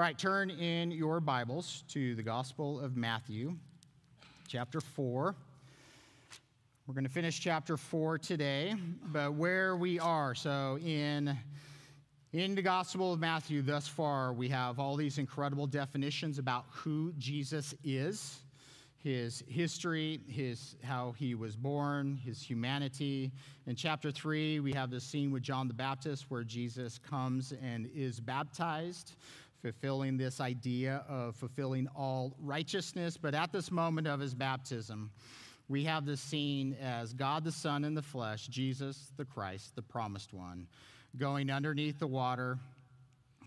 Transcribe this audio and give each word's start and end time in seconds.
All 0.00 0.06
right, 0.06 0.16
turn 0.16 0.48
in 0.48 0.90
your 0.90 1.20
Bibles 1.20 1.84
to 1.88 2.14
the 2.14 2.22
Gospel 2.22 2.80
of 2.80 2.96
Matthew, 2.96 3.54
chapter 4.48 4.80
4. 4.80 5.34
We're 6.86 6.94
going 6.94 7.04
to 7.04 7.10
finish 7.10 7.38
chapter 7.38 7.76
4 7.76 8.16
today, 8.16 8.76
but 9.12 9.34
where 9.34 9.76
we 9.76 9.98
are, 9.98 10.34
so 10.34 10.78
in 10.78 11.36
in 12.32 12.54
the 12.54 12.62
Gospel 12.62 13.12
of 13.12 13.20
Matthew 13.20 13.60
thus 13.60 13.86
far, 13.86 14.32
we 14.32 14.48
have 14.48 14.78
all 14.78 14.96
these 14.96 15.18
incredible 15.18 15.66
definitions 15.66 16.38
about 16.38 16.64
who 16.70 17.12
Jesus 17.18 17.74
is 17.84 18.40
his 19.02 19.42
history, 19.48 20.20
his, 20.28 20.76
how 20.84 21.14
he 21.16 21.34
was 21.34 21.56
born, 21.56 22.20
his 22.22 22.42
humanity. 22.42 23.32
In 23.66 23.74
chapter 23.74 24.10
3, 24.10 24.60
we 24.60 24.72
have 24.74 24.90
the 24.90 25.00
scene 25.00 25.30
with 25.30 25.42
John 25.42 25.68
the 25.68 25.74
Baptist 25.74 26.26
where 26.28 26.44
Jesus 26.44 26.98
comes 26.98 27.54
and 27.62 27.88
is 27.94 28.20
baptized, 28.20 29.14
fulfilling 29.62 30.16
this 30.16 30.40
idea 30.40 31.04
of 31.08 31.36
fulfilling 31.36 31.86
all 31.94 32.34
righteousness. 32.40 33.16
But 33.16 33.34
at 33.34 33.52
this 33.52 33.70
moment 33.70 34.06
of 34.06 34.20
his 34.20 34.34
baptism, 34.34 35.10
we 35.68 35.84
have 35.84 36.04
this 36.04 36.20
scene 36.20 36.76
as 36.82 37.12
God 37.12 37.44
the 37.44 37.52
Son 37.52 37.84
in 37.84 37.94
the 37.94 38.02
flesh, 38.02 38.48
Jesus 38.48 39.12
the 39.16 39.24
Christ, 39.24 39.76
the 39.76 39.82
promised 39.82 40.32
one, 40.32 40.66
going 41.16 41.50
underneath 41.50 41.98
the 41.98 42.06
water, 42.06 42.58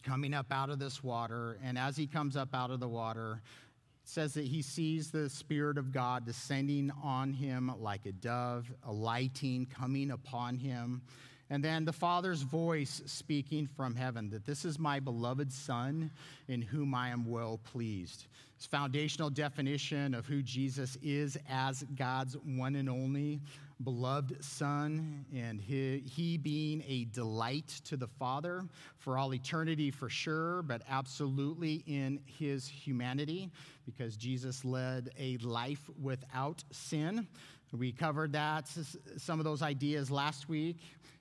coming 0.04 0.34
up 0.34 0.48
out 0.52 0.70
of 0.70 0.80
this 0.80 1.04
water. 1.04 1.58
And 1.64 1.78
as 1.78 1.98
he 1.98 2.08
comes 2.08 2.38
up 2.38 2.54
out 2.54 2.72
of 2.72 2.80
the 2.80 2.88
water, 2.88 3.42
says 4.06 4.34
that 4.34 4.46
he 4.46 4.62
sees 4.62 5.12
the 5.12 5.30
Spirit 5.30 5.78
of 5.78 5.92
God 5.92 6.26
descending 6.26 6.92
on 7.02 7.34
him 7.34 7.72
like 7.80 8.06
a 8.06 8.12
dove, 8.12 8.72
alighting, 8.84 9.66
coming 9.66 10.12
upon 10.12 10.56
him. 10.58 11.02
And 11.54 11.64
then 11.64 11.86
the 11.86 11.94
Father's 11.94 12.42
voice 12.42 13.04
speaking 13.06 13.68
from 13.68 13.94
heaven 13.94 14.28
that 14.32 14.44
this 14.44 14.66
is 14.66 14.80
my 14.80 15.00
beloved 15.00 15.54
Son 15.54 16.10
in 16.48 16.64
whom 16.64 16.96
I 16.96 17.10
am 17.10 17.30
well 17.30 17.60
pleased. 17.64 18.26
This 18.58 18.66
foundational 18.66 19.30
definition 19.30 20.16
of 20.16 20.26
who 20.26 20.42
Jesus 20.42 20.98
is 21.04 21.38
as 21.48 21.86
God's 21.96 22.38
one 22.38 22.76
and 22.76 22.90
only 22.90 23.40
beloved 23.84 24.44
Son, 24.44 25.26
and 25.32 25.62
he, 25.62 26.00
he, 26.12 26.38
being 26.38 26.84
a 26.88 27.06
delight 27.14 27.68
to 27.86 27.98
the 27.98 28.08
Father 28.08 28.64
for 28.98 29.20
all 29.20 29.32
eternity 29.32 29.92
for 29.92 30.10
sure, 30.10 30.64
but 30.64 30.82
absolutely 30.90 31.84
in 31.86 32.20
his 32.26 32.68
humanity, 32.68 33.52
because 33.86 34.18
Jesus 34.18 34.66
led 34.66 35.12
a 35.20 35.38
life 35.38 35.88
without 36.02 36.64
sin. 36.72 37.28
We 37.72 37.92
covered 37.92 38.34
that, 38.34 38.72
some 39.18 39.40
of 39.40 39.44
those 39.44 39.62
ideas 39.62 40.10
last 40.10 40.50
week 40.50 40.78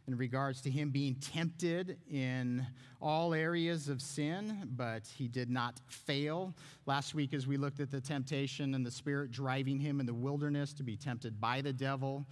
in 0.08 0.16
regards 0.16 0.60
to 0.62 0.70
him 0.70 0.90
being 0.90 1.14
tempted 1.16 1.98
in 2.10 2.66
all 3.00 3.34
areas 3.34 3.88
of 3.88 4.02
sin, 4.02 4.68
but 4.76 5.06
he 5.16 5.28
did 5.28 5.50
not 5.50 5.80
fail. 5.86 6.54
Last 6.86 7.14
week, 7.14 7.34
as 7.34 7.46
we 7.46 7.56
looked 7.56 7.80
at 7.80 7.90
the 7.90 8.00
temptation 8.00 8.74
and 8.74 8.84
the 8.84 8.90
Spirit 8.90 9.30
driving 9.30 9.78
him 9.78 10.00
in 10.00 10.06
the 10.06 10.14
wilderness 10.14 10.72
to 10.74 10.82
be 10.82 10.96
tempted 10.96 11.40
by 11.40 11.60
the 11.60 11.72
devil, 11.72 12.26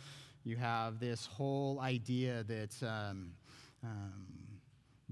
you 0.44 0.56
have 0.56 0.98
this 0.98 1.26
whole 1.26 1.80
idea 1.80 2.44
that. 2.44 2.82
Um, 2.82 3.32
um, 3.82 4.49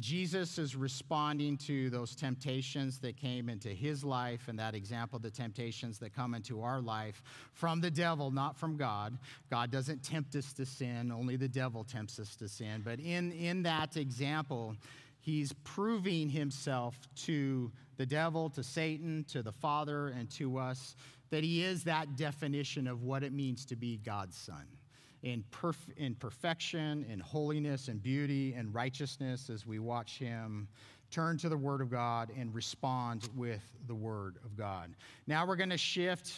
Jesus 0.01 0.59
is 0.59 0.77
responding 0.77 1.57
to 1.59 1.91
those 1.91 2.15
temptations 2.15 2.99
that 3.01 3.17
came 3.17 3.49
into 3.49 3.69
his 3.69 4.05
life, 4.05 4.49
and 4.49 4.59
that 4.59 4.75
example, 4.75 5.19
the 5.19 5.31
temptations 5.31 5.99
that 5.99 6.15
come 6.15 6.35
into 6.35 6.63
our 6.63 6.81
life 6.81 7.23
from 7.53 7.81
the 7.81 7.91
devil, 7.91 8.31
not 8.31 8.57
from 8.57 8.77
God. 8.77 9.19
God 9.51 9.71
doesn't 9.71 10.03
tempt 10.03 10.37
us 10.37 10.53
to 10.55 10.67
sin, 10.67 11.11
only 11.11 11.37
the 11.37 11.49
devil 11.49 11.85
tempts 11.85 12.19
us 12.19 12.37
to 12.37 12.49
sin. 12.49 12.83
But 12.85 13.01
in, 13.01 13.33
in 13.33 13.63
that 13.65 13.97
example, 13.97 14.77
he's 15.21 15.53
proving 15.65 16.29
himself 16.29 16.97
to 17.25 17.73
the 17.97 18.07
devil, 18.07 18.51
to 18.51 18.63
Satan, 18.63 19.25
to 19.29 19.43
the 19.43 19.53
Father, 19.53 20.09
and 20.09 20.31
to 20.33 20.59
us 20.59 20.95
that 21.31 21.45
he 21.45 21.63
is 21.63 21.85
that 21.85 22.17
definition 22.17 22.87
of 22.87 23.03
what 23.03 23.23
it 23.23 23.33
means 23.33 23.65
to 23.67 23.77
be 23.77 23.99
God's 23.99 24.37
son 24.37 24.65
in, 25.23 25.45
perf- 25.51 25.97
in 25.97 26.15
perfection, 26.15 27.05
in 27.11 27.21
holiness, 27.21 27.89
and 27.89 28.03
beauty, 28.03 28.55
and 28.55 28.75
righteousness 28.75 29.51
as 29.51 29.67
we 29.67 29.79
watch 29.79 30.19
him 30.19 30.69
turn 31.11 31.39
to 31.39 31.49
the 31.49 31.57
Word 31.57 31.81
of 31.81 31.91
God 31.91 32.31
and 32.37 32.55
respond 32.55 33.29
with 33.35 33.63
the 33.87 33.95
Word 33.95 34.37
of 34.45 34.57
God. 34.57 34.95
Now 35.27 35.47
we're 35.47 35.57
going 35.57 35.71
to 35.71 35.79
shift 35.79 36.33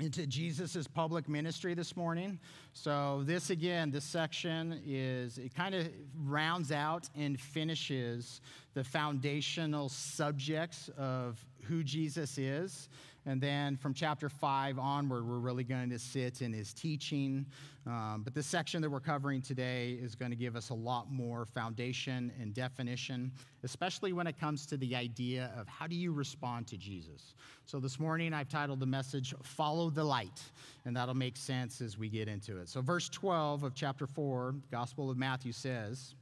into 0.00 0.26
Jesus' 0.26 0.86
public 0.86 1.28
ministry 1.28 1.74
this 1.74 1.96
morning. 1.96 2.38
So, 2.72 3.22
this 3.26 3.50
again, 3.50 3.90
this 3.90 4.04
section 4.04 4.80
is, 4.86 5.36
it 5.36 5.54
kind 5.54 5.74
of 5.74 5.88
rounds 6.24 6.72
out 6.72 7.08
and 7.14 7.38
finishes 7.38 8.40
the 8.72 8.82
foundational 8.82 9.90
subjects 9.90 10.88
of 10.96 11.44
who 11.64 11.84
Jesus 11.84 12.38
is. 12.38 12.88
And 13.24 13.40
then 13.40 13.76
from 13.76 13.94
chapter 13.94 14.28
5 14.28 14.80
onward, 14.80 15.26
we're 15.26 15.38
really 15.38 15.62
going 15.62 15.90
to 15.90 15.98
sit 15.98 16.42
in 16.42 16.52
his 16.52 16.74
teaching. 16.74 17.46
Um, 17.86 18.22
but 18.24 18.34
the 18.34 18.42
section 18.42 18.82
that 18.82 18.90
we're 18.90 19.00
covering 19.00 19.40
today 19.40 19.92
is 19.92 20.16
going 20.16 20.32
to 20.32 20.36
give 20.36 20.56
us 20.56 20.70
a 20.70 20.74
lot 20.74 21.12
more 21.12 21.46
foundation 21.46 22.32
and 22.40 22.52
definition, 22.52 23.30
especially 23.62 24.12
when 24.12 24.26
it 24.26 24.40
comes 24.40 24.66
to 24.66 24.76
the 24.76 24.96
idea 24.96 25.52
of 25.56 25.68
how 25.68 25.86
do 25.86 25.94
you 25.94 26.12
respond 26.12 26.66
to 26.68 26.76
Jesus. 26.76 27.34
So 27.64 27.78
this 27.78 28.00
morning, 28.00 28.34
I've 28.34 28.48
titled 28.48 28.80
the 28.80 28.86
message, 28.86 29.34
Follow 29.44 29.88
the 29.88 30.04
Light. 30.04 30.42
And 30.84 30.96
that'll 30.96 31.14
make 31.14 31.36
sense 31.36 31.80
as 31.80 31.96
we 31.96 32.08
get 32.08 32.26
into 32.26 32.58
it. 32.58 32.68
So, 32.68 32.80
verse 32.80 33.08
12 33.08 33.62
of 33.62 33.74
chapter 33.74 34.06
4, 34.08 34.56
Gospel 34.72 35.10
of 35.10 35.16
Matthew 35.16 35.52
says, 35.52 36.16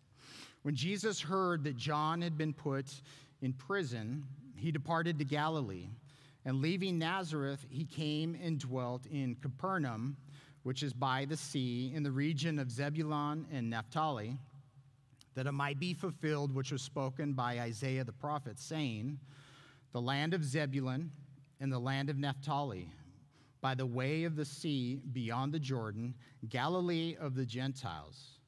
When 0.63 0.75
Jesus 0.75 1.19
heard 1.19 1.65
that 1.65 1.79
John 1.79 2.21
had 2.21 2.37
been 2.37 2.53
put 2.53 2.93
in 3.41 3.55
prison, 3.55 4.23
he 4.55 4.71
departed 4.71 5.19
to 5.19 5.25
Galilee 5.25 5.89
and 6.45 6.61
leaving 6.61 6.99
Nazareth, 6.99 7.67
he 7.69 7.85
came 7.85 8.37
and 8.43 8.59
dwelt 8.59 9.07
in 9.07 9.37
Capernaum, 9.37 10.17
which 10.63 10.83
is 10.83 10.93
by 10.93 11.25
the 11.25 11.37
sea, 11.37 11.93
in 11.95 12.03
the 12.03 12.11
region 12.11 12.59
of 12.59 12.71
Zebulun 12.71 13.47
and 13.53 13.69
Naphtali, 13.69 14.37
that 15.35 15.47
it 15.47 15.53
might 15.53 15.79
be 15.79 15.95
fulfilled 15.95 16.55
which 16.55 16.73
was 16.73 16.83
spoken 16.83 17.33
by 17.35 17.61
Isaiah 17.61 18.05
the 18.05 18.13
prophet, 18.13 18.59
saying, 18.59 19.19
The 19.93 20.01
land 20.01 20.35
of 20.35 20.45
Zebulun 20.45 21.11
and 21.61 21.73
the 21.73 21.79
land 21.79 22.11
of 22.11 22.19
Naphtali, 22.19 22.91
by 23.61 23.75
the 23.75 23.87
way 23.87 24.25
of 24.25 24.37
the 24.37 24.45
sea 24.45 25.01
beyond 25.13 25.53
the 25.53 25.59
Jordan, 25.59 26.15
Galilee 26.49 27.17
of 27.21 27.35
the 27.35 27.45
Gentiles. 27.45 28.39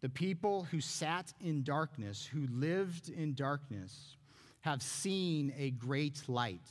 The 0.00 0.08
people 0.08 0.64
who 0.70 0.80
sat 0.80 1.32
in 1.40 1.62
darkness, 1.62 2.24
who 2.24 2.46
lived 2.50 3.10
in 3.10 3.34
darkness, 3.34 4.16
have 4.60 4.82
seen 4.82 5.52
a 5.58 5.70
great 5.72 6.22
light. 6.28 6.68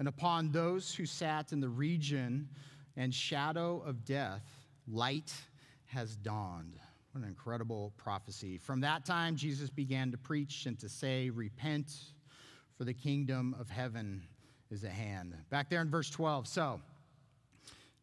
And 0.00 0.08
upon 0.08 0.50
those 0.50 0.94
who 0.94 1.04
sat 1.04 1.52
in 1.52 1.60
the 1.60 1.68
region 1.68 2.48
and 2.96 3.14
shadow 3.14 3.82
of 3.84 4.02
death, 4.06 4.42
light 4.88 5.30
has 5.84 6.16
dawned. 6.16 6.80
What 7.12 7.22
an 7.22 7.28
incredible 7.28 7.92
prophecy. 7.98 8.56
From 8.56 8.80
that 8.80 9.04
time, 9.04 9.36
Jesus 9.36 9.68
began 9.68 10.10
to 10.10 10.16
preach 10.16 10.64
and 10.64 10.78
to 10.78 10.88
say, 10.88 11.28
Repent, 11.28 11.92
for 12.78 12.84
the 12.84 12.94
kingdom 12.94 13.54
of 13.60 13.68
heaven 13.68 14.22
is 14.70 14.84
at 14.84 14.92
hand. 14.92 15.34
Back 15.50 15.68
there 15.68 15.82
in 15.82 15.90
verse 15.90 16.08
12. 16.08 16.48
So, 16.48 16.80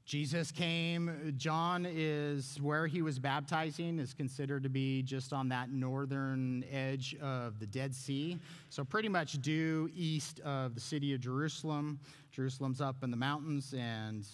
Jesus 0.07 0.53
came. 0.53 1.33
John 1.35 1.85
is 1.85 2.61
where 2.61 2.87
he 2.87 3.01
was 3.01 3.19
baptizing, 3.19 3.99
is 3.99 4.13
considered 4.13 4.63
to 4.63 4.69
be 4.69 5.03
just 5.03 5.33
on 5.33 5.49
that 5.49 5.69
northern 5.69 6.63
edge 6.71 7.17
of 7.21 7.59
the 7.59 7.67
Dead 7.67 7.93
Sea. 7.93 8.39
So, 8.69 8.85
pretty 8.85 9.09
much 9.09 9.33
due 9.41 9.89
east 9.93 10.39
of 10.39 10.75
the 10.75 10.79
city 10.79 11.13
of 11.13 11.19
Jerusalem. 11.19 11.99
Jerusalem's 12.31 12.79
up 12.79 13.03
in 13.03 13.11
the 13.11 13.17
mountains 13.17 13.75
and 13.77 14.25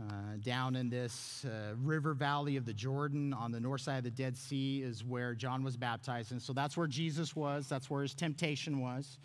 uh, 0.00 0.36
down 0.40 0.76
in 0.76 0.88
this 0.88 1.44
uh, 1.46 1.74
river 1.82 2.14
valley 2.14 2.56
of 2.56 2.64
the 2.64 2.72
Jordan 2.72 3.32
on 3.32 3.50
the 3.50 3.58
north 3.58 3.80
side 3.80 3.98
of 3.98 4.04
the 4.04 4.10
Dead 4.10 4.36
Sea 4.36 4.82
is 4.82 5.04
where 5.04 5.34
John 5.34 5.64
was 5.64 5.76
baptized. 5.76 6.30
And 6.30 6.40
so 6.40 6.52
that's 6.52 6.76
where 6.76 6.86
Jesus 6.86 7.34
was, 7.34 7.68
that's 7.68 7.90
where 7.90 8.02
his 8.02 8.14
temptation 8.14 8.80
was. 8.80 9.18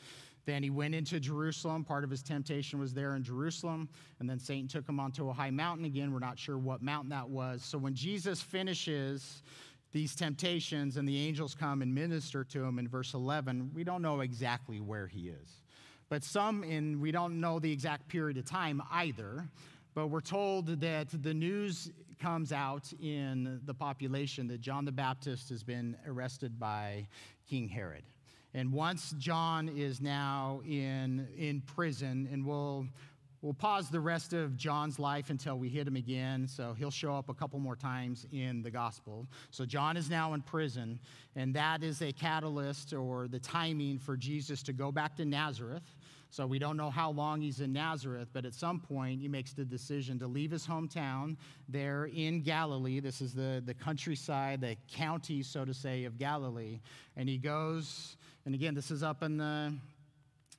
Then 0.47 0.63
he 0.63 0.69
went 0.69 0.96
into 0.96 1.19
Jerusalem. 1.19 1.83
Part 1.83 2.06
of 2.06 2.10
his 2.10 2.24
temptation 2.24 2.80
was 2.80 2.94
there 2.94 3.18
in 3.18 3.24
Jerusalem. 3.24 3.89
And 4.22 4.30
then 4.30 4.39
Satan 4.39 4.69
took 4.69 4.88
him 4.88 4.98
onto 4.98 5.30
a 5.30 5.33
high 5.33 5.51
mountain 5.51 5.83
again. 5.83 6.13
We're 6.13 6.19
not 6.19 6.39
sure 6.39 6.57
what 6.57 6.81
mountain 6.81 7.10
that 7.10 7.30
was. 7.30 7.62
So 7.66 7.77
when 7.77 7.94
Jesus 7.94 8.42
finishes 8.42 9.44
these 9.92 10.16
temptations 10.16 10.95
and 10.95 11.06
the 11.06 11.27
angels 11.27 11.54
come 11.54 11.81
and 11.81 11.94
minister 11.94 12.45
to 12.45 12.63
him 12.63 12.80
in 12.80 12.88
verse 12.88 13.13
11, 13.13 13.72
we 13.74 13.83
don't 13.83 14.01
know 14.01 14.22
exactly 14.22 14.80
where 14.80 15.06
he 15.06 15.27
is. 15.27 15.62
But 16.07 16.24
some 16.24 16.63
in, 16.63 17.01
we 17.01 17.12
don't 17.12 17.42
know 17.42 17.60
the 17.60 17.72
exact 17.72 18.07
period 18.07 18.38
of 18.38 18.45
time 18.45 18.81
either. 18.89 19.50
But 19.95 20.07
we're 20.07 20.22
told 20.22 20.80
that 20.80 21.10
the 21.24 21.33
news 21.33 21.92
comes 22.22 22.54
out 22.54 22.94
in 23.01 23.60
the 23.66 23.74
population 23.74 24.48
that 24.48 24.62
John 24.62 24.86
the 24.86 24.94
Baptist 24.94 25.50
has 25.50 25.62
been 25.62 25.98
arrested 26.07 26.57
by 26.57 27.06
King 27.50 27.68
Herod. 27.68 28.04
And 28.57 28.74
once 28.74 29.13
John 29.19 29.69
is 29.69 30.01
now 30.01 30.62
in, 30.65 31.27
in 31.38 31.62
prison, 31.62 32.27
and 32.31 32.44
we'll 32.44 32.88
We'll 33.44 33.54
pause 33.54 33.89
the 33.89 34.00
rest 34.00 34.33
of 34.33 34.57
John's 34.57 34.98
life 34.98 35.30
until 35.30 35.59
we 35.59 35.69
hit 35.69 35.88
him 35.88 35.95
again. 35.95 36.48
So 36.48 36.74
he'll 36.74 36.89
show 36.89 37.15
up 37.15 37.30
a 37.30 37.36
couple 37.36 37.59
more 37.59 37.75
times 37.75 38.25
in 38.31 38.63
the 38.63 38.71
gospel. 38.71 39.27
So 39.51 39.63
John 39.63 39.95
is 39.95 40.09
now 40.09 40.33
in 40.33 40.42
prison, 40.42 41.00
and 41.36 41.54
that 41.54 41.83
is 41.83 42.01
a 42.01 42.12
catalyst 42.12 42.94
or 42.94 43.27
the 43.27 43.39
timing 43.39 44.00
for 44.00 44.18
Jesus 44.18 44.63
to 44.63 44.74
go 44.74 44.92
back 44.92 45.15
to 45.18 45.24
Nazareth. 45.24 45.95
So 46.29 46.45
we 46.45 46.59
don't 46.59 46.77
know 46.77 46.89
how 46.89 47.12
long 47.12 47.41
he's 47.41 47.62
in 47.62 47.74
Nazareth, 47.74 48.27
but 48.33 48.45
at 48.45 48.53
some 48.53 48.79
point 48.79 49.21
he 49.21 49.27
makes 49.27 49.53
the 49.53 49.63
decision 49.63 50.19
to 50.19 50.27
leave 50.27 50.51
his 50.51 50.68
hometown 50.68 51.38
there 51.69 52.06
in 52.06 52.41
Galilee. 52.41 53.00
This 53.00 53.21
is 53.21 53.33
the, 53.33 53.63
the 53.65 53.74
countryside, 53.74 54.62
the 54.62 54.75
county, 54.91 55.41
so 55.41 55.65
to 55.65 55.74
say, 55.74 56.03
of 56.03 56.18
Galilee. 56.18 56.79
And 57.15 57.29
he 57.29 57.38
goes, 57.38 58.18
and 58.45 58.53
again, 58.53 58.75
this 58.75 58.91
is 58.91 59.03
up 59.03 59.24
in 59.24 59.38
the, 59.38 59.74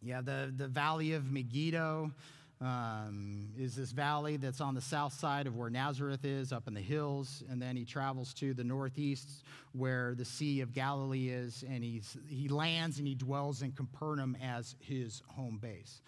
yeah, 0.03 0.21
the, 0.21 0.53
the 0.57 0.69
valley 0.69 1.13
of 1.13 1.31
Megiddo 1.31 2.13
um, 2.61 3.49
is 3.57 3.77
this 3.77 3.93
valley 3.93 4.37
that's 4.37 4.61
on 4.61 4.75
the 4.75 4.81
south 4.81 5.13
side 5.13 5.47
of 5.47 5.57
where 5.57 5.71
Nazareth 5.71 6.25
is, 6.25 6.53
up 6.53 6.67
in 6.67 6.75
the 6.75 6.81
hills. 6.81 7.43
And 7.49 7.63
then 7.63 7.77
he 7.77 7.85
travels 7.85 8.35
to 8.35 8.53
the 8.53 8.65
northeast 8.65 9.45
where 9.73 10.15
the 10.15 10.25
Sea 10.25 10.61
of 10.61 10.73
Galilee 10.73 11.29
is, 11.29 11.65
and 11.69 11.85
he's, 11.85 12.17
he 12.29 12.49
lands 12.49 12.99
and 12.99 13.07
he 13.07 13.15
dwells 13.15 13.63
in 13.63 13.73
Capernaum 13.73 14.37
as 14.43 14.75
his 14.81 15.23
home 15.29 15.59
base. 15.61 16.03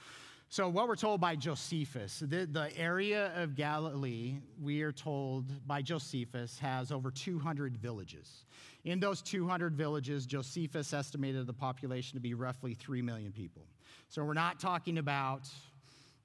So, 0.52 0.68
what 0.68 0.88
we're 0.88 0.96
told 0.96 1.20
by 1.20 1.36
Josephus, 1.36 2.24
the, 2.26 2.44
the 2.44 2.76
area 2.76 3.30
of 3.36 3.54
Galilee, 3.54 4.34
we 4.60 4.82
are 4.82 4.90
told 4.90 5.64
by 5.64 5.80
Josephus, 5.80 6.58
has 6.58 6.90
over 6.90 7.12
200 7.12 7.76
villages. 7.76 8.46
In 8.84 8.98
those 8.98 9.22
200 9.22 9.76
villages, 9.76 10.26
Josephus 10.26 10.92
estimated 10.92 11.46
the 11.46 11.52
population 11.52 12.16
to 12.16 12.20
be 12.20 12.34
roughly 12.34 12.74
3 12.74 13.00
million 13.00 13.30
people. 13.30 13.62
So, 14.08 14.24
we're 14.24 14.34
not 14.34 14.58
talking 14.58 14.98
about 14.98 15.48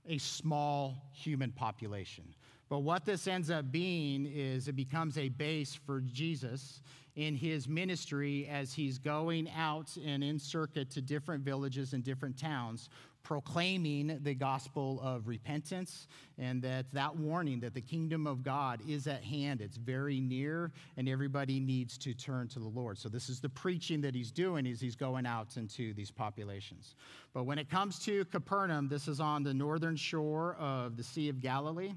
a 0.07 0.17
small 0.17 0.95
human 1.11 1.51
population. 1.51 2.23
But 2.69 2.79
what 2.79 3.05
this 3.05 3.27
ends 3.27 3.49
up 3.51 3.71
being 3.71 4.25
is 4.25 4.67
it 4.67 4.75
becomes 4.75 5.17
a 5.17 5.29
base 5.29 5.75
for 5.85 6.01
Jesus 6.01 6.81
in 7.15 7.35
his 7.35 7.67
ministry 7.67 8.47
as 8.51 8.73
he's 8.73 8.97
going 8.97 9.49
out 9.55 9.95
and 10.05 10.23
in 10.23 10.37
circuit 10.39 10.89
to 10.91 11.01
different 11.01 11.43
villages 11.43 11.93
and 11.93 12.03
different 12.03 12.37
towns, 12.37 12.89
proclaiming 13.25 14.19
the 14.21 14.35
gospel 14.35 15.01
of 15.03 15.27
repentance 15.27 16.07
and 16.37 16.61
that 16.61 16.85
that 16.93 17.13
warning 17.15 17.59
that 17.59 17.73
the 17.73 17.81
kingdom 17.81 18.27
of 18.27 18.43
God 18.43 18.79
is 18.87 19.07
at 19.07 19.23
hand. 19.23 19.61
It's 19.61 19.77
very 19.77 20.19
near 20.19 20.71
and 20.95 21.09
everybody 21.09 21.59
needs 21.59 21.97
to 21.97 22.13
turn 22.13 22.47
to 22.49 22.59
the 22.59 22.67
Lord. 22.67 22.99
So 22.99 23.09
this 23.09 23.27
is 23.27 23.39
the 23.39 23.49
preaching 23.49 23.99
that 24.01 24.13
he's 24.13 24.31
doing 24.31 24.67
is 24.67 24.79
he's 24.79 24.95
going 24.95 25.25
out 25.25 25.57
into 25.57 25.93
these 25.95 26.11
populations. 26.11 26.93
But 27.33 27.45
when 27.45 27.57
it 27.57 27.67
comes 27.67 27.97
to 28.05 28.23
Capernaum, 28.25 28.87
this 28.87 29.07
is 29.07 29.19
on 29.19 29.43
the 29.43 29.53
northern 29.53 29.95
shore 29.95 30.55
of 30.59 30.95
the 30.95 31.03
Sea 31.03 31.27
of 31.27 31.41
Galilee. 31.41 31.93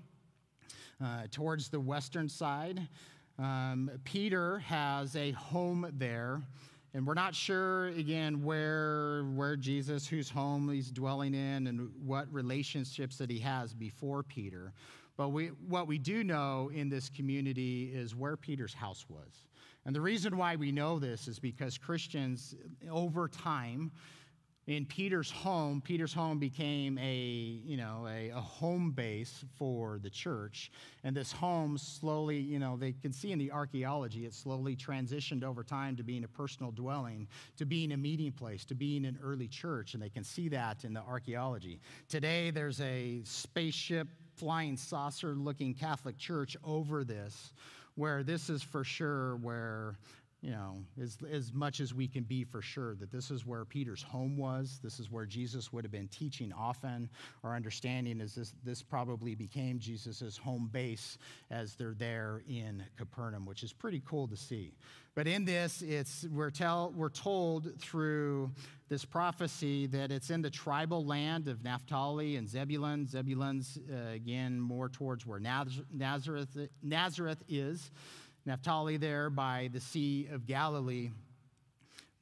Uh, 1.01 1.29
towards 1.31 1.69
the 1.69 1.79
western 1.79 2.29
side. 2.29 2.89
Um, 3.39 3.89
Peter 4.03 4.59
has 4.59 5.15
a 5.15 5.31
home 5.31 5.89
there, 5.97 6.43
and 6.94 7.06
we're 7.06 7.14
not 7.14 7.35
sure 7.35 7.88
again 7.88 8.43
where 8.43 9.25
where 9.35 9.56
Jesus, 9.56 10.06
whose 10.06 10.31
home 10.31 10.70
he's 10.70 10.90
dwelling 10.90 11.35
in, 11.35 11.67
and 11.67 11.90
what 12.05 12.32
relationships 12.32 13.19
that 13.19 13.31
he 13.31 13.38
has 13.40 13.75
before 13.75 14.23
Peter. 14.23 14.73
But 15.17 15.31
we, 15.31 15.49
what 15.67 15.88
we 15.88 15.99
do 15.99 16.23
know 16.23 16.70
in 16.73 16.88
this 16.88 17.08
community 17.08 17.90
is 17.93 18.14
where 18.14 18.37
Peter's 18.37 18.73
house 18.73 19.05
was. 19.08 19.46
And 19.85 19.94
the 19.94 20.00
reason 20.00 20.37
why 20.37 20.55
we 20.55 20.70
know 20.70 20.99
this 20.99 21.26
is 21.26 21.38
because 21.40 21.76
Christians, 21.76 22.55
over 22.88 23.26
time, 23.26 23.90
in 24.69 24.85
Peter's 24.85 25.31
home, 25.31 25.81
Peter's 25.81 26.12
home 26.12 26.38
became 26.38 26.99
a, 26.99 27.15
you 27.15 27.79
know, 27.79 28.06
a, 28.06 28.29
a, 28.29 28.41
home 28.41 28.91
base 28.91 29.43
for 29.59 29.99
the 30.03 30.11
church. 30.11 30.70
And 31.05 31.17
this 31.17 31.32
home 31.32 31.79
slowly, 31.79 32.37
you 32.37 32.59
know, 32.59 32.76
they 32.76 32.93
can 32.93 33.11
see 33.11 33.32
in 33.32 33.38
the 33.38 33.50
archaeology, 33.50 34.26
it 34.26 34.35
slowly 34.35 34.76
transitioned 34.76 35.43
over 35.43 35.65
time 35.65 35.97
to 35.97 36.03
being 36.03 36.23
a 36.23 36.29
personal 36.29 36.70
dwelling, 36.70 37.29
to 37.56 37.65
being 37.65 37.93
a 37.93 37.97
meeting 37.97 38.31
place, 38.31 38.67
to 38.67 38.75
being 38.75 39.06
an 39.06 39.19
early 39.25 39.49
church. 39.49 39.94
And 39.94 40.03
they 40.03 40.11
can 40.11 40.23
see 40.23 40.50
that 40.50 40.85
in 40.85 40.93
the 40.93 41.00
archaeology. 41.00 41.81
Today, 42.11 42.50
there's 42.50 42.82
a 42.82 43.23
spaceship 43.25 44.06
flying 44.37 44.76
saucer 44.76 45.29
looking 45.29 45.73
Catholic 45.73 46.19
church 46.19 46.59
over 46.62 47.05
this, 47.05 47.55
where 47.94 48.23
this 48.23 48.50
is 48.50 48.62
for 48.62 48.85
sure 48.85 49.37
where 49.37 49.97
you 50.40 50.50
know, 50.50 50.76
as, 51.02 51.19
as 51.31 51.52
much 51.52 51.81
as 51.81 51.93
we 51.93 52.06
can 52.06 52.23
be 52.23 52.44
for 52.44 52.62
sure 52.62 52.94
that 52.96 53.11
this 53.11 53.31
is 53.31 53.44
where 53.44 53.64
Peter's 53.64 54.02
home 54.02 54.37
was. 54.37 54.79
This 54.82 55.00
is 55.00 55.11
where 55.11 55.26
Jesus 55.26 55.73
would 55.73 55.82
have 55.82 55.90
been 55.90 56.08
teaching 56.08 56.52
often. 56.52 57.08
Our 57.43 57.56
understanding 57.56 58.20
is 58.20 58.37
this, 58.37 58.55
this 58.64 58.81
probably 58.81 59.35
became 59.35 59.81
Jesus' 59.81 60.37
home 60.37 60.70
base 60.73 61.19
as 61.50 61.75
they're 61.75 61.94
there 61.94 62.43
in 62.49 62.85
Capernaum, 62.96 63.46
which 63.46 63.64
is 63.64 63.73
pretty 63.73 64.00
cool 64.06 64.29
to 64.29 64.37
see. 64.37 64.75
But 65.17 65.26
in 65.26 65.44
this, 65.44 65.82
it's, 65.82 66.25
we're, 66.32 66.50
tell, 66.50 66.93
we're 66.94 67.08
told 67.08 67.81
through 67.81 68.52
this 68.88 69.05
prophecy 69.05 69.88
that 69.88 70.12
it's 70.12 70.31
in 70.31 70.40
the 70.40 70.50
tribal 70.50 71.05
land 71.05 71.49
of 71.49 71.64
Naphtali 71.64 72.37
and 72.37 72.49
Zebulun. 72.49 73.08
Zebulun's, 73.08 73.76
uh, 73.93 74.12
again, 74.12 74.61
more 74.61 74.88
towards 74.88 75.26
where 75.26 75.40
Nazareth, 75.40 76.56
Nazareth 76.81 77.43
is. 77.49 77.90
Naphtali 78.49 78.97
there 78.97 79.29
by 79.29 79.69
the 79.75 79.81
Sea 79.81 80.27
of 80.33 80.47
Galilee. 80.47 81.11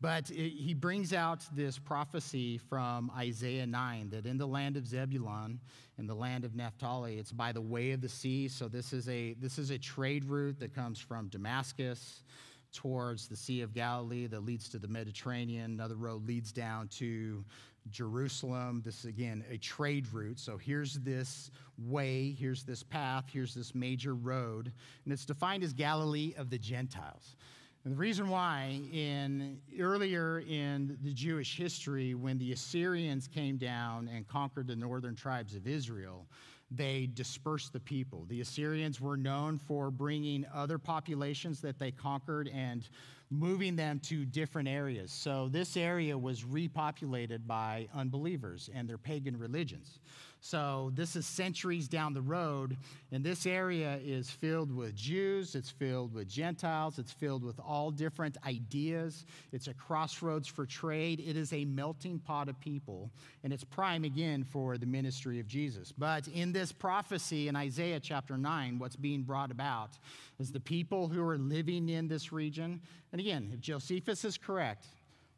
But 0.00 0.28
it, 0.30 0.50
he 0.50 0.74
brings 0.74 1.12
out 1.12 1.44
this 1.54 1.78
prophecy 1.78 2.58
from 2.58 3.12
Isaiah 3.16 3.64
9 3.64 4.10
that 4.10 4.26
in 4.26 4.36
the 4.36 4.46
land 4.46 4.76
of 4.76 4.88
Zebulun, 4.88 5.60
in 5.98 6.06
the 6.08 6.16
land 6.16 6.44
of 6.44 6.56
Naphtali, 6.56 7.18
it's 7.18 7.30
by 7.30 7.52
the 7.52 7.60
way 7.60 7.92
of 7.92 8.00
the 8.00 8.08
sea. 8.08 8.48
So 8.48 8.66
this 8.66 8.92
is 8.92 9.08
a, 9.08 9.34
this 9.34 9.56
is 9.56 9.70
a 9.70 9.78
trade 9.78 10.24
route 10.24 10.58
that 10.58 10.74
comes 10.74 10.98
from 10.98 11.28
Damascus 11.28 12.24
towards 12.72 13.28
the 13.28 13.36
Sea 13.36 13.62
of 13.62 13.72
Galilee 13.72 14.26
that 14.26 14.40
leads 14.40 14.68
to 14.70 14.80
the 14.80 14.88
Mediterranean. 14.88 15.74
Another 15.74 15.94
road 15.94 16.26
leads 16.26 16.50
down 16.50 16.88
to 16.98 17.44
Jerusalem. 17.90 18.82
This 18.84 19.00
is, 19.00 19.04
again, 19.06 19.44
a 19.50 19.58
trade 19.58 20.12
route. 20.12 20.38
So 20.38 20.56
here's 20.56 20.94
this 21.00 21.50
way, 21.78 22.34
here's 22.38 22.64
this 22.64 22.82
path, 22.82 23.24
here's 23.30 23.54
this 23.54 23.74
major 23.74 24.14
road, 24.14 24.72
and 25.04 25.12
it's 25.12 25.24
defined 25.24 25.62
as 25.62 25.72
Galilee 25.72 26.34
of 26.36 26.50
the 26.50 26.58
Gentiles. 26.58 27.36
And 27.84 27.92
the 27.92 27.98
reason 27.98 28.28
why, 28.28 28.80
in 28.92 29.60
earlier 29.78 30.40
in 30.40 30.98
the 31.02 31.12
Jewish 31.12 31.56
history, 31.56 32.14
when 32.14 32.36
the 32.38 32.52
Assyrians 32.52 33.28
came 33.28 33.58
down 33.58 34.08
and 34.12 34.26
conquered 34.26 34.66
the 34.66 34.74
northern 34.74 35.14
tribes 35.14 35.54
of 35.54 35.68
Israel, 35.68 36.26
they 36.70 37.08
dispersed 37.14 37.72
the 37.72 37.78
people. 37.78 38.24
The 38.28 38.40
Assyrians 38.40 39.00
were 39.00 39.16
known 39.16 39.58
for 39.58 39.92
bringing 39.92 40.44
other 40.52 40.78
populations 40.78 41.60
that 41.60 41.78
they 41.78 41.92
conquered 41.92 42.48
and 42.48 42.88
moving 43.30 43.76
them 43.76 43.98
to 44.00 44.24
different 44.24 44.68
areas. 44.68 45.10
So 45.10 45.48
this 45.48 45.76
area 45.76 46.16
was 46.16 46.42
repopulated 46.42 47.46
by 47.46 47.88
unbelievers 47.94 48.70
and 48.74 48.88
their 48.88 48.98
pagan 48.98 49.38
religions. 49.38 49.98
So 50.46 50.92
this 50.94 51.16
is 51.16 51.26
centuries 51.26 51.88
down 51.88 52.14
the 52.14 52.20
road, 52.20 52.76
and 53.10 53.24
this 53.24 53.46
area 53.46 53.98
is 54.04 54.30
filled 54.30 54.72
with 54.72 54.94
Jews, 54.94 55.56
it's 55.56 55.70
filled 55.70 56.14
with 56.14 56.28
Gentiles, 56.28 57.00
it's 57.00 57.10
filled 57.10 57.42
with 57.42 57.58
all 57.58 57.90
different 57.90 58.36
ideas. 58.46 59.26
It's 59.50 59.66
a 59.66 59.74
crossroads 59.74 60.46
for 60.46 60.64
trade. 60.64 61.18
It 61.18 61.36
is 61.36 61.52
a 61.52 61.64
melting 61.64 62.20
pot 62.20 62.48
of 62.48 62.60
people, 62.60 63.10
and 63.42 63.52
it's 63.52 63.64
prime 63.64 64.04
again 64.04 64.44
for 64.44 64.78
the 64.78 64.86
ministry 64.86 65.40
of 65.40 65.48
Jesus. 65.48 65.90
But 65.90 66.28
in 66.28 66.52
this 66.52 66.70
prophecy 66.70 67.48
in 67.48 67.56
Isaiah 67.56 67.98
chapter 67.98 68.38
9, 68.38 68.78
what's 68.78 68.94
being 68.94 69.22
brought 69.22 69.50
about 69.50 69.98
is 70.38 70.52
the 70.52 70.60
people 70.60 71.08
who 71.08 71.26
are 71.26 71.38
living 71.38 71.88
in 71.88 72.06
this 72.06 72.30
region. 72.30 72.80
And 73.10 73.20
again, 73.20 73.50
if 73.52 73.58
Josephus 73.58 74.24
is 74.24 74.38
correct, 74.38 74.86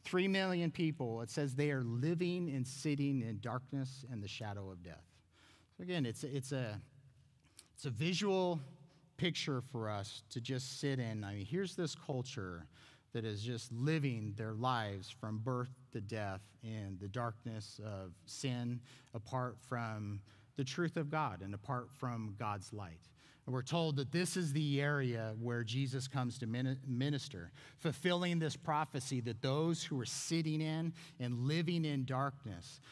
Three 0.09 0.27
million 0.27 0.71
people, 0.71 1.21
it 1.21 1.29
says 1.29 1.55
they 1.55 1.71
are 1.71 1.85
living 1.85 2.49
and 2.49 2.67
sitting 2.67 3.21
in 3.21 3.41
darkness 3.41 4.07
and 4.11 4.23
the 4.23 4.29
shadow 4.29 4.71
of 4.71 4.83
death. 4.83 5.05
So 5.77 5.83
again, 5.83 6.07
it's 6.07 6.25
it's 6.25 6.51
a, 6.53 6.81
it's 7.75 7.85
a 7.85 7.91
visual 7.91 8.59
picture 9.19 9.61
for 9.71 9.91
us 9.91 10.23
to 10.31 10.41
just 10.41 10.81
sit 10.81 10.99
in. 10.99 11.25
I 11.25 11.35
mean, 11.35 11.45
here's 11.45 11.77
this 11.77 11.95
culture 11.95 12.67
that 13.13 13.27
is 13.27 13.43
just 13.43 13.71
living 13.71 14.33
their 14.39 14.55
lives 14.55 15.11
from 15.11 15.41
birth 15.41 15.75
to 15.93 16.01
death 16.01 16.41
in 16.63 16.97
the 17.03 17.09
darkness 17.09 17.79
of 17.85 18.13
sin, 18.25 18.81
apart 19.13 19.59
from 19.69 20.21
the 20.57 20.65
truth 20.65 20.97
of 20.97 21.11
God 21.11 21.43
and 21.43 21.53
apart 21.53 21.91
from 21.99 22.35
God's 22.39 22.73
light. 22.73 23.11
And 23.49 23.55
we're 23.55 23.63
told 23.63 23.97
that 23.97 24.13
this 24.13 24.37
is 24.37 24.53
the 24.53 24.79
area 24.79 25.33
where 25.41 25.65
Jesus 25.65 26.07
comes 26.07 26.37
to 26.41 26.47
minister, 26.87 27.51
fulfilling 27.79 28.39
this 28.39 28.57
prophecy 28.57 29.23
that 29.23 29.41
those 29.41 29.83
who 29.83 29.99
are 29.99 30.05
sitting 30.05 30.61
in 30.61 30.93
and 31.19 31.47
living 31.49 31.87
in 31.87 32.05
darkness, 32.05 32.83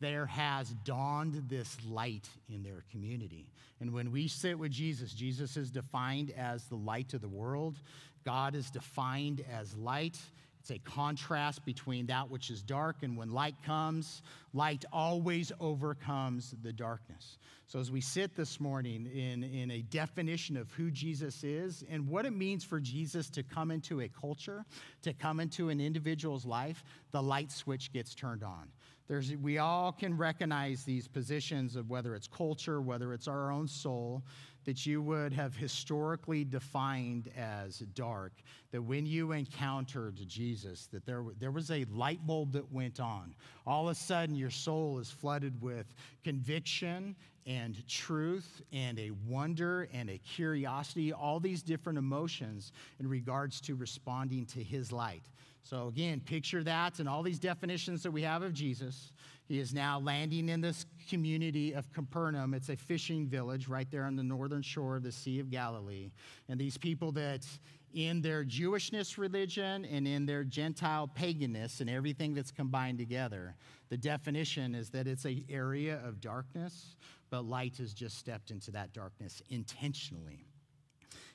there 0.00 0.26
has 0.26 0.68
dawned 0.84 1.44
this 1.48 1.78
light 1.88 2.28
in 2.50 2.62
their 2.62 2.84
community. 2.90 3.46
And 3.80 3.94
when 3.94 4.12
we 4.12 4.28
sit 4.28 4.58
with 4.58 4.70
Jesus, 4.70 5.14
Jesus 5.14 5.56
is 5.56 5.70
defined 5.70 6.30
as 6.36 6.66
the 6.66 6.76
light 6.76 7.14
of 7.14 7.22
the 7.22 7.28
world, 7.28 7.78
God 8.22 8.54
is 8.54 8.68
defined 8.68 9.42
as 9.50 9.74
light. 9.78 10.18
It's 10.60 10.70
a 10.70 10.78
contrast 10.78 11.64
between 11.64 12.06
that 12.06 12.30
which 12.30 12.50
is 12.50 12.62
dark 12.62 12.96
and 13.02 13.16
when 13.16 13.32
light 13.32 13.56
comes, 13.64 14.20
light 14.52 14.84
always 14.92 15.52
overcomes 15.58 16.54
the 16.62 16.72
darkness. 16.72 17.38
So, 17.72 17.78
as 17.78 17.90
we 17.90 18.02
sit 18.02 18.36
this 18.36 18.60
morning 18.60 19.08
in, 19.14 19.42
in 19.42 19.70
a 19.70 19.80
definition 19.80 20.58
of 20.58 20.70
who 20.72 20.90
Jesus 20.90 21.42
is 21.42 21.82
and 21.88 22.06
what 22.06 22.26
it 22.26 22.34
means 22.34 22.64
for 22.64 22.78
Jesus 22.78 23.30
to 23.30 23.42
come 23.42 23.70
into 23.70 24.02
a 24.02 24.08
culture, 24.08 24.66
to 25.00 25.14
come 25.14 25.40
into 25.40 25.70
an 25.70 25.80
individual's 25.80 26.44
life, 26.44 26.84
the 27.12 27.22
light 27.22 27.50
switch 27.50 27.90
gets 27.90 28.14
turned 28.14 28.42
on. 28.42 28.68
There's, 29.08 29.34
we 29.36 29.56
all 29.56 29.90
can 29.90 30.18
recognize 30.18 30.84
these 30.84 31.08
positions 31.08 31.74
of 31.74 31.88
whether 31.88 32.14
it's 32.14 32.26
culture, 32.26 32.82
whether 32.82 33.14
it's 33.14 33.26
our 33.26 33.50
own 33.50 33.66
soul, 33.66 34.22
that 34.64 34.86
you 34.86 35.02
would 35.02 35.32
have 35.32 35.56
historically 35.56 36.44
defined 36.44 37.30
as 37.36 37.78
dark, 37.94 38.32
that 38.70 38.82
when 38.82 39.06
you 39.06 39.32
encountered 39.32 40.16
Jesus, 40.28 40.88
that 40.92 41.04
there, 41.04 41.24
there 41.38 41.50
was 41.50 41.70
a 41.70 41.84
light 41.90 42.24
bulb 42.26 42.52
that 42.52 42.70
went 42.70 43.00
on. 43.00 43.34
All 43.66 43.88
of 43.88 43.92
a 43.92 43.94
sudden, 43.94 44.36
your 44.36 44.50
soul 44.50 44.98
is 44.98 45.10
flooded 45.10 45.60
with 45.60 45.92
conviction 46.22 47.16
and 47.46 47.86
truth 47.88 48.62
and 48.72 48.98
a 48.98 49.10
wonder 49.26 49.88
and 49.92 50.08
a 50.10 50.18
curiosity, 50.18 51.12
all 51.12 51.40
these 51.40 51.62
different 51.62 51.98
emotions 51.98 52.72
in 53.00 53.08
regards 53.08 53.60
to 53.62 53.74
responding 53.74 54.46
to 54.46 54.62
his 54.62 54.92
light. 54.92 55.22
So, 55.64 55.88
again, 55.88 56.20
picture 56.20 56.62
that 56.64 56.98
and 56.98 57.08
all 57.08 57.22
these 57.22 57.38
definitions 57.38 58.02
that 58.02 58.10
we 58.10 58.22
have 58.22 58.42
of 58.42 58.52
Jesus. 58.52 59.12
He 59.46 59.58
is 59.58 59.74
now 59.74 60.00
landing 60.00 60.48
in 60.48 60.60
this 60.60 60.86
community 61.08 61.72
of 61.72 61.92
Capernaum. 61.92 62.54
It's 62.54 62.68
a 62.68 62.76
fishing 62.76 63.26
village 63.26 63.68
right 63.68 63.88
there 63.90 64.04
on 64.04 64.16
the 64.16 64.22
northern 64.22 64.62
shore 64.62 64.96
of 64.96 65.02
the 65.02 65.12
Sea 65.12 65.40
of 65.40 65.50
Galilee. 65.50 66.10
And 66.48 66.58
these 66.58 66.78
people 66.78 67.12
that, 67.12 67.46
in 67.94 68.22
their 68.22 68.44
Jewishness 68.44 69.18
religion 69.18 69.84
and 69.84 70.08
in 70.08 70.26
their 70.26 70.42
Gentile 70.42 71.10
paganness 71.14 71.80
and 71.80 71.90
everything 71.90 72.34
that's 72.34 72.50
combined 72.50 72.98
together, 72.98 73.54
the 73.88 73.96
definition 73.96 74.74
is 74.74 74.90
that 74.90 75.06
it's 75.06 75.26
an 75.26 75.44
area 75.50 76.00
of 76.04 76.20
darkness, 76.20 76.96
but 77.32 77.46
light 77.46 77.78
has 77.78 77.94
just 77.94 78.18
stepped 78.18 78.50
into 78.50 78.70
that 78.70 78.92
darkness 78.92 79.40
intentionally. 79.48 80.44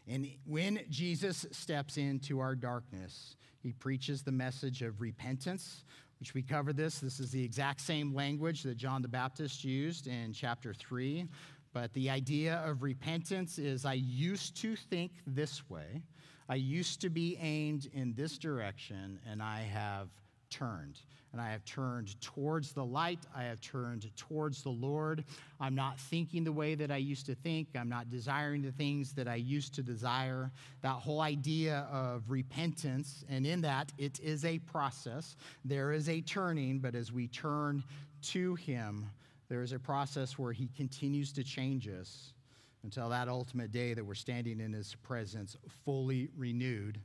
And 0.07 0.27
when 0.45 0.81
Jesus 0.91 1.47
steps 1.51 1.97
into 1.97 2.39
our 2.39 2.53
darkness, 2.53 3.35
he 3.63 3.73
preaches 3.73 4.21
the 4.21 4.31
message 4.31 4.83
of 4.83 5.01
repentance, 5.01 5.85
which 6.19 6.35
we 6.35 6.43
covered 6.43 6.77
this. 6.77 6.99
This 6.99 7.19
is 7.19 7.31
the 7.31 7.43
exact 7.43 7.81
same 7.81 8.13
language 8.13 8.61
that 8.61 8.77
John 8.77 9.01
the 9.01 9.07
Baptist 9.07 9.63
used 9.63 10.05
in 10.05 10.33
chapter 10.33 10.71
3. 10.71 11.27
But 11.73 11.91
the 11.93 12.11
idea 12.11 12.61
of 12.63 12.83
repentance 12.83 13.57
is 13.57 13.83
I 13.83 13.93
used 13.93 14.55
to 14.61 14.75
think 14.75 15.13
this 15.25 15.67
way, 15.67 16.03
I 16.47 16.55
used 16.55 17.01
to 17.01 17.09
be 17.09 17.37
aimed 17.41 17.89
in 17.91 18.13
this 18.13 18.37
direction, 18.37 19.19
and 19.27 19.41
I 19.41 19.61
have 19.61 20.09
turned 20.51 20.99
and 21.37 21.45
I 21.45 21.51
have 21.51 21.63
turned 21.65 22.19
towards 22.19 22.71
the 22.71 22.83
light. 22.83 23.19
I 23.35 23.43
have 23.43 23.61
turned 23.61 24.09
towards 24.17 24.63
the 24.63 24.71
Lord. 24.71 25.23
I'm 25.59 25.75
not 25.75 25.99
thinking 25.99 26.43
the 26.43 26.51
way 26.51 26.73
that 26.73 26.89
I 26.89 26.97
used 26.97 27.27
to 27.27 27.35
think. 27.35 27.67
I'm 27.75 27.89
not 27.89 28.09
desiring 28.09 28.63
the 28.63 28.71
things 28.71 29.13
that 29.13 29.27
I 29.27 29.35
used 29.35 29.75
to 29.75 29.83
desire. 29.83 30.49
That 30.81 30.95
whole 30.95 31.21
idea 31.21 31.87
of 31.91 32.23
repentance, 32.27 33.23
and 33.29 33.45
in 33.45 33.61
that, 33.61 33.93
it 33.99 34.19
is 34.19 34.45
a 34.45 34.57
process. 34.57 35.35
There 35.63 35.91
is 35.91 36.09
a 36.09 36.21
turning, 36.21 36.79
but 36.79 36.95
as 36.95 37.11
we 37.11 37.27
turn 37.27 37.83
to 38.23 38.55
Him, 38.55 39.05
there 39.47 39.61
is 39.61 39.73
a 39.73 39.79
process 39.79 40.39
where 40.39 40.53
He 40.53 40.69
continues 40.75 41.31
to 41.33 41.43
change 41.43 41.87
us 41.87 42.33
until 42.81 43.09
that 43.09 43.27
ultimate 43.27 43.71
day 43.71 43.93
that 43.93 44.03
we're 44.03 44.15
standing 44.15 44.59
in 44.59 44.73
His 44.73 44.95
presence 45.03 45.55
fully 45.85 46.29
renewed. 46.35 46.99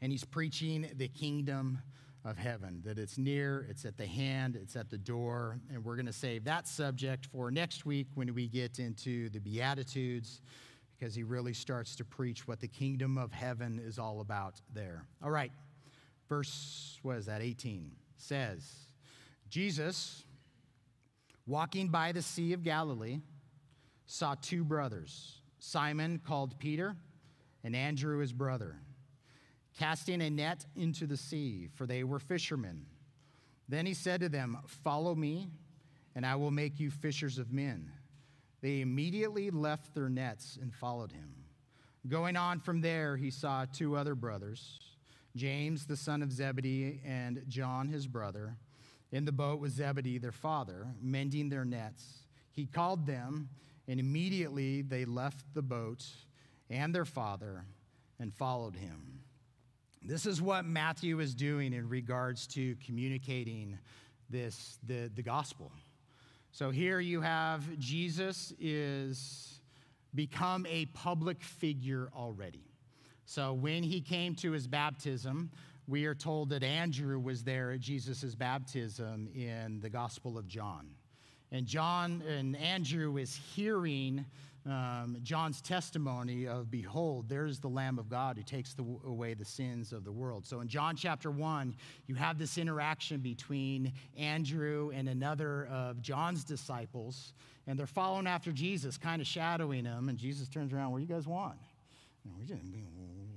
And 0.00 0.10
He's 0.10 0.24
preaching 0.24 0.90
the 0.96 1.06
kingdom 1.06 1.78
of 2.24 2.38
heaven, 2.38 2.80
that 2.84 2.98
it's 2.98 3.18
near, 3.18 3.66
it's 3.68 3.84
at 3.84 3.96
the 3.96 4.06
hand, 4.06 4.56
it's 4.56 4.76
at 4.76 4.90
the 4.90 4.98
door. 4.98 5.58
And 5.72 5.84
we're 5.84 5.96
going 5.96 6.06
to 6.06 6.12
save 6.12 6.44
that 6.44 6.68
subject 6.68 7.26
for 7.26 7.50
next 7.50 7.84
week 7.84 8.06
when 8.14 8.32
we 8.34 8.46
get 8.48 8.78
into 8.78 9.28
the 9.30 9.40
Beatitudes, 9.40 10.40
because 10.96 11.14
he 11.14 11.24
really 11.24 11.52
starts 11.52 11.96
to 11.96 12.04
preach 12.04 12.46
what 12.46 12.60
the 12.60 12.68
kingdom 12.68 13.18
of 13.18 13.32
heaven 13.32 13.80
is 13.84 13.98
all 13.98 14.20
about 14.20 14.60
there. 14.72 15.04
All 15.22 15.30
right, 15.30 15.52
verse, 16.28 16.98
what 17.02 17.16
is 17.16 17.26
that, 17.26 17.42
18 17.42 17.90
says, 18.16 18.64
Jesus, 19.48 20.22
walking 21.46 21.88
by 21.88 22.12
the 22.12 22.22
Sea 22.22 22.52
of 22.52 22.62
Galilee, 22.62 23.18
saw 24.06 24.36
two 24.40 24.62
brothers, 24.62 25.40
Simon 25.58 26.20
called 26.24 26.56
Peter, 26.60 26.94
and 27.64 27.74
Andrew 27.74 28.20
his 28.20 28.32
brother 28.32 28.76
casting 29.78 30.20
a 30.20 30.30
net 30.30 30.66
into 30.76 31.06
the 31.06 31.16
sea, 31.16 31.68
for 31.74 31.86
they 31.86 32.04
were 32.04 32.18
fishermen. 32.18 32.86
Then 33.68 33.86
he 33.86 33.94
said 33.94 34.20
to 34.20 34.28
them, 34.28 34.58
Follow 34.66 35.14
me, 35.14 35.48
and 36.14 36.26
I 36.26 36.36
will 36.36 36.50
make 36.50 36.78
you 36.78 36.90
fishers 36.90 37.38
of 37.38 37.52
men. 37.52 37.90
They 38.60 38.80
immediately 38.80 39.50
left 39.50 39.94
their 39.94 40.08
nets 40.08 40.58
and 40.60 40.72
followed 40.72 41.12
him. 41.12 41.34
Going 42.08 42.36
on 42.36 42.60
from 42.60 42.80
there, 42.80 43.16
he 43.16 43.30
saw 43.30 43.64
two 43.64 43.96
other 43.96 44.14
brothers, 44.14 44.78
James, 45.36 45.86
the 45.86 45.96
son 45.96 46.22
of 46.22 46.32
Zebedee, 46.32 47.00
and 47.04 47.42
John, 47.48 47.88
his 47.88 48.06
brother, 48.06 48.56
in 49.10 49.24
the 49.24 49.32
boat 49.32 49.60
with 49.60 49.72
Zebedee, 49.72 50.18
their 50.18 50.32
father, 50.32 50.86
mending 51.00 51.48
their 51.48 51.64
nets. 51.64 52.24
He 52.50 52.66
called 52.66 53.06
them, 53.06 53.48
and 53.88 53.98
immediately 53.98 54.82
they 54.82 55.04
left 55.04 55.54
the 55.54 55.62
boat 55.62 56.06
and 56.68 56.94
their 56.94 57.04
father 57.04 57.64
and 58.18 58.34
followed 58.34 58.76
him. 58.76 59.21
This 60.04 60.26
is 60.26 60.42
what 60.42 60.64
Matthew 60.64 61.20
is 61.20 61.32
doing 61.32 61.72
in 61.72 61.88
regards 61.88 62.48
to 62.48 62.74
communicating 62.84 63.78
this, 64.28 64.78
the, 64.84 65.08
the 65.14 65.22
gospel. 65.22 65.70
So 66.50 66.70
here 66.70 66.98
you 66.98 67.20
have 67.20 67.78
Jesus 67.78 68.52
is 68.58 69.60
become 70.12 70.66
a 70.68 70.86
public 70.86 71.40
figure 71.42 72.10
already. 72.16 72.64
So 73.26 73.52
when 73.52 73.84
he 73.84 74.00
came 74.00 74.34
to 74.36 74.50
his 74.50 74.66
baptism, 74.66 75.50
we 75.86 76.04
are 76.06 76.16
told 76.16 76.50
that 76.50 76.64
Andrew 76.64 77.20
was 77.20 77.44
there 77.44 77.70
at 77.70 77.80
Jesus' 77.80 78.34
baptism 78.34 79.28
in 79.34 79.78
the 79.80 79.88
Gospel 79.88 80.36
of 80.36 80.48
John. 80.48 80.88
And 81.52 81.64
John 81.64 82.22
and 82.28 82.56
Andrew 82.56 83.18
is 83.18 83.38
hearing 83.54 84.24
um, 84.66 85.16
John's 85.22 85.60
testimony 85.60 86.46
of, 86.46 86.70
Behold, 86.70 87.28
there's 87.28 87.58
the 87.58 87.68
Lamb 87.68 87.98
of 87.98 88.08
God 88.08 88.36
who 88.36 88.42
takes 88.42 88.74
the, 88.74 88.84
away 89.04 89.34
the 89.34 89.44
sins 89.44 89.92
of 89.92 90.04
the 90.04 90.12
world. 90.12 90.46
So 90.46 90.60
in 90.60 90.68
John 90.68 90.94
chapter 90.96 91.30
1, 91.30 91.74
you 92.06 92.14
have 92.14 92.38
this 92.38 92.58
interaction 92.58 93.20
between 93.20 93.92
Andrew 94.16 94.92
and 94.94 95.08
another 95.08 95.66
of 95.66 96.00
John's 96.00 96.44
disciples, 96.44 97.34
and 97.66 97.78
they're 97.78 97.86
following 97.86 98.26
after 98.26 98.52
Jesus, 98.52 98.96
kind 98.96 99.20
of 99.20 99.26
shadowing 99.26 99.84
him. 99.84 100.08
And 100.08 100.18
Jesus 100.18 100.48
turns 100.48 100.72
around, 100.72 100.92
Where 100.92 101.00
do 101.00 101.06
you 101.06 101.12
guys 101.12 101.26
want? 101.26 101.58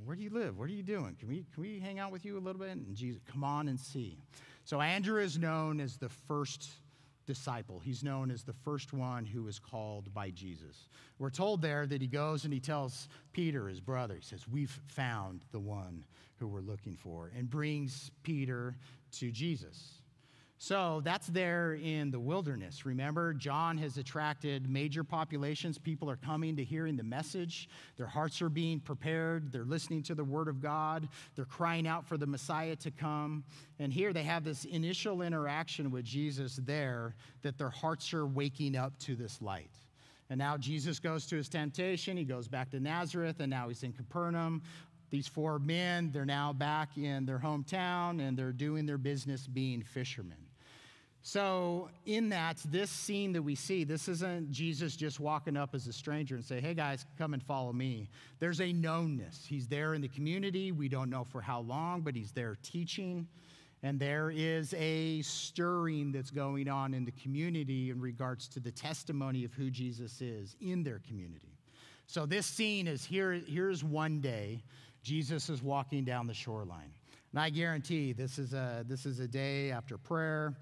Where 0.06 0.16
do 0.16 0.22
you 0.22 0.30
live? 0.30 0.60
What 0.60 0.70
are 0.70 0.74
you 0.74 0.84
doing? 0.84 1.16
Can 1.20 1.28
we, 1.28 1.46
can 1.54 1.64
we 1.64 1.80
hang 1.80 1.98
out 1.98 2.12
with 2.12 2.26
you 2.26 2.38
a 2.38 2.40
little 2.40 2.62
bit? 2.62 2.70
And 2.70 2.96
Jesus, 2.96 3.20
come 3.26 3.44
on 3.44 3.68
and 3.68 3.80
see. 3.80 4.20
So 4.64 4.80
Andrew 4.80 5.20
is 5.20 5.40
known 5.40 5.80
as 5.80 5.98
the 5.98 6.10
first 6.10 6.70
disciple. 7.26 7.80
He's 7.80 8.04
known 8.04 8.32
as 8.32 8.44
the 8.44 8.54
first 8.54 8.94
one 8.94 9.26
who 9.26 9.44
was 9.44 9.60
called 9.60 10.14
by 10.14 10.30
Jesus. 10.30 10.90
We're 11.20 11.30
told 11.30 11.62
there 11.62 11.86
that 11.86 12.02
he 12.02 12.08
goes 12.08 12.44
and 12.44 12.54
he 12.54 12.60
tells 12.60 13.08
Peter, 13.34 13.68
his 13.68 13.82
brother, 13.82 14.16
he 14.16 14.22
says, 14.22 14.48
We've 14.48 14.80
found 14.88 15.44
the 15.52 15.60
one 15.60 16.06
who 16.38 16.48
we're 16.48 16.60
looking 16.60 16.96
for, 16.96 17.32
and 17.36 17.50
brings 17.50 18.12
Peter 18.24 18.76
to 19.14 19.32
Jesus. 19.32 20.02
So 20.58 21.02
that's 21.04 21.28
there 21.28 21.74
in 21.74 22.12
the 22.12 22.20
wilderness. 22.20 22.86
Remember, 22.86 23.34
John 23.34 23.78
has 23.78 23.98
attracted 23.98 24.70
major 24.70 25.04
populations. 25.04 25.78
People 25.78 26.10
are 26.10 26.16
coming 26.16 26.56
to 26.56 26.64
hearing 26.64 26.96
the 26.96 27.04
message. 27.04 27.68
Their 27.98 28.08
hearts 28.08 28.42
are 28.42 28.50
being 28.50 28.80
prepared. 28.80 29.52
They're 29.52 29.66
listening 29.66 30.02
to 30.04 30.16
the 30.16 30.24
word 30.24 30.48
of 30.48 30.62
God. 30.62 31.10
They're 31.36 31.44
crying 31.44 31.88
out 31.88 32.06
for 32.08 32.18
the 32.18 32.26
Messiah 32.26 32.78
to 32.78 32.92
come. 32.92 33.44
And 33.80 33.92
here 33.92 34.14
they 34.14 34.24
have 34.24 34.46
this 34.46 34.64
initial 34.64 35.22
interaction 35.22 35.92
with 35.92 36.06
Jesus 36.06 36.60
there 36.64 37.16
that 37.42 37.58
their 37.58 37.70
hearts 37.70 38.14
are 38.14 38.26
waking 38.26 38.78
up 38.78 38.98
to 39.00 39.16
this 39.16 39.42
light. 39.42 39.72
And 40.30 40.40
now 40.40 40.58
Jesus 40.58 41.00
goes 41.00 41.26
to 41.28 41.36
his 41.36 41.50
temptation. 41.50 42.16
He 42.16 42.24
goes 42.24 42.48
back 42.48 42.72
to 42.72 42.80
Nazareth, 42.80 43.42
and 43.42 43.50
now 43.50 43.68
he's 43.68 43.84
in 43.84 43.92
Capernaum. 43.94 44.64
These 45.12 45.28
four 45.28 45.60
men, 45.60 46.12
they're 46.12 46.26
now 46.26 46.52
back 46.52 46.98
in 46.98 47.26
their 47.26 47.40
hometown 47.40 48.20
and 48.20 48.36
they're 48.36 48.52
doing 48.52 48.86
their 48.86 48.98
business 48.98 49.46
being 49.48 49.84
fishermen. 49.84 50.45
So, 51.28 51.90
in 52.06 52.30
that, 52.30 52.58
this 52.70 52.92
scene 52.92 53.34
that 53.34 53.42
we 53.42 53.56
see, 53.56 53.84
this 53.84 54.08
isn't 54.08 54.52
Jesus 54.52 54.96
just 54.96 55.20
walking 55.20 55.58
up 55.58 55.74
as 55.74 55.88
a 55.88 55.92
stranger 55.92 56.36
and 56.36 56.46
say, 56.46 56.62
Hey 56.62 56.76
guys, 56.76 57.04
come 57.18 57.34
and 57.34 57.42
follow 57.42 57.74
me. 57.74 58.10
There's 58.38 58.60
a 58.60 58.72
knownness. 58.72 59.44
He's 59.44 59.68
there 59.68 59.96
in 59.96 60.02
the 60.02 60.08
community. 60.08 60.72
We 60.72 60.88
don't 60.88 61.10
know 61.10 61.24
for 61.24 61.42
how 61.42 61.62
long, 61.62 62.02
but 62.02 62.16
he's 62.16 62.32
there 62.32 62.56
teaching. 62.62 63.28
And 63.82 64.00
there 64.00 64.30
is 64.30 64.76
a 64.76 65.24
stirring 65.24 66.12
that's 66.12 66.30
going 66.30 66.70
on 66.70 66.94
in 66.94 67.06
the 67.06 67.14
community 67.14 67.90
in 67.90 68.00
regards 68.00 68.48
to 68.50 68.60
the 68.60 68.72
testimony 68.72 69.44
of 69.46 69.54
who 69.56 69.72
Jesus 69.72 70.22
is 70.22 70.56
in 70.62 70.84
their 70.84 71.02
community. 71.08 71.58
So, 72.06 72.28
this 72.28 72.46
scene 72.46 72.88
is 72.88 73.04
here, 73.04 73.42
here's 73.48 73.84
one 73.84 74.22
day 74.22 74.62
Jesus 75.02 75.50
is 75.50 75.64
walking 75.64 76.04
down 76.04 76.28
the 76.28 76.36
shoreline. 76.36 76.94
And 77.32 77.40
I 77.42 77.50
guarantee 77.50 78.14
this 78.14 78.38
is 78.38 78.54
a, 78.54 78.86
this 78.88 79.08
is 79.08 79.20
a 79.20 79.28
day 79.28 79.72
after 79.72 79.98
prayer. 79.98 80.56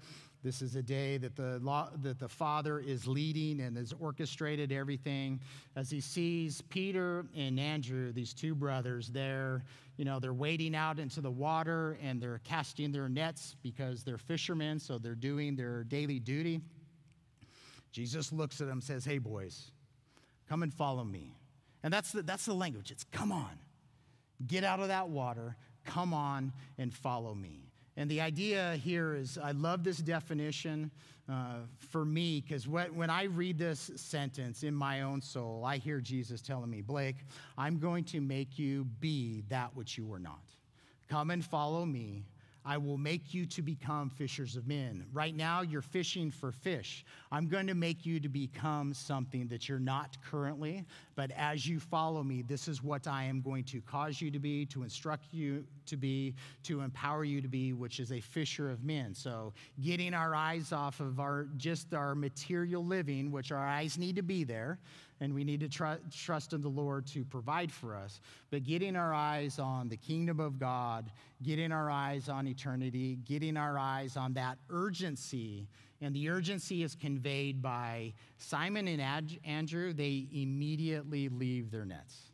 This 0.44 0.60
is 0.62 0.76
a 0.76 0.82
day 0.82 1.16
that 1.16 1.34
the, 1.34 1.58
law, 1.60 1.88
that 2.02 2.18
the 2.18 2.28
Father 2.28 2.78
is 2.78 3.06
leading 3.06 3.60
and 3.60 3.76
has 3.76 3.94
orchestrated 3.98 4.70
everything 4.70 5.40
as 5.74 5.90
he 5.90 6.00
sees 6.00 6.60
Peter 6.60 7.24
and 7.34 7.58
Andrew, 7.58 8.12
these 8.12 8.34
two 8.34 8.54
brothers, 8.54 9.08
there. 9.08 9.64
You 9.96 10.04
know, 10.04 10.20
they're 10.20 10.34
wading 10.34 10.76
out 10.76 10.98
into 10.98 11.20
the 11.20 11.30
water 11.30 11.98
and 12.02 12.20
they're 12.20 12.40
casting 12.44 12.92
their 12.92 13.08
nets 13.08 13.56
because 13.62 14.04
they're 14.04 14.18
fishermen, 14.18 14.78
so 14.78 14.98
they're 14.98 15.14
doing 15.14 15.56
their 15.56 15.82
daily 15.82 16.20
duty. 16.20 16.60
Jesus 17.90 18.32
looks 18.32 18.60
at 18.60 18.66
them 18.66 18.78
and 18.78 18.84
says, 18.84 19.04
Hey, 19.04 19.18
boys, 19.18 19.72
come 20.48 20.62
and 20.62 20.72
follow 20.72 21.04
me. 21.04 21.34
And 21.82 21.92
that's 21.92 22.12
the, 22.12 22.22
that's 22.22 22.44
the 22.44 22.54
language. 22.54 22.90
It's 22.90 23.04
come 23.04 23.32
on, 23.32 23.58
get 24.46 24.62
out 24.62 24.80
of 24.80 24.88
that 24.88 25.08
water, 25.08 25.56
Come 25.84 26.14
on 26.14 26.52
and 26.78 26.92
follow 26.92 27.34
me. 27.34 27.63
And 27.96 28.10
the 28.10 28.20
idea 28.20 28.74
here 28.82 29.14
is 29.14 29.38
I 29.38 29.52
love 29.52 29.84
this 29.84 29.98
definition 29.98 30.90
uh, 31.30 31.60
for 31.78 32.04
me 32.04 32.40
because 32.40 32.66
when 32.68 33.08
I 33.08 33.24
read 33.24 33.56
this 33.56 33.90
sentence 33.96 34.62
in 34.62 34.74
my 34.74 35.02
own 35.02 35.22
soul, 35.22 35.64
I 35.64 35.78
hear 35.78 36.00
Jesus 36.00 36.42
telling 36.42 36.70
me, 36.70 36.80
Blake, 36.80 37.16
I'm 37.56 37.78
going 37.78 38.04
to 38.04 38.20
make 38.20 38.58
you 38.58 38.84
be 39.00 39.44
that 39.48 39.74
which 39.74 39.96
you 39.96 40.06
were 40.06 40.18
not. 40.18 40.42
Come 41.08 41.30
and 41.30 41.44
follow 41.44 41.86
me, 41.86 42.24
I 42.64 42.78
will 42.78 42.96
make 42.96 43.34
you 43.34 43.44
to 43.46 43.62
become 43.62 44.08
fishers 44.08 44.56
of 44.56 44.66
men. 44.66 45.04
Right 45.12 45.36
now, 45.36 45.60
you're 45.60 45.82
fishing 45.82 46.30
for 46.30 46.50
fish. 46.50 47.04
I'm 47.30 47.46
going 47.46 47.66
to 47.66 47.74
make 47.74 48.06
you 48.06 48.20
to 48.20 48.28
become 48.28 48.94
something 48.94 49.48
that 49.48 49.68
you're 49.68 49.78
not 49.78 50.16
currently, 50.30 50.84
but 51.14 51.30
as 51.32 51.66
you 51.66 51.78
follow 51.78 52.22
me, 52.22 52.42
this 52.42 52.66
is 52.66 52.82
what 52.82 53.06
I 53.06 53.24
am 53.24 53.42
going 53.42 53.64
to 53.64 53.80
cause 53.82 54.20
you 54.20 54.30
to 54.30 54.38
be, 54.38 54.64
to 54.66 54.82
instruct 54.82 55.32
you 55.32 55.64
to 55.86 55.96
be, 55.96 56.34
to 56.62 56.80
empower 56.80 57.24
you 57.24 57.40
to 57.40 57.48
be, 57.48 57.72
which 57.72 58.00
is 58.00 58.12
a 58.12 58.20
fisher 58.20 58.70
of 58.70 58.82
men. 58.84 59.14
So, 59.14 59.52
getting 59.82 60.14
our 60.14 60.34
eyes 60.34 60.72
off 60.72 61.00
of 61.00 61.20
our 61.20 61.46
just 61.56 61.92
our 61.94 62.14
material 62.14 62.84
living, 62.84 63.30
which 63.30 63.52
our 63.52 63.66
eyes 63.66 63.98
need 63.98 64.16
to 64.16 64.22
be 64.22 64.44
there, 64.44 64.78
and 65.24 65.34
we 65.34 65.42
need 65.42 65.60
to 65.60 65.68
tr- 65.68 66.02
trust 66.14 66.52
in 66.52 66.60
the 66.60 66.68
Lord 66.68 67.06
to 67.08 67.24
provide 67.24 67.72
for 67.72 67.96
us. 67.96 68.20
But 68.50 68.62
getting 68.62 68.94
our 68.94 69.14
eyes 69.14 69.58
on 69.58 69.88
the 69.88 69.96
kingdom 69.96 70.38
of 70.38 70.58
God, 70.58 71.10
getting 71.42 71.72
our 71.72 71.90
eyes 71.90 72.28
on 72.28 72.46
eternity, 72.46 73.16
getting 73.24 73.56
our 73.56 73.78
eyes 73.78 74.16
on 74.16 74.34
that 74.34 74.58
urgency. 74.68 75.66
And 76.02 76.14
the 76.14 76.28
urgency 76.28 76.82
is 76.82 76.94
conveyed 76.94 77.62
by 77.62 78.12
Simon 78.36 78.86
and 78.86 79.00
Ad- 79.00 79.38
Andrew. 79.44 79.94
They 79.94 80.28
immediately 80.32 81.30
leave 81.30 81.70
their 81.70 81.86
nets. 81.86 82.30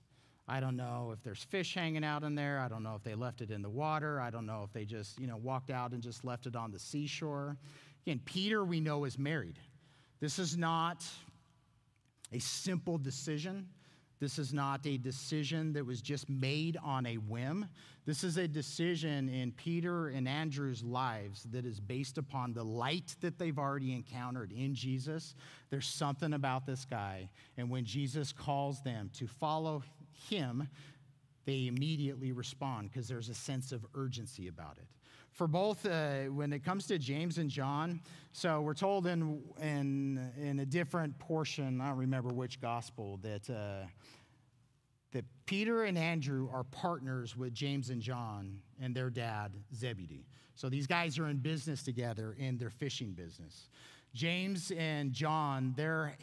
I 0.49 0.59
don't 0.59 0.77
know 0.77 1.13
if 1.15 1.23
there's 1.23 1.45
fish 1.45 1.75
hanging 1.75 2.03
out 2.03 2.25
in 2.25 2.35
there. 2.35 2.59
I 2.59 2.67
don't 2.67 2.83
know 2.83 2.97
if 2.97 3.05
they 3.05 3.15
left 3.15 3.41
it 3.41 3.53
in 3.53 3.63
the 3.63 3.71
water. 3.71 4.21
I 4.21 4.31
don't 4.31 4.47
know 4.47 4.65
if 4.65 4.73
they 4.73 4.85
just, 4.85 5.21
you 5.21 5.29
know, 5.29 5.37
walked 5.37 5.71
out 5.71 5.93
and 5.93 6.03
just 6.03 6.25
left 6.25 6.47
it 6.47 6.57
on 6.57 6.73
the 6.73 6.79
seashore. 6.79 7.57
Again, 8.05 8.21
Peter, 8.25 8.65
we 8.65 8.81
know, 8.81 9.05
is 9.05 9.17
married. 9.17 9.61
This 10.19 10.41
is 10.41 10.57
not 10.57 11.07
a 12.33 12.39
simple 12.39 12.99
decision. 12.99 13.69
This 14.21 14.39
is 14.39 14.53
not 14.53 14.87
a 14.87 14.99
decision 14.99 15.73
that 15.73 15.87
was 15.87 16.03
just 16.03 16.29
made 16.29 16.77
on 16.85 17.07
a 17.07 17.17
whim. 17.17 17.67
This 18.05 18.23
is 18.23 18.37
a 18.37 18.47
decision 18.47 19.31
in 19.31 19.53
Peter 19.53 20.09
and 20.09 20.29
Andrew's 20.29 20.83
lives 20.83 21.45
that 21.53 21.65
is 21.65 21.81
based 21.81 22.19
upon 22.19 22.53
the 22.53 22.63
light 22.63 23.17
that 23.23 23.39
they've 23.39 23.59
already 23.59 23.95
encountered 23.95 24.53
in 24.53 24.75
Jesus. 24.75 25.35
There's 25.71 25.89
something 25.89 26.35
about 26.35 26.67
this 26.67 26.85
guy. 26.85 27.31
And 27.57 27.71
when 27.71 27.87
Jesus 27.87 28.31
calls 28.31 28.83
them 28.83 29.11
to 29.15 29.27
follow 29.27 29.83
him, 30.29 30.69
they 31.47 31.67
immediately 31.67 32.33
respond 32.33 32.91
because 32.91 33.09
there's 33.09 33.31
a 33.31 33.35
sense 33.35 33.73
of 33.73 33.87
urgency 33.95 34.49
about 34.49 34.77
it 34.77 34.87
for 35.33 35.47
both 35.47 35.87
uh, 35.87 36.25
when 36.25 36.53
it 36.53 36.65
comes 36.65 36.87
to 36.87 36.99
James 36.99 37.39
and 37.39 37.51
John. 37.51 38.01
So 38.33 38.61
we're 38.61 38.75
told 38.75 39.07
in, 39.07 39.43
in, 39.61 40.31
in 40.41 40.61
a 40.61 40.67
different 40.67 41.19
portion, 41.19 41.81
I 41.81 41.89
don't 41.89 41.99
remember 41.99 42.33
which 42.33 42.61
gospel, 42.61 43.19
that, 43.23 43.49
uh, 43.51 43.87
that 45.13 45.25
Peter 45.47 45.85
and 45.85 45.99
Andrew 45.99 46.49
are 46.53 46.65
partners 46.65 47.37
with 47.37 47.55
James 47.55 47.91
and 47.91 48.01
John 48.01 48.61
and 48.81 48.95
their 48.95 49.11
dad, 49.11 49.53
Zebedee. 49.75 50.27
So 50.55 50.69
these 50.69 50.87
guys 50.87 51.19
are 51.19 51.29
in 51.29 51.39
business 51.39 51.83
together 51.83 52.37
in 52.39 52.59
their 52.59 52.71
fishing 52.71 53.13
business. 53.13 53.69
James 54.13 54.73
and 54.77 55.13
John, 55.13 55.73
their, 55.77 56.17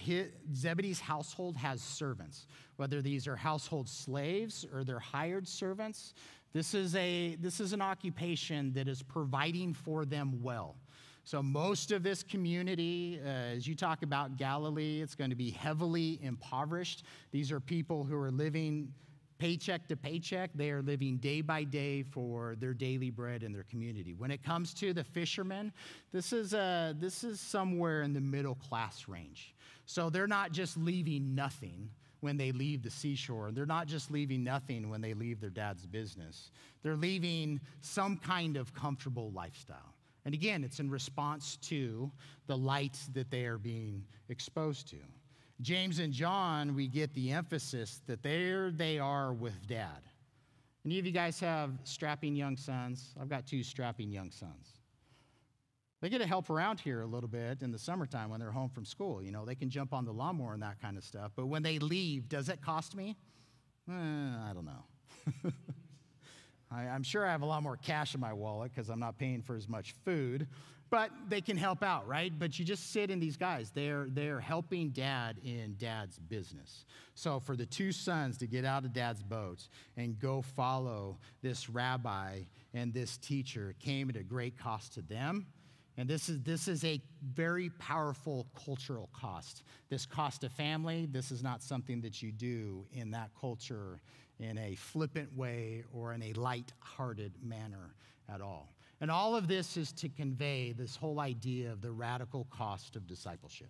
Zebedee's 0.54 1.00
household 1.00 1.56
has 1.56 1.82
servants, 1.82 2.48
whether 2.76 3.02
these 3.02 3.28
are 3.28 3.36
household 3.36 3.88
slaves 3.88 4.66
or 4.74 4.84
they're 4.84 5.00
hired 5.00 5.48
servants. 5.48 6.14
This 6.58 6.74
is, 6.74 6.96
a, 6.96 7.36
this 7.40 7.60
is 7.60 7.72
an 7.72 7.84
occupation 7.84 8.74
that 8.74 8.88
is 8.88 9.04
providing 9.04 9.76
for 9.76 10.06
them 10.06 10.42
well. 10.42 10.76
So, 11.24 11.44
most 11.44 11.92
of 11.92 12.02
this 12.02 12.24
community, 12.24 13.20
uh, 13.24 13.28
as 13.28 13.68
you 13.68 13.76
talk 13.76 14.02
about 14.02 14.38
Galilee, 14.38 15.00
it's 15.00 15.14
going 15.14 15.30
to 15.30 15.36
be 15.36 15.52
heavily 15.52 16.18
impoverished. 16.24 17.04
These 17.30 17.52
are 17.52 17.60
people 17.60 18.04
who 18.04 18.18
are 18.18 18.32
living 18.32 18.92
paycheck 19.38 19.88
to 19.90 19.96
paycheck. 19.96 20.50
They 20.56 20.72
are 20.72 20.82
living 20.82 21.18
day 21.18 21.42
by 21.42 21.64
day 21.64 22.02
for 22.02 22.56
their 22.56 22.74
daily 22.74 23.12
bread 23.12 23.44
in 23.44 23.54
their 23.54 23.66
community. 23.70 24.16
When 24.16 24.32
it 24.32 24.44
comes 24.44 24.74
to 24.76 24.94
the 24.94 25.04
fishermen, 25.04 25.72
this 26.12 26.34
is, 26.34 26.56
uh, 26.56 26.94
this 26.98 27.24
is 27.24 27.40
somewhere 27.40 28.02
in 28.02 28.14
the 28.14 28.22
middle 28.22 28.56
class 28.56 29.08
range. 29.08 29.54
So, 29.86 30.10
they're 30.10 30.26
not 30.26 30.54
just 30.54 30.76
leaving 30.76 31.36
nothing 31.36 31.92
when 32.28 32.36
they 32.36 32.52
leave 32.52 32.84
the 32.84 32.90
seashore. 32.90 33.48
And 33.48 33.56
they're 33.56 33.66
not 33.66 33.88
just 33.88 34.12
leaving 34.12 34.44
nothing 34.44 34.90
when 34.90 35.00
they 35.00 35.14
leave 35.14 35.40
their 35.40 35.50
dad's 35.50 35.86
business, 35.86 36.52
they're 36.84 36.98
leaving 36.98 37.62
some 37.80 38.18
kind 38.18 38.58
of 38.58 38.74
comfortable 38.74 39.32
lifestyle. 39.32 39.96
And 40.26 40.34
again, 40.34 40.66
it's 40.66 40.82
in 40.82 40.90
response 40.90 41.56
to 41.70 42.12
the 42.48 42.58
light 42.58 43.00
that 43.14 43.32
they 43.32 43.46
are 43.46 43.58
being 43.58 44.04
exposed 44.28 44.90
to. 44.90 44.98
James 45.62 46.00
and 46.00 46.12
John, 46.12 46.76
we 46.76 46.90
get 46.90 47.14
the 47.14 47.32
emphasis 47.32 48.02
that 48.08 48.22
there 48.24 48.72
they 48.72 49.00
are 49.00 49.32
with 49.32 49.66
dad. 49.66 50.02
Any 50.84 51.00
of 51.00 51.06
you 51.06 51.14
guys 51.14 51.40
have 51.40 51.72
strapping 51.86 52.36
young 52.36 52.58
sons? 52.58 53.16
I've 53.22 53.30
got 53.30 53.48
two 53.48 53.64
strapping 53.64 54.12
young 54.12 54.32
sons. 54.32 54.77
They 56.02 56.10
get 56.10 56.20
to 56.20 56.28
help 56.28 56.50
around 56.50 56.80
here 56.80 57.02
a 57.02 57.08
little 57.08 57.30
bit 57.30 57.64
in 57.64 57.72
the 57.72 57.80
summertime 57.80 58.30
when 58.30 58.40
they're 58.40 58.52
home 58.52 58.70
from 58.70 58.86
school. 58.86 59.24
You 59.24 59.32
know, 59.32 59.46
they 59.46 59.56
can 59.56 59.70
jump 59.70 59.94
on 59.94 60.06
the 60.06 60.12
lawnmower 60.12 60.54
and 60.54 60.62
that 60.62 60.80
kind 60.80 60.96
of 60.96 61.04
stuff. 61.04 61.32
But 61.36 61.48
when 61.48 61.64
they 61.64 61.80
leave, 61.80 62.30
does 62.30 62.50
it 62.50 62.62
cost 62.62 62.96
me? 62.96 63.18
Eh, 63.90 63.94
I 63.94 64.52
don't 64.54 64.66
know. 64.66 65.52
I, 66.72 66.84
am 66.84 67.02
sure 67.02 67.26
I 67.26 67.32
have 67.32 67.42
a 67.42 67.48
lot 67.48 67.64
more 67.64 67.78
cash 67.78 68.14
in 68.14 68.22
my 68.22 68.34
wallet 68.34 68.72
because 68.76 68.90
I'm 68.90 69.00
not 69.00 69.18
paying 69.18 69.42
for 69.42 69.56
as 69.56 69.68
much 69.68 69.96
food, 70.06 70.48
but 70.92 71.10
they 71.30 71.42
can 71.42 71.58
help 71.58 71.82
out, 71.82 72.08
right? 72.08 72.32
But 72.38 72.60
you 72.60 72.66
just 72.66 72.92
sit 72.92 73.10
in 73.10 73.20
these 73.20 73.38
guys. 73.38 73.72
They're, 73.74 74.08
they're 74.08 74.40
helping 74.40 74.90
dad 74.90 75.40
in 75.44 75.78
dad's 75.80 76.20
business. 76.20 76.86
So 77.16 77.40
for 77.40 77.56
the 77.56 77.66
two 77.66 77.92
sons 77.92 78.38
to 78.40 78.46
get 78.46 78.66
out 78.66 78.86
of 78.86 78.94
dad's 78.94 79.24
boat 79.24 79.68
and 79.96 80.20
go 80.20 80.44
follow 80.44 81.18
this 81.42 81.70
rabbi 81.70 82.42
and 82.76 82.94
this 82.94 83.18
teacher 83.18 83.74
came 83.80 84.12
at 84.12 84.16
a 84.16 84.24
great 84.24 84.60
cost 84.60 84.94
to 84.94 85.02
them 85.02 85.48
and 85.98 86.08
this 86.08 86.30
is, 86.30 86.40
this 86.42 86.68
is 86.68 86.84
a 86.84 87.02
very 87.34 87.70
powerful 87.80 88.46
cultural 88.66 89.10
cost. 89.14 89.64
This 89.90 90.06
cost 90.06 90.44
of 90.44 90.52
family, 90.52 91.08
this 91.12 91.32
is 91.32 91.42
not 91.42 91.64
something 91.64 92.02
that 92.02 92.22
you 92.22 92.32
do 92.32 92.86
in 92.94 93.12
that 93.12 93.32
culture 93.40 94.00
in 94.40 94.60
a 94.60 94.76
flippant 94.76 95.36
way 95.36 95.84
or 95.92 96.14
in 96.14 96.22
a 96.22 96.34
light 96.34 96.72
hearted 96.80 97.34
manner 97.44 97.96
at 98.30 98.42
all. 98.42 98.74
And 99.02 99.10
all 99.10 99.36
of 99.36 99.48
this 99.48 99.76
is 99.76 99.92
to 99.94 100.10
convey 100.10 100.72
this 100.72 100.96
whole 100.96 101.20
idea 101.20 101.72
of 101.72 101.82
the 101.82 101.92
radical 101.92 102.46
cost 102.52 102.96
of 102.96 103.08
discipleship. 103.08 103.70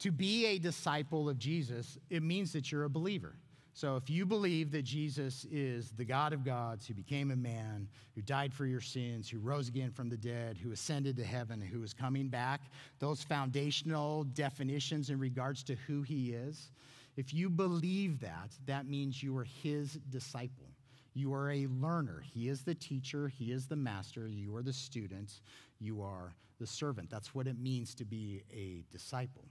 To 0.00 0.12
be 0.12 0.46
a 0.46 0.58
disciple 0.58 1.28
of 1.28 1.38
Jesus, 1.38 1.98
it 2.10 2.22
means 2.22 2.52
that 2.52 2.70
you're 2.70 2.84
a 2.84 2.90
believer. 2.90 3.34
So 3.78 3.94
if 3.94 4.10
you 4.10 4.26
believe 4.26 4.72
that 4.72 4.82
Jesus 4.82 5.46
is 5.52 5.92
the 5.92 6.04
God 6.04 6.32
of 6.32 6.44
gods 6.44 6.84
who 6.84 6.94
became 6.94 7.30
a 7.30 7.36
man, 7.36 7.86
who 8.16 8.22
died 8.22 8.52
for 8.52 8.66
your 8.66 8.80
sins, 8.80 9.30
who 9.30 9.38
rose 9.38 9.68
again 9.68 9.92
from 9.92 10.08
the 10.08 10.16
dead, 10.16 10.56
who 10.56 10.72
ascended 10.72 11.16
to 11.16 11.24
heaven, 11.24 11.60
who 11.60 11.84
is 11.84 11.94
coming 11.94 12.26
back, 12.26 12.60
those 12.98 13.22
foundational 13.22 14.24
definitions 14.34 15.10
in 15.10 15.20
regards 15.20 15.62
to 15.62 15.76
who 15.86 16.02
he 16.02 16.32
is, 16.32 16.72
if 17.16 17.32
you 17.32 17.48
believe 17.48 18.18
that, 18.18 18.50
that 18.66 18.88
means 18.88 19.22
you 19.22 19.38
are 19.38 19.46
his 19.62 19.92
disciple. 20.10 20.66
You 21.14 21.32
are 21.32 21.52
a 21.52 21.68
learner. 21.68 22.24
He 22.34 22.48
is 22.48 22.62
the 22.62 22.74
teacher, 22.74 23.28
he 23.28 23.52
is 23.52 23.68
the 23.68 23.76
master, 23.76 24.26
you 24.26 24.56
are 24.56 24.62
the 24.62 24.72
student, 24.72 25.34
you 25.78 26.02
are 26.02 26.34
the 26.58 26.66
servant. 26.66 27.10
That's 27.10 27.32
what 27.32 27.46
it 27.46 27.60
means 27.60 27.94
to 27.94 28.04
be 28.04 28.42
a 28.52 28.82
disciple. 28.90 29.44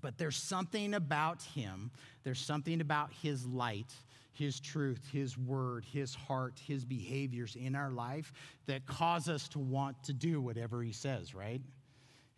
But 0.00 0.18
there's 0.18 0.36
something 0.36 0.94
about 0.94 1.42
him, 1.42 1.90
there's 2.24 2.40
something 2.40 2.80
about 2.80 3.12
his 3.12 3.46
light, 3.46 3.92
his 4.32 4.58
truth, 4.58 5.00
his 5.12 5.36
word, 5.36 5.84
his 5.84 6.14
heart, 6.14 6.60
his 6.66 6.84
behaviors 6.84 7.56
in 7.56 7.74
our 7.74 7.90
life 7.90 8.32
that 8.66 8.86
cause 8.86 9.28
us 9.28 9.48
to 9.48 9.58
want 9.58 10.02
to 10.04 10.12
do 10.12 10.40
whatever 10.40 10.82
he 10.82 10.92
says, 10.92 11.34
right? 11.34 11.60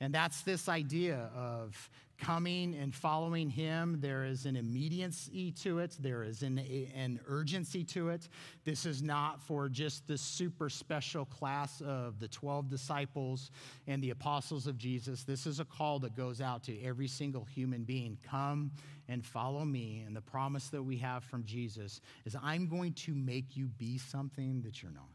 And 0.05 0.15
that's 0.15 0.43
this 0.43 0.69
idea 0.69 1.31
of 1.35 1.89
coming 2.19 2.75
and 2.75 2.95
following 2.95 3.49
him. 3.49 4.01
There 4.03 4.27
is 4.27 4.45
an 4.45 4.55
immediacy 4.55 5.53
to 5.63 5.79
it, 5.79 5.97
there 5.99 6.23
is 6.23 6.43
an, 6.43 6.59
an 6.95 7.21
urgency 7.27 7.85
to 7.85 8.11
it. 8.11 8.29
This 8.67 8.85
is 8.85 9.03
not 9.03 9.41
for 9.41 9.71
just 9.71 10.07
the 10.07 10.19
super 10.19 10.69
special 10.69 11.25
class 11.25 11.81
of 11.81 12.21
the 12.21 12.29
12 12.29 12.69
disciples 12.69 13.51
and 13.87 14.03
the 14.03 14.11
apostles 14.11 14.67
of 14.67 14.77
Jesus. 14.77 15.25
This 15.25 15.47
is 15.47 15.59
a 15.59 15.65
call 15.65 15.99
that 16.01 16.15
goes 16.15 16.43
out 16.43 16.63
to 16.65 16.83
every 16.83 17.09
single 17.09 17.47
human 17.47 17.85
being. 17.85 18.19
Come 18.23 18.73
and 19.09 19.25
follow 19.25 19.65
me. 19.65 20.05
And 20.07 20.15
the 20.15 20.21
promise 20.21 20.69
that 20.69 20.83
we 20.83 20.99
have 20.99 21.25
from 21.25 21.45
Jesus 21.45 22.03
is 22.27 22.37
I'm 22.43 22.69
going 22.69 22.93
to 22.93 23.15
make 23.15 23.57
you 23.57 23.69
be 23.79 23.97
something 23.97 24.61
that 24.67 24.83
you're 24.83 24.93
not. 24.93 25.14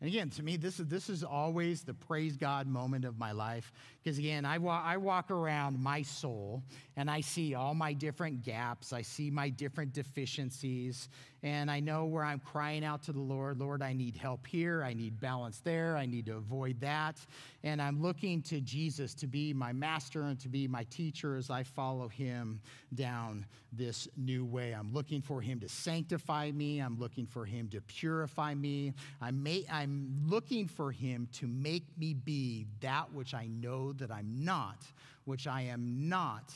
And 0.00 0.08
again, 0.08 0.28
to 0.30 0.42
me, 0.42 0.56
this 0.58 0.78
is, 0.78 0.86
this 0.88 1.08
is 1.08 1.24
always 1.24 1.82
the 1.82 1.94
praise 1.94 2.36
God 2.36 2.66
moment 2.66 3.06
of 3.06 3.18
my 3.18 3.32
life. 3.32 3.72
Because 4.02 4.18
again, 4.18 4.44
I, 4.44 4.58
wa- 4.58 4.82
I 4.84 4.98
walk 4.98 5.30
around 5.30 5.80
my 5.82 6.02
soul 6.02 6.62
and 6.96 7.10
I 7.10 7.22
see 7.22 7.54
all 7.54 7.74
my 7.74 7.94
different 7.94 8.42
gaps. 8.42 8.92
I 8.92 9.00
see 9.00 9.30
my 9.30 9.48
different 9.48 9.94
deficiencies. 9.94 11.08
And 11.46 11.70
I 11.70 11.78
know 11.78 12.06
where 12.06 12.24
I'm 12.24 12.40
crying 12.40 12.84
out 12.84 13.04
to 13.04 13.12
the 13.12 13.20
Lord 13.20 13.60
Lord, 13.60 13.80
I 13.80 13.92
need 13.92 14.16
help 14.16 14.44
here. 14.48 14.82
I 14.82 14.94
need 14.94 15.20
balance 15.20 15.60
there. 15.60 15.96
I 15.96 16.04
need 16.04 16.26
to 16.26 16.38
avoid 16.38 16.80
that. 16.80 17.24
And 17.62 17.80
I'm 17.80 18.02
looking 18.02 18.42
to 18.42 18.60
Jesus 18.60 19.14
to 19.14 19.28
be 19.28 19.52
my 19.52 19.72
master 19.72 20.22
and 20.22 20.40
to 20.40 20.48
be 20.48 20.66
my 20.66 20.82
teacher 20.90 21.36
as 21.36 21.48
I 21.48 21.62
follow 21.62 22.08
him 22.08 22.60
down 22.96 23.46
this 23.72 24.08
new 24.16 24.44
way. 24.44 24.72
I'm 24.72 24.92
looking 24.92 25.22
for 25.22 25.40
him 25.40 25.60
to 25.60 25.68
sanctify 25.68 26.50
me. 26.50 26.80
I'm 26.80 26.98
looking 26.98 27.26
for 27.26 27.44
him 27.44 27.68
to 27.68 27.80
purify 27.80 28.52
me. 28.52 28.92
I'm, 29.22 29.46
I'm 29.70 30.24
looking 30.26 30.66
for 30.66 30.90
him 30.90 31.28
to 31.34 31.46
make 31.46 31.84
me 31.96 32.12
be 32.12 32.66
that 32.80 33.12
which 33.12 33.34
I 33.34 33.46
know 33.46 33.92
that 33.92 34.10
I'm 34.10 34.44
not, 34.44 34.82
which 35.26 35.46
I 35.46 35.60
am 35.62 36.08
not 36.08 36.52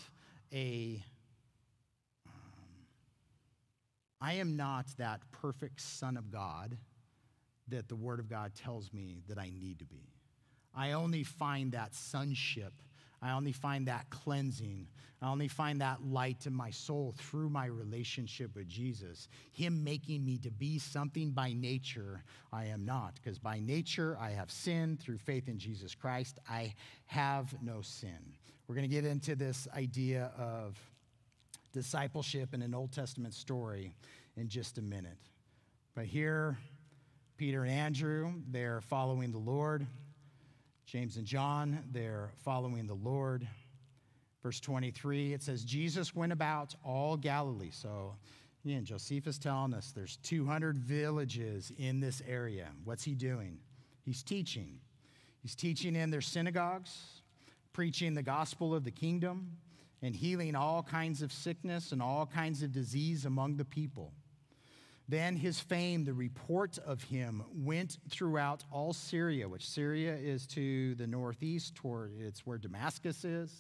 a 0.52 1.00
I 4.20 4.34
am 4.34 4.56
not 4.56 4.86
that 4.98 5.20
perfect 5.32 5.80
son 5.80 6.16
of 6.16 6.30
God 6.30 6.76
that 7.68 7.88
the 7.88 7.96
Word 7.96 8.20
of 8.20 8.28
God 8.28 8.54
tells 8.54 8.92
me 8.92 9.22
that 9.28 9.38
I 9.38 9.50
need 9.50 9.78
to 9.78 9.86
be. 9.86 10.12
I 10.74 10.92
only 10.92 11.24
find 11.24 11.72
that 11.72 11.94
sonship. 11.94 12.74
I 13.22 13.32
only 13.32 13.52
find 13.52 13.86
that 13.88 14.08
cleansing. 14.10 14.88
I 15.20 15.28
only 15.28 15.48
find 15.48 15.80
that 15.80 16.02
light 16.02 16.46
in 16.46 16.54
my 16.54 16.70
soul 16.70 17.14
through 17.18 17.50
my 17.50 17.66
relationship 17.66 18.56
with 18.56 18.66
Jesus. 18.66 19.28
Him 19.52 19.84
making 19.84 20.24
me 20.24 20.38
to 20.38 20.50
be 20.50 20.78
something 20.78 21.32
by 21.32 21.52
nature 21.52 22.22
I 22.52 22.66
am 22.66 22.84
not. 22.84 23.14
Because 23.14 23.38
by 23.38 23.60
nature 23.60 24.16
I 24.18 24.30
have 24.30 24.50
sinned. 24.50 25.00
Through 25.00 25.18
faith 25.18 25.48
in 25.48 25.58
Jesus 25.58 25.94
Christ, 25.94 26.38
I 26.48 26.74
have 27.06 27.54
no 27.62 27.82
sin. 27.82 28.34
We're 28.66 28.76
going 28.76 28.88
to 28.88 28.94
get 28.94 29.04
into 29.04 29.36
this 29.36 29.68
idea 29.76 30.32
of 30.38 30.78
discipleship 31.72 32.54
in 32.54 32.62
an 32.62 32.74
Old 32.74 32.92
Testament 32.92 33.34
story 33.34 33.94
in 34.36 34.48
just 34.48 34.78
a 34.78 34.82
minute. 34.82 35.18
But 35.94 36.04
here, 36.04 36.58
Peter 37.36 37.62
and 37.62 37.70
Andrew, 37.70 38.32
they're 38.50 38.80
following 38.80 39.32
the 39.32 39.38
Lord. 39.38 39.86
James 40.86 41.16
and 41.16 41.26
John, 41.26 41.82
they're 41.92 42.30
following 42.44 42.86
the 42.86 42.94
Lord. 42.94 43.46
Verse 44.42 44.60
23, 44.60 45.34
it 45.34 45.42
says, 45.42 45.64
Jesus 45.64 46.14
went 46.14 46.32
about 46.32 46.74
all 46.84 47.16
Galilee. 47.16 47.70
So, 47.70 48.14
again, 48.64 48.84
Josephus 48.84 49.38
telling 49.38 49.74
us 49.74 49.92
there's 49.94 50.16
200 50.18 50.78
villages 50.78 51.72
in 51.78 52.00
this 52.00 52.22
area. 52.26 52.68
What's 52.84 53.04
he 53.04 53.14
doing? 53.14 53.58
He's 54.02 54.22
teaching. 54.22 54.80
He's 55.42 55.54
teaching 55.54 55.94
in 55.94 56.10
their 56.10 56.20
synagogues, 56.20 57.22
preaching 57.72 58.14
the 58.14 58.22
gospel 58.22 58.74
of 58.74 58.84
the 58.84 58.90
kingdom, 58.90 59.56
and 60.02 60.14
healing 60.14 60.54
all 60.54 60.82
kinds 60.82 61.22
of 61.22 61.32
sickness 61.32 61.92
and 61.92 62.02
all 62.02 62.26
kinds 62.26 62.62
of 62.62 62.72
disease 62.72 63.24
among 63.24 63.56
the 63.56 63.64
people. 63.64 64.12
Then 65.08 65.34
his 65.34 65.58
fame, 65.58 66.04
the 66.04 66.14
report 66.14 66.78
of 66.78 67.02
him, 67.02 67.42
went 67.52 67.98
throughout 68.08 68.62
all 68.70 68.92
Syria, 68.92 69.48
which 69.48 69.68
Syria 69.68 70.14
is 70.14 70.46
to 70.48 70.94
the 70.94 71.06
northeast, 71.06 71.74
toward 71.74 72.12
it's 72.20 72.46
where 72.46 72.58
Damascus 72.58 73.24
is. 73.24 73.52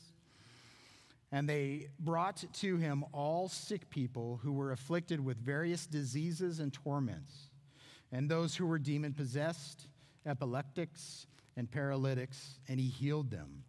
And 1.32 1.48
they 1.48 1.88
brought 1.98 2.44
to 2.52 2.76
him 2.76 3.04
all 3.12 3.48
sick 3.48 3.90
people 3.90 4.38
who 4.42 4.52
were 4.52 4.70
afflicted 4.70 5.24
with 5.24 5.38
various 5.38 5.86
diseases 5.86 6.60
and 6.60 6.72
torments, 6.72 7.50
and 8.12 8.28
those 8.28 8.54
who 8.54 8.66
were 8.66 8.78
demon 8.78 9.12
possessed, 9.12 9.88
epileptics, 10.24 11.26
and 11.56 11.68
paralytics, 11.68 12.60
and 12.68 12.78
he 12.78 12.88
healed 12.88 13.30
them. 13.30 13.64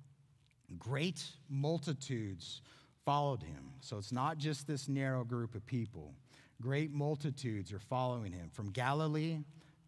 Great 0.80 1.24
multitudes 1.50 2.62
followed 3.06 3.44
him. 3.44 3.72
So 3.82 3.98
it's 3.98 4.12
not 4.12 4.38
just 4.38 4.68
this 4.68 4.88
narrow 4.88 5.24
group 5.24 5.56
of 5.56 5.66
people. 5.66 6.14
Great 6.62 6.92
multitudes 6.92 7.74
are 7.74 7.80
following 7.80 8.32
him 8.32 8.50
from 8.52 8.70
Galilee, 8.70 9.40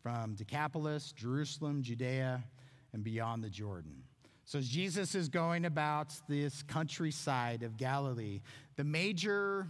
from 0.02 0.36
Decapolis, 0.36 1.12
Jerusalem, 1.12 1.84
Judea, 1.84 2.43
and 2.93 3.04
beyond 3.04 3.43
the 3.43 3.50
Jordan. 3.50 4.04
So 4.46 4.60
as 4.60 4.67
Jesus 4.67 5.15
is 5.15 5.30
going 5.30 5.65
about 5.65 6.13
this 6.28 6.63
countryside 6.63 7.63
of 7.63 7.78
Galilee, 7.78 8.41
the 8.76 8.84
major 8.84 9.67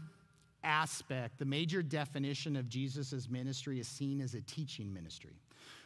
aspect, 0.64 1.38
the 1.38 1.46
major 1.46 1.84
definition 1.84 2.56
of 2.56 2.70
Jesus' 2.70 3.30
ministry 3.30 3.80
is 3.80 3.88
seen 3.88 4.22
as 4.22 4.34
a 4.34 4.42
teaching 4.42 4.94
ministry. 4.94 5.36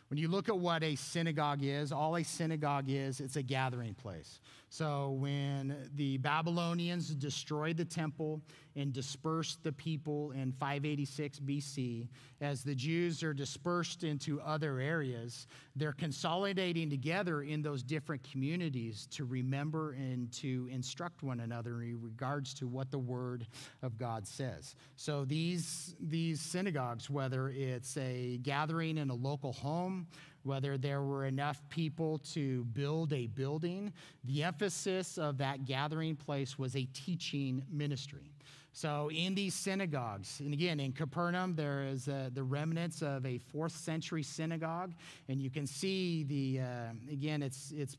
When 0.09 0.17
you 0.17 0.29
look 0.29 0.47
at 0.47 0.57
what 0.57 0.83
a 0.83 0.95
synagogue 0.95 1.59
is, 1.61 1.91
all 1.91 2.15
a 2.15 2.23
synagogue 2.23 2.85
is, 2.87 3.19
it's 3.19 3.35
a 3.35 3.41
gathering 3.41 3.93
place. 3.93 4.39
So 4.69 5.11
when 5.11 5.89
the 5.95 6.17
Babylonians 6.17 7.09
destroyed 7.09 7.75
the 7.75 7.85
temple 7.85 8.41
and 8.77 8.93
dispersed 8.93 9.63
the 9.63 9.71
people 9.71 10.31
in 10.31 10.51
586 10.51 11.39
BC, 11.39 12.07
as 12.39 12.63
the 12.63 12.75
Jews 12.75 13.23
are 13.23 13.33
dispersed 13.33 14.03
into 14.03 14.39
other 14.41 14.79
areas, 14.79 15.47
they're 15.75 15.91
consolidating 15.91 16.89
together 16.89 17.41
in 17.41 17.63
those 17.63 17.81
different 17.81 18.21
communities 18.29 19.07
to 19.11 19.25
remember 19.25 19.93
and 19.93 20.31
to 20.33 20.69
instruct 20.71 21.23
one 21.23 21.39
another 21.39 21.81
in 21.81 21.99
regards 21.99 22.53
to 22.53 22.67
what 22.67 22.91
the 22.91 22.99
Word 22.99 23.47
of 23.81 23.97
God 23.97 24.27
says. 24.27 24.75
So 24.95 25.25
these, 25.25 25.95
these 25.99 26.39
synagogues, 26.39 27.09
whether 27.09 27.49
it's 27.49 27.97
a 27.97 28.37
gathering 28.43 28.99
in 28.99 29.09
a 29.09 29.15
local 29.15 29.53
home, 29.53 30.07
whether 30.43 30.77
there 30.77 31.01
were 31.01 31.25
enough 31.25 31.61
people 31.69 32.19
to 32.19 32.63
build 32.65 33.11
a 33.11 33.27
building, 33.27 33.91
the 34.23 34.43
emphasis 34.43 35.17
of 35.17 35.39
that 35.39 35.65
gathering 35.65 36.15
place 36.15 36.57
was 36.59 36.75
a 36.75 36.85
teaching 36.93 37.63
ministry. 37.71 38.36
So, 38.73 39.09
in 39.11 39.33
these 39.33 39.55
synagogues, 39.55 40.39
and 40.39 40.53
again, 40.53 40.79
in 40.79 40.91
Capernaum, 40.91 41.55
there 41.55 41.83
is 41.83 42.07
uh, 42.07 42.29
the 42.31 42.43
remnants 42.43 43.01
of 43.01 43.25
a 43.25 43.39
fourth 43.39 43.75
century 43.75 44.21
synagogue, 44.21 44.93
and 45.29 45.41
you 45.41 45.49
can 45.49 45.65
see 45.65 46.23
the, 46.23 46.61
uh, 46.61 47.11
again, 47.11 47.41
it's, 47.41 47.73
it's 47.75 47.97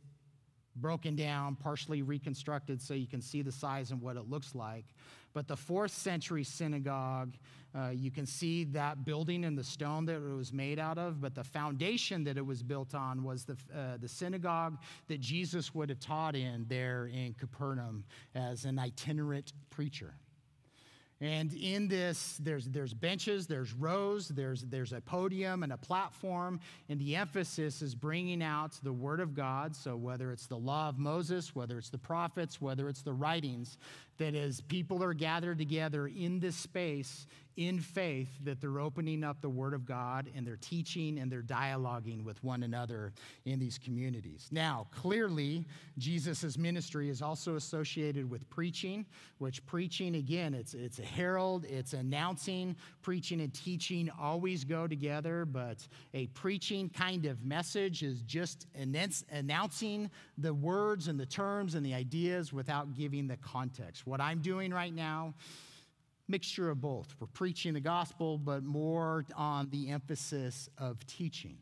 broken 0.76 1.16
down, 1.16 1.56
partially 1.56 2.02
reconstructed, 2.02 2.80
so 2.80 2.94
you 2.94 3.06
can 3.06 3.20
see 3.20 3.42
the 3.42 3.52
size 3.52 3.90
and 3.90 4.00
what 4.00 4.16
it 4.16 4.30
looks 4.30 4.54
like. 4.54 4.84
But 5.34 5.46
the 5.46 5.56
fourth 5.56 5.92
century 5.92 6.44
synagogue, 6.44 7.34
uh, 7.74 7.90
you 7.90 8.10
can 8.10 8.26
see 8.26 8.64
that 8.64 9.04
building 9.04 9.44
and 9.44 9.58
the 9.58 9.64
stone 9.64 10.06
that 10.06 10.16
it 10.16 10.36
was 10.36 10.52
made 10.52 10.78
out 10.78 10.98
of, 10.98 11.20
but 11.20 11.34
the 11.34 11.44
foundation 11.44 12.24
that 12.24 12.36
it 12.36 12.46
was 12.46 12.62
built 12.62 12.94
on 12.94 13.22
was 13.22 13.44
the, 13.44 13.56
uh, 13.74 13.98
the 14.00 14.08
synagogue 14.08 14.78
that 15.06 15.20
Jesus 15.20 15.74
would 15.74 15.90
have 15.90 16.00
taught 16.00 16.34
in 16.34 16.64
there 16.68 17.06
in 17.06 17.34
Capernaum 17.34 18.04
as 18.34 18.64
an 18.64 18.78
itinerant 18.78 19.52
preacher. 19.70 20.14
And 21.20 21.52
in 21.52 21.88
this, 21.88 22.38
there's, 22.40 22.66
there's 22.66 22.94
benches, 22.94 23.48
there's 23.48 23.72
rows, 23.72 24.28
there's, 24.28 24.62
there's 24.62 24.92
a 24.92 25.00
podium 25.00 25.64
and 25.64 25.72
a 25.72 25.76
platform, 25.76 26.60
and 26.88 27.00
the 27.00 27.16
emphasis 27.16 27.82
is 27.82 27.96
bringing 27.96 28.40
out 28.40 28.78
the 28.84 28.92
Word 28.92 29.18
of 29.18 29.34
God. 29.34 29.74
So, 29.74 29.96
whether 29.96 30.30
it's 30.30 30.46
the 30.46 30.56
law 30.56 30.88
of 30.88 30.96
Moses, 30.96 31.56
whether 31.56 31.76
it's 31.76 31.90
the 31.90 31.98
prophets, 31.98 32.60
whether 32.60 32.88
it's 32.88 33.02
the 33.02 33.12
writings, 33.12 33.78
that 34.18 34.34
as 34.34 34.60
people 34.60 35.02
are 35.02 35.14
gathered 35.14 35.58
together 35.58 36.06
in 36.06 36.40
this 36.40 36.56
space, 36.56 37.26
in 37.58 37.80
faith 37.80 38.28
that 38.44 38.60
they're 38.60 38.78
opening 38.78 39.24
up 39.24 39.40
the 39.40 39.48
Word 39.48 39.74
of 39.74 39.84
God 39.84 40.30
and 40.36 40.46
they're 40.46 40.56
teaching 40.60 41.18
and 41.18 41.30
they're 41.30 41.42
dialoguing 41.42 42.22
with 42.22 42.42
one 42.44 42.62
another 42.62 43.12
in 43.46 43.58
these 43.58 43.78
communities. 43.78 44.48
Now, 44.52 44.86
clearly, 44.92 45.66
Jesus' 45.98 46.56
ministry 46.56 47.10
is 47.10 47.20
also 47.20 47.56
associated 47.56 48.30
with 48.30 48.48
preaching, 48.48 49.04
which 49.38 49.66
preaching, 49.66 50.14
again, 50.14 50.54
it's, 50.54 50.72
it's 50.72 51.00
a 51.00 51.04
herald, 51.04 51.64
it's 51.64 51.94
announcing. 51.94 52.76
Preaching 53.02 53.40
and 53.40 53.52
teaching 53.52 54.08
always 54.20 54.62
go 54.62 54.86
together, 54.86 55.44
but 55.44 55.84
a 56.14 56.28
preaching 56.28 56.88
kind 56.88 57.26
of 57.26 57.44
message 57.44 58.04
is 58.04 58.22
just 58.22 58.68
announcing 59.32 60.08
the 60.36 60.54
words 60.54 61.08
and 61.08 61.18
the 61.18 61.26
terms 61.26 61.74
and 61.74 61.84
the 61.84 61.94
ideas 61.94 62.52
without 62.52 62.94
giving 62.94 63.26
the 63.26 63.36
context. 63.38 64.06
What 64.08 64.20
I'm 64.20 64.40
doing 64.40 64.72
right 64.72 64.94
now 64.94 65.34
mixture 66.28 66.68
of 66.70 66.80
both. 66.80 67.14
We're 67.18 67.26
preaching 67.28 67.74
the 67.74 67.80
gospel, 67.80 68.38
but 68.38 68.62
more 68.62 69.24
on 69.34 69.70
the 69.70 69.88
emphasis 69.90 70.68
of 70.76 71.04
teaching. 71.06 71.56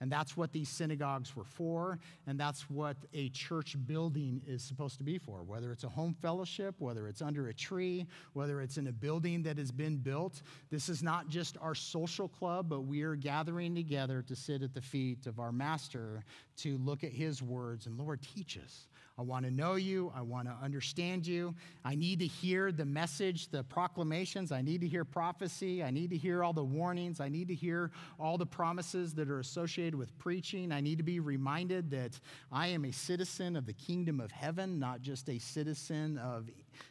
And 0.00 0.10
that's 0.10 0.34
what 0.34 0.50
these 0.52 0.70
synagogues 0.70 1.36
were 1.36 1.44
for, 1.44 1.98
and 2.26 2.40
that's 2.40 2.70
what 2.70 2.96
a 3.12 3.28
church 3.30 3.76
building 3.86 4.40
is 4.46 4.62
supposed 4.62 4.96
to 4.96 5.04
be 5.04 5.18
for. 5.18 5.42
Whether 5.42 5.72
it's 5.72 5.84
a 5.84 5.90
home 5.90 6.16
fellowship, 6.22 6.74
whether 6.78 7.06
it's 7.06 7.20
under 7.20 7.48
a 7.48 7.54
tree, 7.54 8.06
whether 8.32 8.62
it's 8.62 8.78
in 8.78 8.86
a 8.86 8.92
building 8.92 9.42
that 9.42 9.58
has 9.58 9.70
been 9.70 9.98
built, 9.98 10.40
this 10.70 10.88
is 10.88 11.02
not 11.02 11.28
just 11.28 11.58
our 11.60 11.74
social 11.74 12.28
club, 12.28 12.68
but 12.70 12.80
we 12.80 13.02
are 13.02 13.14
gathering 13.14 13.74
together 13.74 14.22
to 14.22 14.34
sit 14.34 14.62
at 14.62 14.72
the 14.72 14.80
feet 14.80 15.26
of 15.26 15.38
our 15.38 15.52
Master 15.52 16.24
to 16.56 16.78
look 16.78 17.04
at 17.04 17.12
His 17.12 17.42
words 17.42 17.86
and, 17.86 17.98
Lord, 17.98 18.20
teach 18.22 18.56
us. 18.56 18.86
I 19.18 19.22
want 19.22 19.44
to 19.44 19.50
know 19.50 19.74
you. 19.74 20.10
I 20.16 20.22
want 20.22 20.48
to 20.48 20.56
understand 20.62 21.26
you. 21.26 21.54
I 21.84 21.94
need 21.94 22.20
to 22.20 22.26
hear 22.26 22.72
the 22.72 22.86
message, 22.86 23.48
the 23.48 23.62
proclamations. 23.62 24.50
I 24.50 24.62
need 24.62 24.80
to 24.80 24.88
hear 24.88 25.04
prophecy. 25.04 25.84
I 25.84 25.90
need 25.90 26.08
to 26.08 26.16
hear 26.16 26.42
all 26.42 26.54
the 26.54 26.64
warnings. 26.64 27.20
I 27.20 27.28
need 27.28 27.48
to 27.48 27.54
hear 27.54 27.90
all 28.18 28.38
the 28.38 28.46
promises 28.46 29.12
that 29.14 29.28
are 29.28 29.40
associated 29.40 29.89
with 29.94 30.16
preaching. 30.18 30.72
I 30.72 30.80
need 30.80 30.98
to 30.98 31.04
be 31.04 31.20
reminded 31.20 31.90
that 31.90 32.18
I 32.50 32.68
am 32.68 32.84
a 32.84 32.92
citizen 32.92 33.56
of 33.56 33.66
the 33.66 33.72
kingdom 33.72 34.20
of 34.20 34.30
heaven, 34.30 34.78
not 34.78 35.02
just 35.02 35.28
a 35.28 35.38
citizen 35.38 36.18
of, 36.18 36.48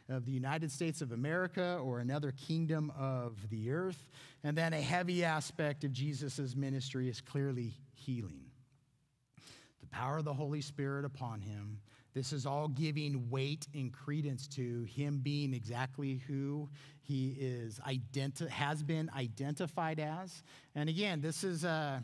of 0.08 0.24
the 0.26 0.32
United 0.32 0.70
States 0.70 1.00
of 1.00 1.12
America 1.12 1.78
or 1.82 2.00
another 2.00 2.32
kingdom 2.32 2.92
of 2.98 3.36
the 3.50 3.70
earth. 3.70 4.06
And 4.44 4.56
then 4.56 4.72
a 4.72 4.80
heavy 4.80 5.24
aspect 5.24 5.84
of 5.84 5.92
Jesus' 5.92 6.54
ministry 6.56 7.08
is 7.08 7.20
clearly 7.20 7.74
healing. 7.94 8.44
The 9.80 9.88
power 9.88 10.18
of 10.18 10.24
the 10.24 10.34
Holy 10.34 10.60
Spirit 10.60 11.04
upon 11.04 11.40
him 11.40 11.80
this 12.12 12.32
is 12.32 12.44
all 12.44 12.66
giving 12.66 13.30
weight 13.30 13.68
and 13.72 13.92
credence 13.92 14.48
to 14.48 14.82
him 14.84 15.20
being 15.22 15.54
exactly 15.54 16.20
who 16.26 16.68
he 17.02 17.36
is 17.38 17.78
identi- 17.86 18.48
has 18.48 18.82
been 18.82 19.08
identified 19.16 20.00
as. 20.00 20.42
And 20.74 20.88
again, 20.88 21.20
this 21.20 21.44
is 21.44 21.64
know, 21.64 22.00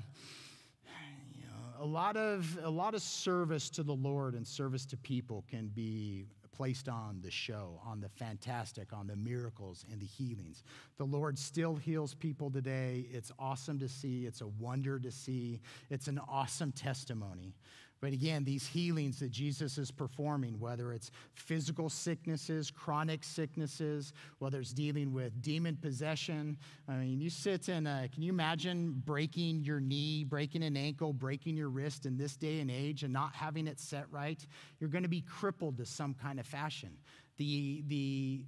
a 1.79 1.85
lot 1.85 2.17
of 2.17 2.59
a 2.62 2.71
lot 2.71 2.95
of 2.95 3.03
service 3.03 3.71
to 3.71 3.83
the 3.83 3.95
Lord 3.95 4.35
and 4.35 4.47
service 4.47 4.87
to 4.87 4.97
people 4.97 5.45
can 5.49 5.69
be 5.69 6.27
placed 6.57 6.89
on 6.89 7.21
the 7.23 7.31
show, 7.31 7.79
on 7.85 8.01
the 8.01 8.09
fantastic, 8.09 8.93
on 8.93 9.07
the 9.07 9.17
miracles 9.17 9.85
and 9.93 10.01
the 10.01 10.07
healings. 10.07 10.65
The 10.97 11.05
Lord 11.05 11.39
still 11.39 11.77
heals 11.77 12.15
people 12.15 12.51
today. 12.51 13.07
It's 13.12 13.31
awesome 13.39 13.79
to 13.81 13.89
see. 13.89 14.25
It's 14.25 14.41
a 14.41 14.47
wonder 14.47 14.99
to 14.99 15.11
see. 15.11 15.61
It's 15.91 16.09
an 16.09 16.19
awesome 16.29 16.73
testimony. 16.73 17.55
But 18.01 18.13
again, 18.13 18.45
these 18.45 18.67
healings 18.67 19.21
that 19.21 19.31
Jesus 19.31 19.79
is 19.79 19.91
performing, 19.91 20.61
whether 20.61 20.93
it's 20.93 21.11
physical 21.35 21.89
sicknesses, 21.89 22.71
chronic 22.71 23.25
sicknesses, 23.25 24.13
whether 24.39 24.61
it's 24.61 24.73
dealing 24.73 25.13
with 25.13 25.41
demon 25.41 25.77
possession. 25.77 26.59
I 26.89 26.97
mean, 26.97 27.21
you 27.21 27.31
sit 27.31 27.69
in 27.69 27.87
a, 27.87 28.09
can 28.13 28.23
you 28.23 28.31
imagine 28.31 29.03
breaking 29.05 29.65
your 29.65 29.81
knee, 29.81 30.25
breaking 30.25 30.63
an 30.63 30.77
ankle, 30.77 31.13
breaking 31.13 31.57
your 31.57 31.71
wrist 31.71 32.05
in 32.05 32.19
this 32.19 32.37
day 32.37 32.61
and 32.61 32.71
age 32.71 33.03
and 33.03 33.13
not 33.13 33.35
having 33.35 33.67
it 33.67 33.81
set 33.81 34.05
right? 34.11 34.45
You're 34.79 34.91
going 34.91 35.05
to 35.05 35.09
be 35.09 35.23
crippled 35.23 35.79
to 35.79 35.87
some 35.87 36.15
kind 36.15 36.39
of 36.39 36.47
fashion. 36.47 36.91
The, 37.39 37.83
the 37.87 38.45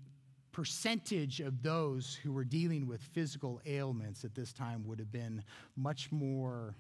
percentage 0.53 1.41
of 1.41 1.63
those 1.63 2.19
who 2.23 2.33
were 2.33 2.45
dealing 2.45 2.87
with 2.87 3.01
physical 3.01 3.61
ailments 3.65 4.25
at 4.25 4.35
this 4.35 4.53
time 4.53 4.85
would 4.87 4.99
have 4.99 5.13
been 5.13 5.43
much 5.77 6.11
more 6.11 6.75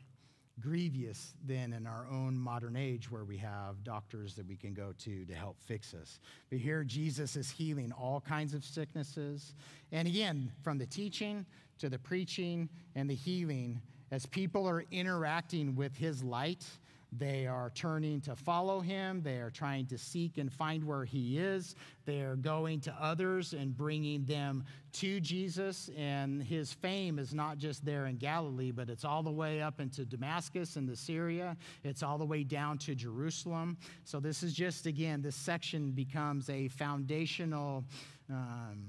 grievous 0.61 1.35
than 1.47 1.73
in 1.73 1.87
our 1.87 2.07
own 2.11 2.37
modern 2.37 2.77
age 2.77 3.11
where 3.11 3.25
we 3.25 3.37
have 3.37 3.83
doctors 3.85 4.35
that 4.35 4.47
we 4.47 4.57
can 4.57 4.75
go 4.75 4.93
to 4.99 5.25
to 5.25 5.35
help 5.35 5.57
fix 5.61 5.95
us. 5.95 6.21
But 6.51 6.59
here, 6.59 6.85
Jesus 6.85 7.37
is 7.37 7.51
healing 7.51 7.93
all 7.93 8.21
kinds 8.21 8.55
of 8.55 8.65
sicknesses. 8.65 9.55
And 9.93 10.09
again, 10.09 10.53
from 10.63 10.79
the 10.79 10.87
teaching 10.87 11.47
to 11.79 11.89
the 11.89 11.99
preaching 11.99 12.69
and 12.95 13.09
the 13.09 13.15
healing, 13.15 13.81
as 14.11 14.27
people 14.27 14.67
are 14.69 14.85
interacting 14.91 15.77
with 15.77 15.97
his 15.97 16.23
light, 16.23 16.65
they 17.11 17.47
are 17.47 17.71
turning 17.71 18.21
to 18.23 18.37
follow 18.37 18.81
him. 18.81 19.23
They 19.23 19.39
are 19.39 19.51
trying 19.51 19.87
to 19.87 19.99
seek 19.99 20.37
and 20.37 20.53
find 20.53 20.85
where 20.85 21.05
he 21.05 21.39
is. 21.39 21.75
They 22.05 22.21
are 22.21 22.37
going 22.37 22.81
to 22.83 22.95
others 23.01 23.55
and 23.55 23.75
bringing 23.77 24.25
them 24.25 24.65
to 24.95 25.19
Jesus. 25.21 25.89
And 25.97 26.43
his 26.43 26.73
fame 26.73 27.19
is 27.19 27.33
not 27.33 27.57
just 27.57 27.85
there 27.85 28.07
in 28.07 28.17
Galilee, 28.17 28.73
but 28.73 28.91
it's 28.91 29.05
all 29.05 29.23
the 29.23 29.31
way 29.31 29.63
up 29.63 29.81
into 29.81 30.05
Damascus 30.05 30.77
and 30.77 30.89
the 30.89 30.97
Syria. 30.97 31.57
It's 31.83 32.03
all 32.03 32.19
the 32.19 32.27
way 32.27 32.45
down 32.45 32.77
to 32.79 32.95
Jerusalem. 32.95 33.79
So 34.05 34.21
this 34.21 34.43
is 34.43 34.53
just, 34.53 34.87
again, 34.87 35.23
this 35.23 35.37
section 35.37 35.93
becomes 35.93 36.51
a 36.51 36.69
foundational. 36.69 37.85
Um, 38.31 38.85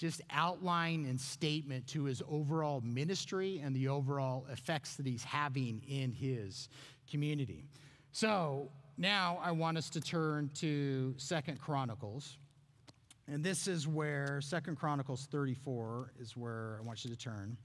just 0.00 0.22
outline 0.30 1.04
and 1.04 1.20
statement 1.20 1.86
to 1.86 2.04
his 2.04 2.22
overall 2.26 2.80
ministry 2.80 3.60
and 3.62 3.76
the 3.76 3.86
overall 3.86 4.46
effects 4.50 4.96
that 4.96 5.04
he's 5.04 5.22
having 5.22 5.82
in 5.86 6.10
his 6.10 6.70
community. 7.10 7.66
So 8.10 8.70
now 8.96 9.38
I 9.42 9.52
want 9.52 9.76
us 9.76 9.90
to 9.90 10.00
turn 10.00 10.50
to 10.54 11.12
Second 11.18 11.60
Chronicles. 11.60 12.38
And 13.28 13.44
this 13.44 13.68
is 13.68 13.86
where 13.86 14.40
Second 14.40 14.78
Chronicles 14.78 15.28
34 15.30 16.12
is 16.18 16.34
where 16.34 16.78
I 16.80 16.82
want 16.82 17.04
you 17.04 17.10
to 17.10 17.18
turn. 17.18 17.58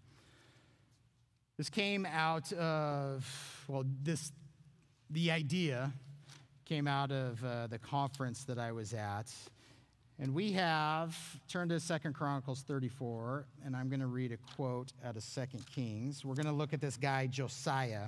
This 1.58 1.70
came 1.70 2.06
out 2.06 2.52
of, 2.52 3.64
well, 3.70 3.86
this, 4.04 4.34
the 5.10 5.32
idea 5.32 5.94
came 6.66 6.86
out 6.86 7.14
of 7.14 7.42
uh, 7.46 7.68
the 7.68 7.80
conference 7.80 8.44
that 8.44 8.60
I 8.60 8.74
was 8.74 8.94
at 8.94 9.34
and 10.18 10.34
we 10.34 10.54
have, 10.54 11.14
turned 11.50 11.72
to 11.72 11.80
Second 11.80 12.14
Chronicles 12.14 12.62
34, 12.62 13.46
and 13.66 13.76
I'm 13.76 13.90
going 13.90 14.00
to 14.00 14.08
read 14.08 14.32
a 14.32 14.38
quote 14.56 14.94
out 15.04 15.18
of 15.18 15.24
Second 15.24 15.66
Kings. 15.70 16.24
We're 16.24 16.36
going 16.36 16.46
to 16.46 16.54
look 16.54 16.74
at 16.74 16.80
this 16.80 16.96
guy, 16.96 17.28
Josiah. 17.28 18.08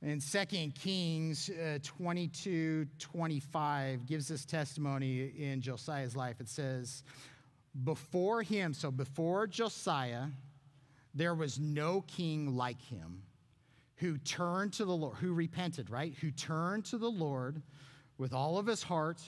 In 0.00 0.18
Second 0.18 0.74
Kings 0.74 1.50
uh, 1.50 1.78
22 1.82 2.86
25 2.98 4.06
gives 4.06 4.28
this 4.28 4.46
testimony 4.46 5.30
in 5.36 5.60
Josiah's 5.60 6.16
life. 6.16 6.40
It 6.40 6.48
says, 6.48 7.02
Before 7.84 8.40
him, 8.40 8.72
so 8.72 8.90
before 8.90 9.46
Josiah, 9.46 10.24
there 11.14 11.34
was 11.34 11.58
no 11.58 12.00
king 12.06 12.56
like 12.56 12.80
him 12.80 13.24
who 13.96 14.16
turned 14.16 14.72
to 14.74 14.86
the 14.86 14.96
Lord, 14.96 15.16
who 15.16 15.34
repented, 15.34 15.90
right? 15.90 16.14
Who 16.22 16.30
turned 16.30 16.86
to 16.86 16.96
the 16.96 17.10
Lord 17.10 17.60
with 18.16 18.32
all 18.32 18.56
of 18.56 18.66
his 18.66 18.82
heart 18.82 19.20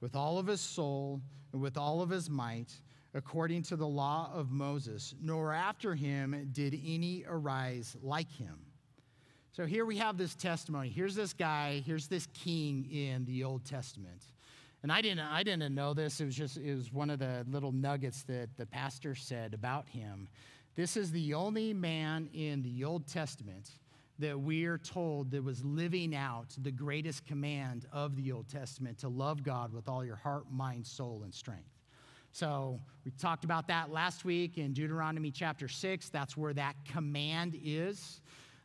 with 0.00 0.14
all 0.14 0.38
of 0.38 0.46
his 0.46 0.60
soul 0.60 1.20
with 1.52 1.76
all 1.76 2.02
of 2.02 2.10
his 2.10 2.28
might, 2.28 2.72
according 3.14 3.62
to 3.62 3.76
the 3.76 3.86
law 3.86 4.30
of 4.34 4.50
Moses, 4.50 5.14
nor 5.20 5.52
after 5.52 5.94
him 5.94 6.50
did 6.52 6.78
any 6.84 7.24
arise 7.26 7.96
like 8.02 8.30
him. 8.30 8.58
So 9.52 9.64
here 9.64 9.86
we 9.86 9.96
have 9.96 10.18
this 10.18 10.34
testimony. 10.34 10.90
Here's 10.90 11.14
this 11.14 11.32
guy, 11.32 11.82
here's 11.86 12.08
this 12.08 12.28
king 12.34 12.86
in 12.92 13.24
the 13.24 13.42
Old 13.42 13.64
Testament. 13.64 14.22
And 14.82 14.92
I 14.92 15.00
didn't, 15.00 15.20
I 15.20 15.42
didn't 15.42 15.74
know 15.74 15.94
this. 15.94 16.20
It 16.20 16.26
was 16.26 16.36
just 16.36 16.58
it 16.58 16.74
was 16.74 16.92
one 16.92 17.08
of 17.08 17.18
the 17.18 17.46
little 17.50 17.72
nuggets 17.72 18.22
that 18.24 18.54
the 18.56 18.66
pastor 18.66 19.14
said 19.14 19.54
about 19.54 19.88
him. 19.88 20.28
This 20.74 20.96
is 20.96 21.10
the 21.10 21.32
only 21.32 21.72
man 21.72 22.28
in 22.34 22.62
the 22.62 22.84
Old 22.84 23.06
Testament 23.06 23.70
that 24.18 24.38
we 24.38 24.64
are 24.64 24.78
told 24.78 25.30
that 25.30 25.44
was 25.44 25.64
living 25.64 26.14
out 26.14 26.54
the 26.62 26.70
greatest 26.70 27.26
command 27.26 27.86
of 27.92 28.16
the 28.16 28.32
Old 28.32 28.48
Testament 28.48 28.98
to 28.98 29.08
love 29.08 29.42
God 29.42 29.72
with 29.72 29.88
all 29.88 30.04
your 30.04 30.16
heart, 30.16 30.44
mind, 30.50 30.86
soul, 30.86 31.22
and 31.24 31.34
strength. 31.34 31.68
So 32.32 32.80
we 33.04 33.10
talked 33.12 33.44
about 33.44 33.68
that 33.68 33.90
last 33.90 34.24
week 34.24 34.58
in 34.58 34.72
Deuteronomy 34.72 35.30
chapter 35.30 35.68
6. 35.68 36.08
That's 36.10 36.36
where 36.36 36.52
that 36.54 36.76
command 36.84 37.58
is 37.62 38.20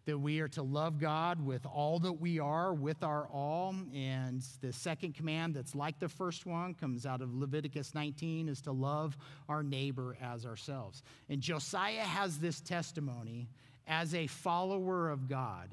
that 0.05 0.17
we 0.17 0.39
are 0.39 0.47
to 0.49 0.63
love 0.63 0.99
God 0.99 1.45
with 1.45 1.65
all 1.65 1.99
that 1.99 2.13
we 2.13 2.39
are, 2.39 2.73
with 2.73 3.03
our 3.03 3.27
all. 3.27 3.75
And 3.93 4.43
the 4.61 4.73
second 4.73 5.13
command, 5.13 5.53
that's 5.55 5.75
like 5.75 5.99
the 5.99 6.09
first 6.09 6.45
one, 6.45 6.73
comes 6.73 7.05
out 7.05 7.21
of 7.21 7.33
Leviticus 7.33 7.93
19, 7.93 8.49
is 8.49 8.61
to 8.61 8.71
love 8.71 9.15
our 9.47 9.63
neighbor 9.63 10.17
as 10.21 10.45
ourselves. 10.45 11.03
And 11.29 11.39
Josiah 11.39 12.01
has 12.01 12.39
this 12.39 12.61
testimony 12.61 13.47
as 13.87 14.13
a 14.15 14.27
follower 14.27 15.09
of 15.09 15.27
God, 15.27 15.69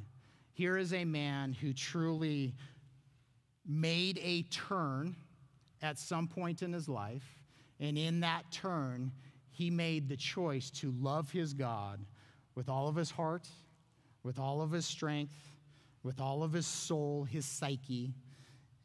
here 0.53 0.77
is 0.77 0.93
a 0.93 1.05
man 1.05 1.53
who 1.53 1.73
truly 1.73 2.55
made 3.67 4.19
a 4.23 4.43
turn 4.43 5.15
at 5.83 5.99
some 5.99 6.27
point 6.27 6.63
in 6.63 6.73
his 6.73 6.89
life. 6.89 7.25
And 7.81 7.97
in 7.97 8.21
that 8.21 8.51
turn, 8.51 9.13
he 9.51 9.71
made 9.71 10.09
the 10.09 10.17
choice 10.17 10.71
to 10.71 10.93
love 10.99 11.31
his 11.31 11.55
God 11.55 12.01
with 12.55 12.69
all 12.69 12.89
of 12.89 12.97
his 12.97 13.11
heart, 13.11 13.47
with 14.25 14.39
all 14.39 14.63
of 14.63 14.73
his 14.73 14.87
strength, 14.87 15.37
with 16.03 16.21
all 16.21 16.43
of 16.43 16.53
his 16.53 16.67
soul, 16.67 17.25
his 17.25 17.45
psyche. 17.45 18.15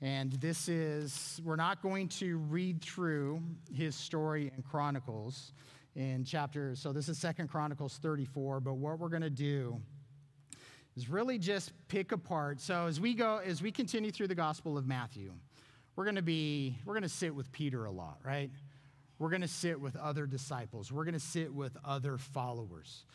And 0.01 0.33
this 0.33 0.67
is, 0.67 1.41
we're 1.43 1.55
not 1.55 1.81
going 1.81 2.09
to 2.09 2.37
read 2.37 2.81
through 2.81 3.41
his 3.73 3.95
story 3.95 4.51
in 4.55 4.61
Chronicles 4.63 5.53
in 5.95 6.23
chapter, 6.23 6.75
so 6.75 6.91
this 6.91 7.07
is 7.07 7.17
Second 7.17 7.49
Chronicles 7.49 7.99
34, 8.01 8.59
but 8.59 8.75
what 8.75 8.99
we're 8.99 9.09
going 9.09 9.21
to 9.21 9.29
do 9.29 9.79
is 10.95 11.09
really 11.09 11.37
just 11.37 11.71
pick 11.87 12.11
apart. 12.11 12.59
So 12.59 12.87
as 12.87 12.99
we 12.99 13.13
go, 13.13 13.37
as 13.37 13.61
we 13.61 13.71
continue 13.71 14.11
through 14.11 14.27
the 14.27 14.35
Gospel 14.35 14.77
of 14.77 14.87
Matthew, 14.87 15.33
we're 15.95 16.05
going 16.05 16.15
to 16.15 16.21
be, 16.21 16.77
we're 16.85 16.93
going 16.93 17.03
to 17.03 17.09
sit 17.09 17.33
with 17.35 17.51
Peter 17.51 17.85
a 17.85 17.91
lot, 17.91 18.17
right? 18.23 18.49
We're 19.19 19.29
going 19.29 19.41
to 19.41 19.47
sit 19.47 19.79
with 19.79 19.95
other 19.95 20.25
disciples. 20.25 20.91
We're 20.91 21.05
going 21.05 21.13
to 21.13 21.19
sit 21.19 21.53
with 21.53 21.77
other 21.85 22.17
followers. 22.17 23.05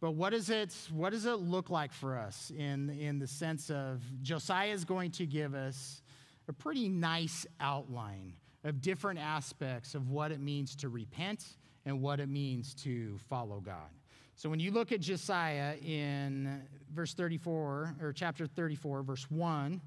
But 0.00 0.12
what, 0.12 0.34
is 0.34 0.50
it, 0.50 0.76
what 0.92 1.10
does 1.10 1.24
it 1.24 1.38
look 1.38 1.70
like 1.70 1.92
for 1.92 2.18
us 2.18 2.52
in, 2.56 2.90
in 2.90 3.18
the 3.18 3.26
sense 3.26 3.70
of 3.70 4.02
Josiah 4.22 4.72
is 4.72 4.84
going 4.84 5.10
to 5.12 5.26
give 5.26 5.54
us 5.54 6.02
a 6.48 6.52
pretty 6.52 6.88
nice 6.88 7.46
outline 7.60 8.34
of 8.62 8.82
different 8.82 9.18
aspects 9.20 9.94
of 9.94 10.10
what 10.10 10.32
it 10.32 10.40
means 10.40 10.76
to 10.76 10.90
repent 10.90 11.56
and 11.86 12.02
what 12.02 12.20
it 12.20 12.28
means 12.28 12.74
to 12.74 13.16
follow 13.30 13.60
God. 13.60 13.88
So 14.34 14.50
when 14.50 14.60
you 14.60 14.70
look 14.70 14.92
at 14.92 15.00
Josiah 15.00 15.76
in 15.82 16.62
verse 16.92 17.14
34 17.14 17.96
or 18.02 18.12
chapter 18.12 18.46
34 18.46 19.02
verse 19.02 19.30
1 19.30 19.80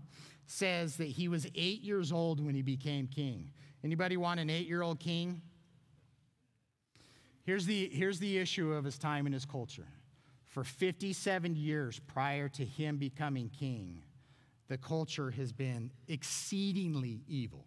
says 0.47 0.95
that 0.95 1.07
he 1.07 1.27
was 1.27 1.45
8 1.53 1.81
years 1.81 2.11
old 2.11 2.43
when 2.43 2.55
he 2.55 2.63
became 2.63 3.05
king. 3.05 3.51
Anybody 3.83 4.17
want 4.17 4.39
an 4.39 4.47
8-year-old 4.47 4.99
king? 4.99 5.41
Here's 7.43 7.67
the, 7.67 7.89
here's 7.93 8.17
the 8.17 8.39
issue 8.39 8.73
of 8.73 8.83
his 8.83 8.97
time 8.97 9.27
and 9.27 9.33
his 9.33 9.45
culture. 9.45 9.87
For 10.47 10.63
57 10.63 11.55
years 11.55 11.99
prior 11.99 12.49
to 12.49 12.65
him 12.65 12.97
becoming 12.97 13.49
king, 13.49 14.01
the 14.67 14.77
culture 14.77 15.29
has 15.31 15.51
been 15.51 15.91
exceedingly 16.07 17.21
evil. 17.27 17.65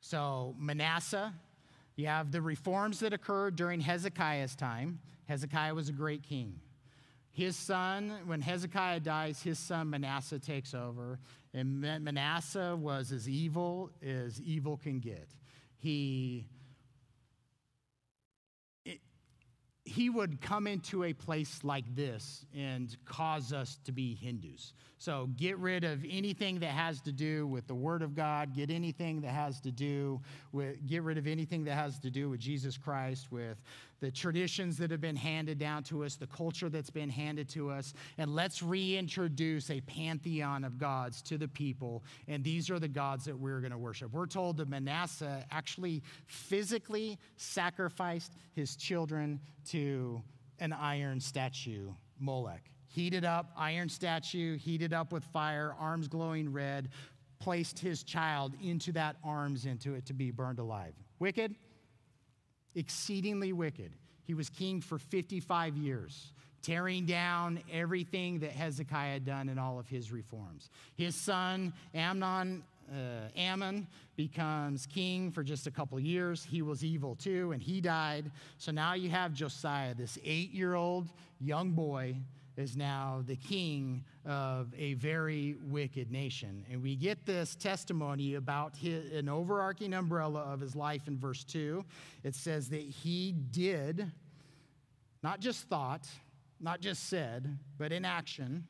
So, 0.00 0.54
Manasseh, 0.58 1.32
you 1.98 2.06
have 2.06 2.30
the 2.30 2.40
reforms 2.40 3.00
that 3.00 3.12
occurred 3.12 3.56
during 3.56 3.80
Hezekiah's 3.80 4.54
time. 4.54 5.00
Hezekiah 5.26 5.74
was 5.74 5.88
a 5.88 5.92
great 5.92 6.22
king. 6.22 6.60
His 7.32 7.56
son, 7.56 8.12
when 8.26 8.40
Hezekiah 8.40 9.00
dies, 9.00 9.42
his 9.42 9.58
son 9.58 9.90
Manasseh 9.90 10.38
takes 10.38 10.74
over. 10.74 11.18
And 11.52 11.80
Manasseh 11.80 12.76
was 12.76 13.10
as 13.10 13.28
evil 13.28 13.90
as 14.00 14.40
evil 14.40 14.76
can 14.76 15.00
get. 15.00 15.28
He 15.76 16.46
he 19.88 20.10
would 20.10 20.40
come 20.40 20.66
into 20.66 21.02
a 21.02 21.12
place 21.14 21.60
like 21.64 21.96
this 21.96 22.44
and 22.54 22.94
cause 23.06 23.52
us 23.52 23.78
to 23.84 23.92
be 23.92 24.14
Hindus. 24.14 24.74
So 24.98 25.28
get 25.36 25.56
rid 25.58 25.84
of 25.84 26.04
anything 26.08 26.58
that 26.58 26.70
has 26.70 27.00
to 27.02 27.12
do 27.12 27.46
with 27.46 27.68
the 27.68 27.74
Word 27.74 28.02
of 28.02 28.16
God, 28.16 28.52
get 28.52 28.68
anything 28.68 29.20
that 29.20 29.30
has 29.30 29.60
to 29.60 29.70
do 29.70 30.20
with, 30.50 30.84
get 30.86 31.04
rid 31.04 31.18
of 31.18 31.28
anything 31.28 31.64
that 31.64 31.74
has 31.74 32.00
to 32.00 32.10
do 32.10 32.28
with 32.28 32.40
Jesus 32.40 32.76
Christ, 32.76 33.30
with 33.30 33.56
the 34.00 34.10
traditions 34.10 34.76
that 34.78 34.90
have 34.90 35.00
been 35.00 35.16
handed 35.16 35.58
down 35.58 35.84
to 35.84 36.04
us, 36.04 36.16
the 36.16 36.26
culture 36.26 36.68
that's 36.68 36.90
been 36.90 37.10
handed 37.10 37.48
to 37.50 37.70
us, 37.70 37.94
and 38.18 38.34
let's 38.34 38.60
reintroduce 38.60 39.70
a 39.70 39.80
pantheon 39.82 40.64
of 40.64 40.78
gods 40.78 41.22
to 41.22 41.38
the 41.38 41.48
people. 41.48 42.02
And 42.26 42.42
these 42.42 42.68
are 42.68 42.80
the 42.80 42.88
gods 42.88 43.24
that 43.26 43.38
we're 43.38 43.60
going 43.60 43.72
to 43.72 43.78
worship. 43.78 44.12
We're 44.12 44.26
told 44.26 44.56
that 44.56 44.68
Manasseh 44.68 45.44
actually 45.50 46.02
physically 46.26 47.18
sacrificed 47.36 48.32
his 48.52 48.74
children 48.74 49.38
to 49.66 50.22
an 50.58 50.72
iron 50.72 51.20
statue, 51.20 51.92
Molech. 52.18 52.68
Heated 52.98 53.24
up, 53.24 53.52
iron 53.56 53.88
statue, 53.88 54.58
heated 54.58 54.92
up 54.92 55.12
with 55.12 55.22
fire, 55.22 55.72
arms 55.78 56.08
glowing 56.08 56.52
red, 56.52 56.88
placed 57.38 57.78
his 57.78 58.02
child 58.02 58.54
into 58.60 58.90
that 58.90 59.14
arms 59.22 59.66
into 59.66 59.94
it 59.94 60.04
to 60.06 60.12
be 60.12 60.32
burned 60.32 60.58
alive. 60.58 60.94
Wicked? 61.20 61.54
exceedingly 62.74 63.52
wicked. 63.52 63.92
He 64.24 64.34
was 64.34 64.50
king 64.50 64.80
for 64.80 64.98
55 64.98 65.76
years, 65.76 66.32
tearing 66.60 67.06
down 67.06 67.60
everything 67.72 68.40
that 68.40 68.50
Hezekiah 68.50 69.12
had 69.12 69.24
done 69.24 69.48
in 69.48 69.60
all 69.60 69.78
of 69.78 69.88
his 69.88 70.10
reforms. 70.10 70.68
His 70.96 71.14
son, 71.14 71.72
Amnon, 71.94 72.64
uh, 72.90 73.38
Amon 73.38 73.86
becomes 74.16 74.86
king 74.86 75.30
for 75.30 75.44
just 75.44 75.68
a 75.68 75.70
couple 75.70 76.00
years. 76.00 76.44
He 76.44 76.62
was 76.62 76.84
evil 76.84 77.14
too, 77.14 77.52
and 77.52 77.62
he 77.62 77.80
died. 77.80 78.30
So 78.56 78.72
now 78.72 78.94
you 78.94 79.08
have 79.10 79.32
Josiah, 79.34 79.94
this 79.94 80.18
eight 80.24 80.52
year 80.52 80.74
old 80.74 81.08
young 81.40 81.70
boy 81.70 82.16
is 82.58 82.76
now 82.76 83.22
the 83.24 83.36
king 83.36 84.04
of 84.26 84.74
a 84.76 84.94
very 84.94 85.56
wicked 85.62 86.10
nation. 86.10 86.66
And 86.68 86.82
we 86.82 86.96
get 86.96 87.24
this 87.24 87.54
testimony 87.54 88.34
about 88.34 88.76
his, 88.76 89.12
an 89.12 89.28
overarching 89.28 89.94
umbrella 89.94 90.40
of 90.40 90.58
his 90.58 90.74
life 90.74 91.06
in 91.06 91.16
verse 91.16 91.44
2. 91.44 91.84
It 92.24 92.34
says 92.34 92.68
that 92.70 92.82
he 92.82 93.32
did, 93.52 94.10
not 95.22 95.38
just 95.38 95.68
thought, 95.68 96.08
not 96.58 96.80
just 96.80 97.08
said, 97.08 97.58
but 97.78 97.92
in 97.92 98.04
action, 98.04 98.66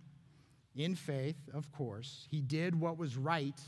in 0.77 0.95
faith, 0.95 1.49
of 1.55 1.73
course, 1.73 2.27
he 2.31 2.43
did 2.43 2.79
what 2.79 2.99
was 2.99 3.17
right 3.17 3.59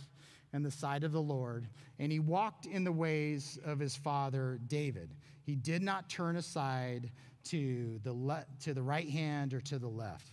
in 0.52 0.62
the 0.62 0.70
sight 0.70 1.02
of 1.02 1.12
the 1.12 1.22
Lord, 1.22 1.66
and 1.98 2.12
he 2.12 2.18
walked 2.18 2.66
in 2.66 2.85
the 2.85 2.92
ways 2.92 3.59
of 3.64 3.78
his 3.78 3.96
father 3.96 4.61
David. 4.66 5.14
He 5.42 5.56
did 5.56 5.83
not 5.83 6.11
turn 6.11 6.37
aside 6.37 7.11
to 7.44 8.00
the, 8.03 8.12
le- 8.12 8.46
to 8.61 8.74
the 8.74 8.83
right 8.83 9.09
hand 9.09 9.55
or 9.55 9.61
to 9.62 9.79
the 9.79 9.88
left. 9.88 10.33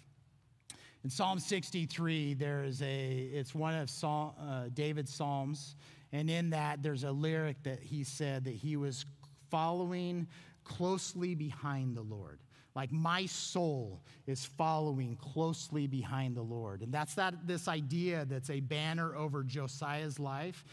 In 1.04 1.10
Psalm 1.10 1.40
63, 1.40 2.34
there 2.34 2.64
is 2.64 2.82
a, 2.82 3.30
it's 3.34 3.56
one 3.56 3.76
of 3.76 3.90
Psalm, 3.90 4.34
uh, 4.42 4.66
David's 4.74 5.14
Psalms, 5.14 5.76
and 6.12 6.30
in 6.30 6.50
that 6.50 6.82
there's 6.84 7.04
a 7.04 7.12
lyric 7.12 7.62
that 7.64 7.80
he 7.80 8.04
said 8.04 8.44
that 8.46 8.56
he 8.56 8.78
was 8.78 9.06
following 9.50 10.28
closely 10.64 11.36
behind 11.36 11.96
the 11.96 12.02
Lord. 12.02 12.40
Like 12.76 12.92
my 12.92 13.26
soul 13.26 14.02
is 14.28 14.46
following 14.46 15.16
closely 15.16 15.88
behind 15.88 16.36
the 16.36 16.44
Lord. 16.44 16.82
And 16.82 16.94
that's 16.94 17.16
that 17.16 17.48
this 17.48 17.68
idea 17.68 18.26
that's 18.26 18.50
a 18.50 18.60
banner 18.60 19.16
over 19.16 19.44
Josiah's 19.44 20.20
life 20.20 20.64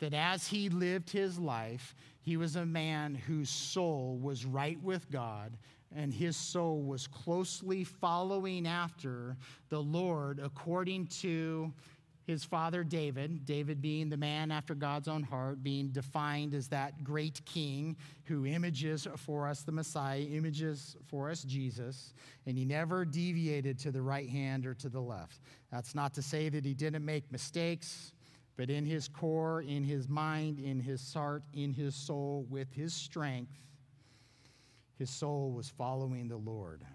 that 0.00 0.12
as 0.12 0.48
he 0.48 0.68
lived 0.68 1.10
his 1.10 1.38
life, 1.38 1.94
he 2.20 2.36
was 2.36 2.56
a 2.56 2.66
man 2.66 3.14
whose 3.14 3.48
soul 3.48 4.18
was 4.20 4.44
right 4.44 4.82
with 4.82 5.08
God 5.10 5.56
and 5.96 6.12
his 6.12 6.36
soul 6.36 6.82
was 6.82 7.06
closely 7.06 7.84
following 7.84 8.66
after 8.66 9.36
the 9.68 9.80
Lord 9.80 10.40
according 10.42 11.06
to 11.08 11.72
his 12.24 12.44
father 12.44 12.84
David, 12.84 13.44
David 13.44 13.82
being 13.82 14.08
the 14.08 14.16
man 14.16 14.50
after 14.50 14.74
God's 14.74 15.08
own 15.08 15.22
heart, 15.22 15.62
being 15.62 15.88
defined 15.88 16.54
as 16.54 16.68
that 16.68 17.02
great 17.02 17.44
king 17.44 17.96
who 18.24 18.46
images 18.46 19.08
for 19.16 19.48
us 19.48 19.62
the 19.62 19.72
Messiah, 19.72 20.20
images 20.20 20.96
for 21.08 21.30
us 21.30 21.42
Jesus, 21.42 22.14
and 22.46 22.56
he 22.56 22.64
never 22.64 23.04
deviated 23.04 23.78
to 23.80 23.90
the 23.90 24.02
right 24.02 24.28
hand 24.28 24.66
or 24.66 24.74
to 24.74 24.88
the 24.88 25.00
left. 25.00 25.40
That's 25.72 25.94
not 25.94 26.14
to 26.14 26.22
say 26.22 26.48
that 26.48 26.64
he 26.64 26.74
didn't 26.74 27.04
make 27.04 27.30
mistakes, 27.32 28.12
but 28.56 28.70
in 28.70 28.84
his 28.84 29.08
core, 29.08 29.62
in 29.62 29.82
his 29.82 30.08
mind, 30.08 30.60
in 30.60 30.78
his 30.78 31.12
heart, 31.12 31.42
in 31.54 31.72
his 31.72 31.94
soul, 31.94 32.46
with 32.48 32.72
his 32.72 32.94
strength, 32.94 33.50
his 35.02 35.10
soul 35.10 35.50
was 35.50 35.68
following 35.68 36.28
the 36.28 36.36
Lord. 36.36 36.82
It 36.82 36.86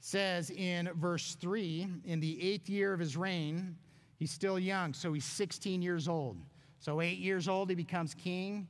says 0.00 0.50
in 0.50 0.90
verse 0.96 1.36
3 1.36 1.86
in 2.04 2.18
the 2.18 2.42
eighth 2.42 2.68
year 2.68 2.92
of 2.92 2.98
his 2.98 3.16
reign, 3.16 3.76
he's 4.18 4.32
still 4.32 4.58
young, 4.58 4.92
so 4.92 5.12
he's 5.12 5.24
16 5.24 5.82
years 5.82 6.08
old. 6.08 6.36
So, 6.80 7.00
eight 7.00 7.18
years 7.18 7.46
old, 7.46 7.70
he 7.70 7.76
becomes 7.76 8.12
king. 8.12 8.66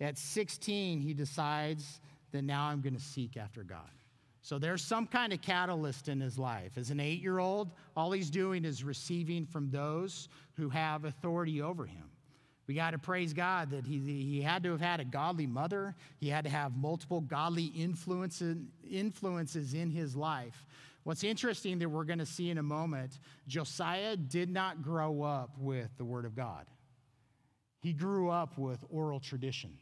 At 0.00 0.16
16, 0.18 1.00
he 1.00 1.12
decides 1.12 2.00
that 2.30 2.42
now 2.42 2.66
I'm 2.66 2.80
going 2.80 2.94
to 2.94 3.02
seek 3.02 3.36
after 3.36 3.64
God. 3.64 3.90
So 4.42 4.60
there's 4.60 4.82
some 4.82 5.08
kind 5.08 5.32
of 5.32 5.42
catalyst 5.42 6.08
in 6.08 6.20
his 6.20 6.38
life. 6.38 6.78
As 6.78 6.90
an 6.90 7.00
eight 7.00 7.20
year 7.20 7.40
old, 7.40 7.72
all 7.96 8.12
he's 8.12 8.30
doing 8.30 8.64
is 8.64 8.84
receiving 8.84 9.46
from 9.46 9.68
those 9.68 10.28
who 10.54 10.68
have 10.68 11.04
authority 11.04 11.60
over 11.60 11.86
him. 11.86 12.09
We 12.70 12.76
got 12.76 12.92
to 12.92 12.98
praise 12.98 13.32
God 13.32 13.70
that 13.70 13.84
he, 13.84 13.98
he 13.98 14.40
had 14.40 14.62
to 14.62 14.70
have 14.70 14.80
had 14.80 15.00
a 15.00 15.04
godly 15.04 15.48
mother. 15.48 15.96
He 16.20 16.28
had 16.28 16.44
to 16.44 16.50
have 16.50 16.76
multiple 16.76 17.20
godly 17.20 17.64
influences, 17.64 18.58
influences 18.88 19.74
in 19.74 19.90
his 19.90 20.14
life. 20.14 20.64
What's 21.02 21.24
interesting 21.24 21.80
that 21.80 21.88
we're 21.88 22.04
going 22.04 22.20
to 22.20 22.26
see 22.26 22.48
in 22.48 22.58
a 22.58 22.62
moment, 22.62 23.18
Josiah 23.48 24.16
did 24.16 24.48
not 24.50 24.82
grow 24.82 25.24
up 25.24 25.58
with 25.58 25.90
the 25.98 26.04
Word 26.04 26.24
of 26.24 26.36
God. 26.36 26.64
He 27.80 27.92
grew 27.92 28.30
up 28.30 28.56
with 28.56 28.84
oral 28.88 29.18
tradition. 29.18 29.76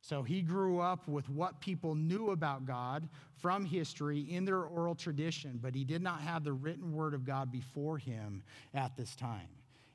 So 0.00 0.22
he 0.22 0.40
grew 0.40 0.80
up 0.80 1.06
with 1.06 1.28
what 1.28 1.60
people 1.60 1.94
knew 1.94 2.30
about 2.30 2.64
God 2.64 3.10
from 3.36 3.66
history 3.66 4.20
in 4.20 4.46
their 4.46 4.62
oral 4.62 4.94
tradition, 4.94 5.58
but 5.60 5.74
he 5.74 5.84
did 5.84 6.00
not 6.00 6.22
have 6.22 6.44
the 6.44 6.54
written 6.54 6.94
Word 6.94 7.12
of 7.12 7.26
God 7.26 7.52
before 7.52 7.98
him 7.98 8.42
at 8.72 8.96
this 8.96 9.14
time. 9.14 9.48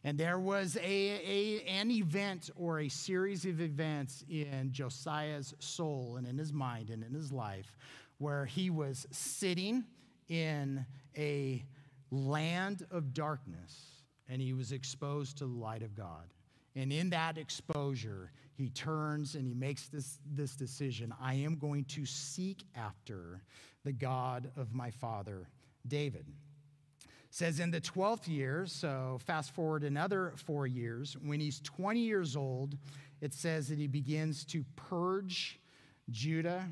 And 0.05 0.19
there 0.19 0.37
was 0.37 0.75
a, 0.75 0.81
a, 0.85 1.63
an 1.67 1.89
event 1.89 2.51
or 2.55 2.81
a 2.81 2.89
series 2.89 3.43
of 3.43 3.59
events 3.59 4.23
in 4.29 4.69
Josiah's 4.71 5.55
soul 5.57 6.17
and 6.17 6.27
in 6.27 6.37
his 6.37 6.53
mind 6.53 6.91
and 6.91 7.03
in 7.03 7.11
his 7.11 7.31
life 7.31 7.75
where 8.19 8.45
he 8.45 8.69
was 8.69 9.07
sitting 9.09 9.83
in 10.29 10.85
a 11.17 11.65
land 12.11 12.85
of 12.91 13.15
darkness 13.15 14.03
and 14.29 14.39
he 14.39 14.53
was 14.53 14.71
exposed 14.71 15.39
to 15.39 15.47
the 15.47 15.57
light 15.57 15.81
of 15.81 15.95
God. 15.95 16.35
And 16.75 16.93
in 16.93 17.09
that 17.09 17.39
exposure, 17.39 18.31
he 18.53 18.69
turns 18.69 19.33
and 19.33 19.47
he 19.47 19.55
makes 19.55 19.87
this, 19.87 20.19
this 20.35 20.55
decision 20.55 21.15
I 21.19 21.33
am 21.33 21.55
going 21.55 21.83
to 21.85 22.05
seek 22.05 22.63
after 22.75 23.41
the 23.83 23.91
God 23.91 24.51
of 24.55 24.71
my 24.71 24.91
father, 24.91 25.49
David 25.87 26.27
says 27.35 27.59
in 27.59 27.69
the 27.69 27.81
12th 27.81 28.29
year, 28.29 28.65
so 28.65 29.19
fast 29.25 29.51
forward 29.51 29.83
another 29.83 30.31
four 30.37 30.65
years, 30.65 31.17
when 31.21 31.37
he's 31.37 31.59
20 31.59 31.99
years 31.99 32.37
old, 32.37 32.77
it 33.19 33.33
says 33.33 33.67
that 33.67 33.77
he 33.77 33.87
begins 33.87 34.45
to 34.45 34.63
purge 34.77 35.59
Judah 36.09 36.63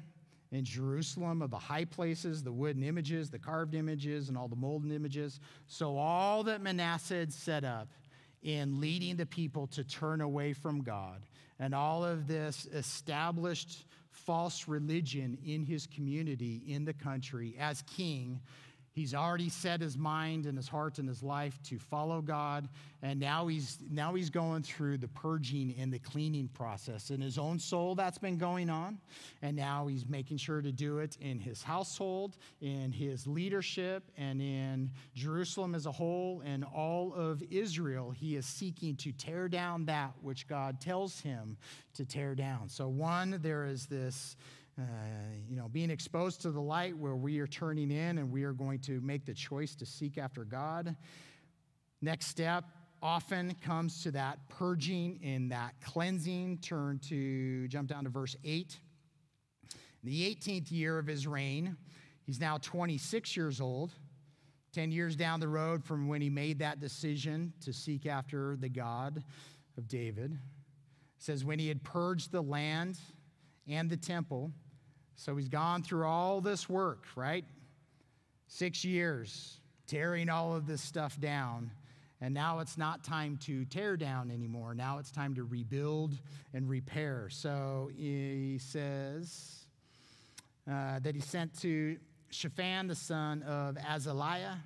in 0.54 0.64
Jerusalem 0.64 1.42
of 1.42 1.52
the 1.52 1.58
high 1.58 1.84
places, 1.84 2.44
the 2.44 2.52
wooden 2.54 2.82
images, 2.82 3.30
the 3.30 3.40
carved 3.40 3.76
images, 3.76 4.30
and 4.30 4.38
all 4.38 4.48
the 4.48 4.56
molten 4.56 4.90
images. 4.90 5.42
So, 5.68 5.98
all 5.98 6.44
that 6.44 6.62
Manasseh 6.62 7.16
had 7.16 7.34
set 7.34 7.66
up 7.66 7.90
in 8.42 8.80
leading 8.80 9.18
the 9.18 9.26
people 9.26 9.68
to 9.68 9.84
turn 9.84 10.22
away 10.22 10.54
from 10.54 10.82
God, 10.82 11.26
and 11.60 11.76
all 11.76 12.06
of 12.06 12.26
this 12.26 12.68
established 12.68 13.86
false 14.12 14.70
religion 14.70 15.38
in 15.46 15.66
his 15.66 15.88
community, 15.88 16.62
in 16.68 16.86
the 16.86 16.94
country, 16.94 17.58
as 17.60 17.82
king, 17.82 18.40
He's 18.94 19.16
already 19.16 19.50
set 19.50 19.82
his 19.82 19.98
mind 19.98 20.46
and 20.46 20.56
his 20.56 20.68
heart 20.68 21.00
and 21.00 21.10
his 21.10 21.24
life 21.24 21.60
to 21.64 21.80
follow 21.80 22.22
God, 22.22 22.70
and 23.02 23.20
now 23.20 23.48
he's 23.48 23.80
now 23.90 24.14
he's 24.14 24.30
going 24.30 24.62
through 24.62 25.00
the 25.00 25.08
purging 25.08 25.74
and 25.80 25.92
the 25.92 25.98
cleaning 25.98 26.48
process 26.48 27.10
in 27.10 27.20
his 27.20 27.40
own 27.40 27.58
soul. 27.58 27.96
That's 27.96 28.20
been 28.20 28.38
going 28.38 28.70
on, 28.70 29.00
and 29.42 29.58
now 29.58 29.88
he's 29.88 30.08
making 30.08 30.38
sure 30.38 30.62
to 30.62 30.72
do 30.72 31.00
it 31.00 31.18
in 31.20 31.40
his 31.40 31.64
household, 31.64 32.38
in 32.62 32.92
his 32.92 33.26
leadership, 33.26 34.04
and 34.16 34.40
in 34.40 34.92
Jerusalem 35.16 35.74
as 35.74 35.88
a 35.88 35.92
whole, 35.92 36.44
and 36.46 36.64
all 36.64 37.16
of 37.16 37.42
Israel. 37.50 38.12
He 38.12 38.36
is 38.36 38.46
seeking 38.46 38.96
to 38.98 39.12
tear 39.12 39.50
down 39.50 39.86
that 39.86 40.12
which 40.22 40.48
God 40.48 40.80
tells 40.80 41.20
him 41.20 41.58
to 41.96 42.06
tear 42.06 42.36
down. 42.36 42.70
So 42.70 42.88
one, 42.88 43.40
there 43.42 43.66
is 43.66 43.88
this 43.88 44.36
uh, 44.80 44.84
you 45.48 45.56
know, 45.56 45.68
being 45.70 45.90
exposed 45.90 46.42
to 46.42 46.52
the 46.52 46.62
light 46.62 46.98
where 46.98 47.16
we 47.16 47.40
are 47.40 47.48
turning 47.48 47.92
in 47.92 48.18
and 48.18 48.32
we 48.32 48.44
are 48.44 48.54
going 48.54 48.80
to 48.80 49.00
make 49.02 49.26
the 49.26 49.34
choice 49.34 49.76
to 49.76 49.86
seek 49.86 50.18
after 50.18 50.44
God. 50.44 50.96
Next 52.02 52.28
step 52.28 52.66
often 53.02 53.54
comes 53.62 54.02
to 54.04 54.12
that 54.12 54.40
purging 54.50 55.20
and 55.24 55.52
that 55.52 55.76
cleansing. 55.84 56.58
Turn 56.60 57.00
to, 57.10 57.68
jump 57.68 57.90
down 57.90 58.06
to 58.06 58.10
verse 58.10 58.36
8. 58.44 58.80
In 60.04 60.10
the 60.10 60.36
18th 60.36 60.72
year 60.72 60.98
of 60.98 61.06
his 61.06 61.28
reign, 61.28 61.78
he's 62.26 62.40
now 62.40 62.58
26 62.58 63.38
years 63.38 63.62
old. 63.62 63.92
10 64.74 64.92
years 64.92 65.16
down 65.16 65.40
the 65.40 65.48
road 65.48 65.84
from 65.84 66.08
when 66.08 66.20
he 66.20 66.32
made 66.32 66.58
that 66.60 66.80
decision 66.80 67.54
to 67.64 67.72
seek 67.72 68.08
after 68.08 68.56
the 68.56 68.70
God 68.70 69.24
of 69.78 69.88
David. 69.88 70.32
It 70.32 70.40
says, 71.20 71.46
when 71.46 71.60
he 71.60 71.68
had 71.68 71.84
purged 71.84 72.32
the 72.32 72.42
land 72.42 72.98
and 73.68 73.88
the 73.88 73.98
temple, 73.98 74.52
so 75.16 75.36
he's 75.36 75.50
gone 75.50 75.84
through 75.84 76.06
all 76.06 76.42
this 76.42 76.68
work, 76.68 77.06
right? 77.16 77.46
Six 78.48 78.84
years, 78.84 79.60
tearing 79.88 80.30
all 80.30 80.56
of 80.56 80.68
this 80.68 80.82
stuff 80.82 81.20
down. 81.20 81.72
And 82.22 82.34
now 82.34 82.60
it's 82.60 82.78
not 82.78 83.04
time 83.04 83.38
to 83.46 83.66
tear 83.66 83.98
down 83.98 84.32
anymore. 84.32 84.74
Now 84.74 84.98
it's 84.98 85.12
time 85.12 85.36
to 85.36 85.44
rebuild 85.44 86.18
and 86.54 86.70
repair. 86.70 87.28
So 87.30 87.92
he 87.96 88.60
says 88.60 89.66
uh, 90.70 91.00
that 91.00 91.16
he 91.16 91.22
sent 91.22 91.60
to 91.62 91.98
Shaphan, 92.30 92.88
the 92.88 92.96
son 92.96 93.44
of 93.44 93.76
Azaliah, 93.76 94.58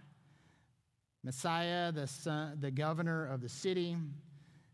Maaseiah, 1.26 1.94
the, 1.94 2.08
son, 2.08 2.58
the 2.62 2.72
governor 2.72 3.26
of 3.26 3.42
the 3.42 3.50
city, 3.50 3.98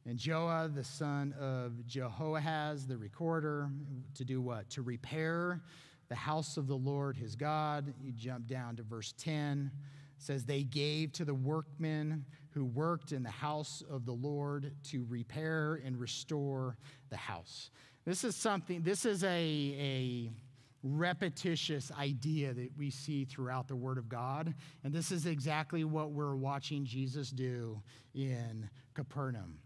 and 0.05 0.19
Joah, 0.19 0.73
the 0.73 0.83
son 0.83 1.33
of 1.39 1.85
Jehoahaz, 1.87 2.85
the 2.87 2.97
recorder, 2.97 3.69
to 4.15 4.25
do 4.25 4.41
what? 4.41 4.69
To 4.71 4.81
repair 4.81 5.61
the 6.09 6.15
house 6.15 6.57
of 6.57 6.67
the 6.67 6.75
Lord 6.75 7.15
his 7.15 7.35
God. 7.35 7.93
You 8.01 8.11
jump 8.11 8.47
down 8.47 8.75
to 8.75 8.83
verse 8.83 9.13
10. 9.17 9.71
It 10.17 10.21
says, 10.21 10.45
They 10.45 10.63
gave 10.63 11.13
to 11.13 11.25
the 11.25 11.33
workmen 11.33 12.25
who 12.51 12.65
worked 12.65 13.13
in 13.13 13.23
the 13.23 13.29
house 13.29 13.81
of 13.89 14.05
the 14.05 14.13
Lord 14.13 14.75
to 14.89 15.05
repair 15.07 15.81
and 15.83 15.97
restore 15.97 16.77
the 17.09 17.17
house. 17.17 17.71
This 18.05 18.25
is 18.25 18.35
something, 18.35 18.81
this 18.83 19.05
is 19.05 19.23
a, 19.23 19.27
a 19.27 20.31
repetitious 20.83 21.91
idea 21.97 22.53
that 22.53 22.69
we 22.77 22.89
see 22.89 23.23
throughout 23.23 23.69
the 23.69 23.75
Word 23.75 23.97
of 23.97 24.09
God. 24.09 24.53
And 24.83 24.93
this 24.93 25.13
is 25.13 25.25
exactly 25.25 25.85
what 25.85 26.11
we're 26.11 26.35
watching 26.35 26.83
Jesus 26.83 27.31
do 27.31 27.81
in 28.13 28.69
Capernaum. 28.93 29.57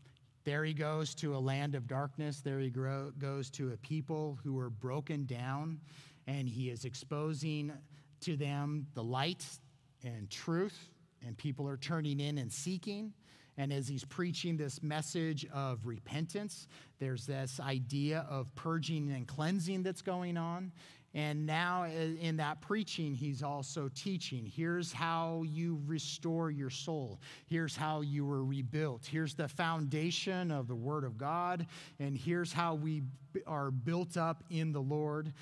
There 0.47 0.63
he 0.63 0.73
goes 0.73 1.13
to 1.15 1.35
a 1.35 1.39
land 1.39 1.75
of 1.75 1.89
darkness. 1.89 2.39
There 2.39 2.61
he 2.61 2.69
grow, 2.69 3.11
goes 3.19 3.49
to 3.49 3.73
a 3.73 3.77
people 3.79 4.39
who 4.45 4.57
are 4.59 4.69
broken 4.69 5.25
down, 5.25 5.81
and 6.25 6.47
he 6.47 6.69
is 6.69 6.85
exposing 6.85 7.73
to 8.21 8.37
them 8.37 8.87
the 8.93 9.03
light 9.03 9.45
and 10.05 10.29
truth, 10.29 10.89
and 11.25 11.37
people 11.37 11.67
are 11.67 11.75
turning 11.75 12.21
in 12.21 12.37
and 12.37 12.49
seeking. 12.49 13.11
And 13.57 13.73
as 13.73 13.89
he's 13.89 14.05
preaching 14.05 14.55
this 14.55 14.81
message 14.81 15.45
of 15.51 15.85
repentance, 15.85 16.69
there's 16.97 17.25
this 17.25 17.59
idea 17.59 18.25
of 18.29 18.55
purging 18.55 19.11
and 19.11 19.27
cleansing 19.27 19.83
that's 19.83 20.01
going 20.01 20.37
on. 20.37 20.71
And 21.13 21.45
now, 21.45 21.83
uh, 21.83 21.87
in 21.87 22.37
that 22.37 22.61
preaching, 22.61 23.15
he's 23.15 23.41
also 23.41 23.89
teaching. 23.95 24.45
Here's 24.45 24.91
how 24.91 25.43
you 25.47 25.81
restore 25.87 26.51
your 26.51 26.69
soul. 26.69 27.19
Here's 27.47 27.75
how 27.75 28.01
you 28.01 28.25
were 28.25 28.43
rebuilt. 28.43 29.05
Here's 29.05 29.33
the 29.33 29.47
foundation 29.47 30.51
of 30.51 30.67
the 30.67 30.75
Word 30.75 31.03
of 31.03 31.17
God. 31.17 31.65
And 31.99 32.17
here's 32.17 32.53
how 32.53 32.75
we 32.75 33.03
are 33.45 33.71
built 33.71 34.17
up 34.17 34.43
in 34.49 34.71
the 34.71 34.81
Lord. 34.81 35.33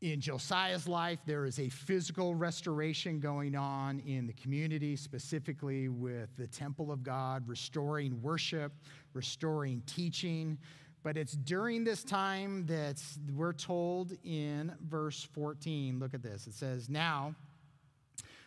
In 0.00 0.20
Josiah's 0.20 0.86
life, 0.86 1.20
there 1.24 1.46
is 1.46 1.58
a 1.58 1.70
physical 1.70 2.34
restoration 2.34 3.20
going 3.20 3.56
on 3.56 4.00
in 4.00 4.26
the 4.26 4.34
community, 4.34 4.96
specifically 4.96 5.88
with 5.88 6.28
the 6.36 6.46
temple 6.46 6.92
of 6.92 7.02
God, 7.02 7.48
restoring 7.48 8.20
worship, 8.20 8.72
restoring 9.14 9.82
teaching, 9.86 10.58
but 11.04 11.18
it's 11.18 11.34
during 11.34 11.84
this 11.84 12.02
time 12.02 12.64
that 12.64 13.00
we're 13.30 13.52
told 13.52 14.16
in 14.24 14.72
verse 14.88 15.22
14. 15.34 16.00
Look 16.00 16.14
at 16.14 16.22
this. 16.22 16.46
It 16.46 16.54
says, 16.54 16.88
Now, 16.88 17.34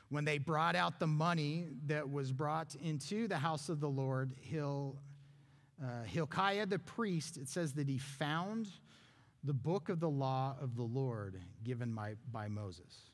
when 0.10 0.26
they 0.26 0.40
brought 0.40 0.76
out 0.76 1.00
the 1.00 1.08
money 1.08 1.68
that 1.86 2.10
was 2.10 2.32
brought 2.32 2.74
into 2.84 3.28
the 3.28 3.38
house 3.38 3.70
of 3.70 3.80
the 3.80 3.88
Lord, 3.88 4.34
Hil, 4.42 4.98
uh, 5.82 6.04
Hilkiah 6.06 6.66
the 6.66 6.80
priest, 6.80 7.38
it 7.38 7.48
says 7.48 7.74
that 7.74 7.88
he 7.88 8.00
found 8.00 8.68
the 9.44 9.54
book 9.54 9.90
of 9.90 10.00
the 10.00 10.10
law 10.10 10.56
of 10.60 10.76
the 10.76 10.84
Lord 10.84 11.40
given 11.64 11.94
by, 11.94 12.16
by 12.32 12.48
Moses. 12.48 13.12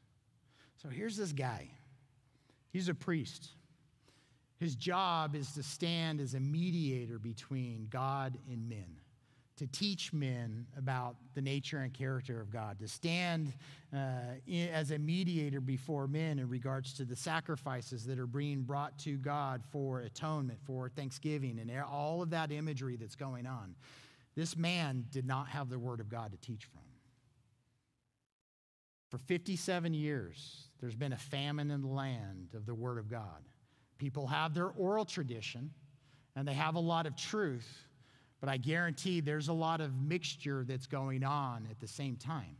So 0.81 0.87
here's 0.87 1.17
this 1.17 1.33
guy. 1.33 1.67
He's 2.71 2.87
a 2.87 2.95
priest. 2.95 3.49
His 4.57 4.75
job 4.75 5.35
is 5.35 5.51
to 5.51 5.63
stand 5.63 6.21
as 6.21 6.33
a 6.33 6.39
mediator 6.39 7.19
between 7.19 7.87
God 7.91 8.37
and 8.49 8.69
men 8.69 9.01
to 9.57 9.67
teach 9.67 10.11
men 10.11 10.65
about 10.77 11.15
the 11.35 11.41
nature 11.41 11.77
and 11.79 11.93
character 11.93 12.41
of 12.41 12.49
God, 12.49 12.79
to 12.79 12.87
stand 12.87 13.53
uh, 13.95 13.97
as 14.71 14.91
a 14.91 14.97
mediator 14.97 15.61
before 15.61 16.07
men 16.07 16.39
in 16.39 16.49
regards 16.49 16.93
to 16.93 17.05
the 17.05 17.15
sacrifices 17.15 18.05
that 18.05 18.17
are 18.17 18.27
being 18.27 18.63
brought 18.63 18.97
to 18.99 19.17
God 19.17 19.61
for 19.71 20.01
atonement, 20.01 20.59
for 20.65 20.89
thanksgiving, 20.89 21.59
and 21.59 21.71
all 21.81 22.21
of 22.21 22.31
that 22.31 22.51
imagery 22.51 22.95
that's 22.95 23.15
going 23.15 23.45
on. 23.45 23.75
This 24.35 24.57
man 24.57 25.05
did 25.11 25.27
not 25.27 25.47
have 25.49 25.69
the 25.69 25.77
Word 25.77 25.99
of 25.99 26.09
God 26.09 26.31
to 26.31 26.37
teach 26.37 26.65
from. 26.65 26.81
For 29.11 29.19
57 29.19 29.93
years, 29.93 30.69
there's 30.81 30.95
been 30.95 31.13
a 31.13 31.17
famine 31.17 31.69
in 31.69 31.81
the 31.81 31.87
land 31.87 32.49
of 32.55 32.65
the 32.65 32.73
Word 32.73 32.97
of 32.97 33.07
God. 33.07 33.43
People 33.99 34.25
have 34.25 34.55
their 34.55 34.69
oral 34.69 35.05
tradition, 35.05 35.69
and 36.35 36.47
they 36.47 36.53
have 36.53 36.73
a 36.73 36.79
lot 36.79 37.05
of 37.05 37.15
truth 37.15 37.87
but 38.43 38.51
I 38.51 38.57
guarantee 38.57 39.21
there's 39.21 39.47
a 39.47 39.53
lot 39.53 39.79
of 39.79 39.95
mixture 39.95 40.65
that's 40.67 40.85
going 40.85 41.23
on 41.23 41.65
at 41.71 41.79
the 41.79 41.87
same 41.87 42.17
time. 42.17 42.57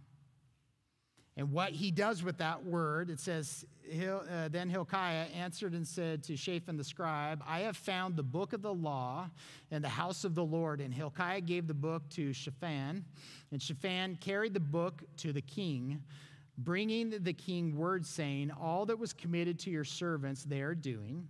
And 1.35 1.51
what 1.51 1.73
he 1.73 1.91
does 1.91 2.23
with 2.23 2.37
that 2.37 2.63
word, 2.63 3.09
it 3.09 3.19
says, 3.19 3.65
uh, 3.91 4.47
Then 4.47 4.69
Hilkiah 4.69 5.25
answered 5.35 5.73
and 5.73 5.85
said 5.85 6.23
to 6.23 6.37
Shaphan 6.37 6.77
the 6.77 6.85
scribe, 6.85 7.43
I 7.45 7.59
have 7.61 7.75
found 7.75 8.15
the 8.15 8.23
book 8.23 8.53
of 8.53 8.61
the 8.61 8.73
law 8.73 9.29
in 9.71 9.81
the 9.81 9.89
house 9.89 10.23
of 10.23 10.35
the 10.35 10.45
Lord. 10.45 10.79
And 10.79 10.93
Hilkiah 10.93 11.41
gave 11.41 11.67
the 11.67 11.73
book 11.73 12.07
to 12.11 12.31
Shaphan, 12.31 13.03
and 13.51 13.61
Shaphan 13.61 14.15
carried 14.21 14.53
the 14.53 14.61
book 14.61 15.03
to 15.17 15.33
the 15.33 15.41
king, 15.41 16.01
bringing 16.57 17.09
the 17.09 17.33
king 17.33 17.75
word 17.75 18.05
saying, 18.05 18.51
All 18.51 18.85
that 18.85 18.97
was 18.97 19.11
committed 19.11 19.59
to 19.59 19.69
your 19.69 19.83
servants 19.83 20.45
they 20.45 20.61
are 20.61 20.75
doing. 20.75 21.27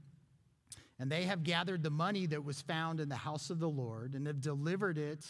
And 1.04 1.12
they 1.12 1.26
have 1.26 1.44
gathered 1.44 1.84
the 1.84 1.90
money 1.90 2.28
that 2.28 2.46
was 2.46 2.62
found 2.62 3.02
in 3.02 3.10
the 3.10 3.16
house 3.18 3.50
of 3.50 3.60
the 3.60 3.68
Lord 3.68 4.14
and 4.14 4.26
have 4.26 4.40
delivered 4.40 4.98
it 4.98 5.26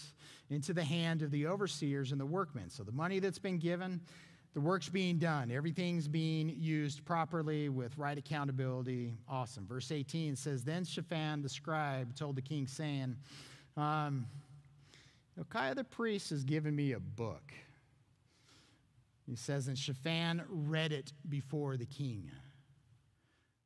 into 0.52 0.72
the 0.72 0.84
hand 0.84 1.24
of 1.24 1.32
the 1.32 1.48
overseers 1.48 2.12
and 2.12 2.22
the 2.22 2.28
workmen. 2.28 2.70
So 2.70 2.84
the 2.84 2.92
money 2.92 3.18
that's 3.18 3.40
been 3.40 3.58
given, 3.58 4.00
the 4.54 4.62
work's 4.62 4.88
being 4.88 5.18
done. 5.18 5.50
Everything's 5.50 6.08
being 6.08 6.54
used 6.60 7.04
properly 7.06 7.70
with 7.70 7.98
right 7.98 8.16
accountability. 8.16 9.16
Awesome. 9.28 9.66
Verse 9.66 9.92
18 9.92 10.36
says 10.36 10.64
Then 10.64 10.86
Shaphan 10.86 11.42
the 11.42 11.50
scribe 11.50 12.16
told 12.16 12.36
the 12.36 12.44
king, 12.44 12.68
saying, 12.68 13.16
um, 13.76 14.28
Hilkiah 15.34 15.74
the 15.74 15.84
priest 15.84 16.30
has 16.30 16.44
given 16.44 16.76
me 16.76 16.92
a 16.92 17.00
book. 17.00 17.52
He 19.26 19.36
says, 19.36 19.68
and 19.68 19.76
Shaphan 19.76 20.44
read 20.48 20.92
it 20.92 21.14
before 21.28 21.78
the 21.78 21.88
king. 21.88 22.30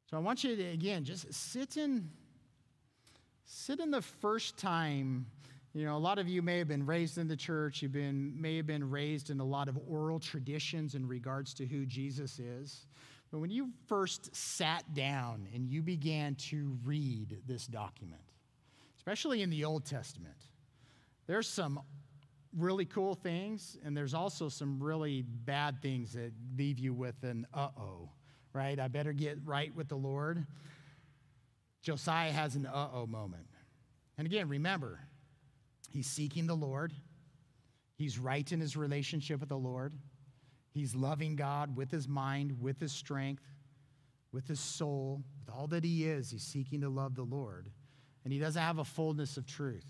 So 0.10 0.16
I 0.16 0.22
want 0.22 0.43
you 0.43 0.55
to, 0.55 0.64
again, 0.64 1.03
just 1.03 1.32
sit 1.34 1.76
in, 1.76 2.10
sit 3.43 3.82
in 3.82 3.91
the 3.91 4.01
first 4.01 4.58
time. 4.58 5.26
You 5.74 5.86
know, 5.86 5.97
a 5.97 5.99
lot 5.99 6.18
of 6.18 6.30
you 6.30 6.41
may 6.41 6.58
have 6.60 6.70
been 6.70 6.86
raised 6.86 7.18
in 7.18 7.28
the 7.28 7.36
church, 7.36 7.82
you've 7.82 7.91
been, 7.91 8.34
may 8.39 8.55
have 8.55 8.66
been 8.66 8.89
raised 8.89 9.30
in 9.30 9.41
a 9.41 9.45
lot 9.45 9.68
of 9.68 9.78
oral 9.86 10.18
traditions 10.18 10.95
in 10.95 11.05
regards 11.05 11.53
to 11.55 11.66
who 11.66 11.86
Jesus 11.86 12.39
is. 12.39 12.86
But 13.32 13.39
when 13.39 13.49
you 13.49 13.70
first 13.88 14.34
sat 14.34 14.93
down 14.93 15.45
and 15.53 15.68
you 15.68 15.82
began 15.82 16.36
to 16.36 16.78
read 16.86 17.41
this 17.45 17.68
document, 17.68 18.22
especially 18.95 19.41
in 19.41 19.49
the 19.49 19.66
Old 19.66 19.86
Testament, 19.86 20.38
there's 21.28 21.49
some 21.49 21.82
really 22.55 22.86
cool 22.86 23.14
things, 23.14 23.78
and 23.84 23.95
there's 23.95 24.14
also 24.14 24.47
some 24.47 24.82
really 24.82 25.22
bad 25.22 25.82
things 25.82 26.14
that 26.14 26.32
leave 26.58 26.80
you 26.80 26.93
with 26.93 27.22
an 27.24 27.45
uh 27.53 27.68
oh, 27.78 28.10
right? 28.58 28.80
I 28.80 28.88
better 28.88 29.14
get 29.14 29.38
right 29.45 29.74
with 29.76 29.88
the 29.88 29.95
Lord. 29.95 30.45
Josiah 31.84 32.32
has 32.32 32.55
an 32.55 32.66
uh 32.66 32.89
oh 32.91 33.05
moment. 33.05 33.45
And 34.18 34.26
again, 34.26 34.49
remember, 34.49 34.99
he's 35.91 36.08
seeking 36.08 36.47
the 36.47 36.55
Lord, 36.55 36.91
he's 37.97 38.18
right 38.18 38.51
in 38.51 38.60
his 38.60 38.76
relationship 38.76 39.39
with 39.39 39.49
the 39.49 39.58
Lord, 39.58 39.93
he's 40.72 40.95
loving 40.95 41.36
God 41.36 41.78
with 41.78 41.91
his 41.91 42.08
mind, 42.08 42.60
with 42.60 42.80
his 42.80 42.91
strength, 42.91 43.43
with 44.32 44.47
his 44.47 44.60
soul, 44.60 45.22
with 45.39 45.55
all 45.55 45.68
that 45.68 45.84
he 45.84 46.08
is. 46.08 46.32
He's 46.32 46.43
seeking 46.43 46.82
to 46.82 46.89
love 46.89 47.14
the 47.14 47.24
Lord, 47.24 47.70
and 48.24 48.34
he 48.34 48.39
doesn't 48.39 48.62
have 48.62 48.80
a 48.80 48.84
fullness 48.84 49.38
of 49.38 49.45
truth. 49.45 49.86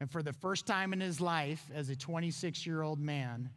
And 0.00 0.08
for 0.08 0.22
the 0.22 0.32
first 0.32 0.66
time 0.66 0.92
in 0.92 1.00
his 1.00 1.20
life, 1.20 1.64
as 1.74 1.88
a 1.88 1.96
26 1.96 2.64
year 2.64 2.82
old 2.82 3.00
man, 3.00 3.50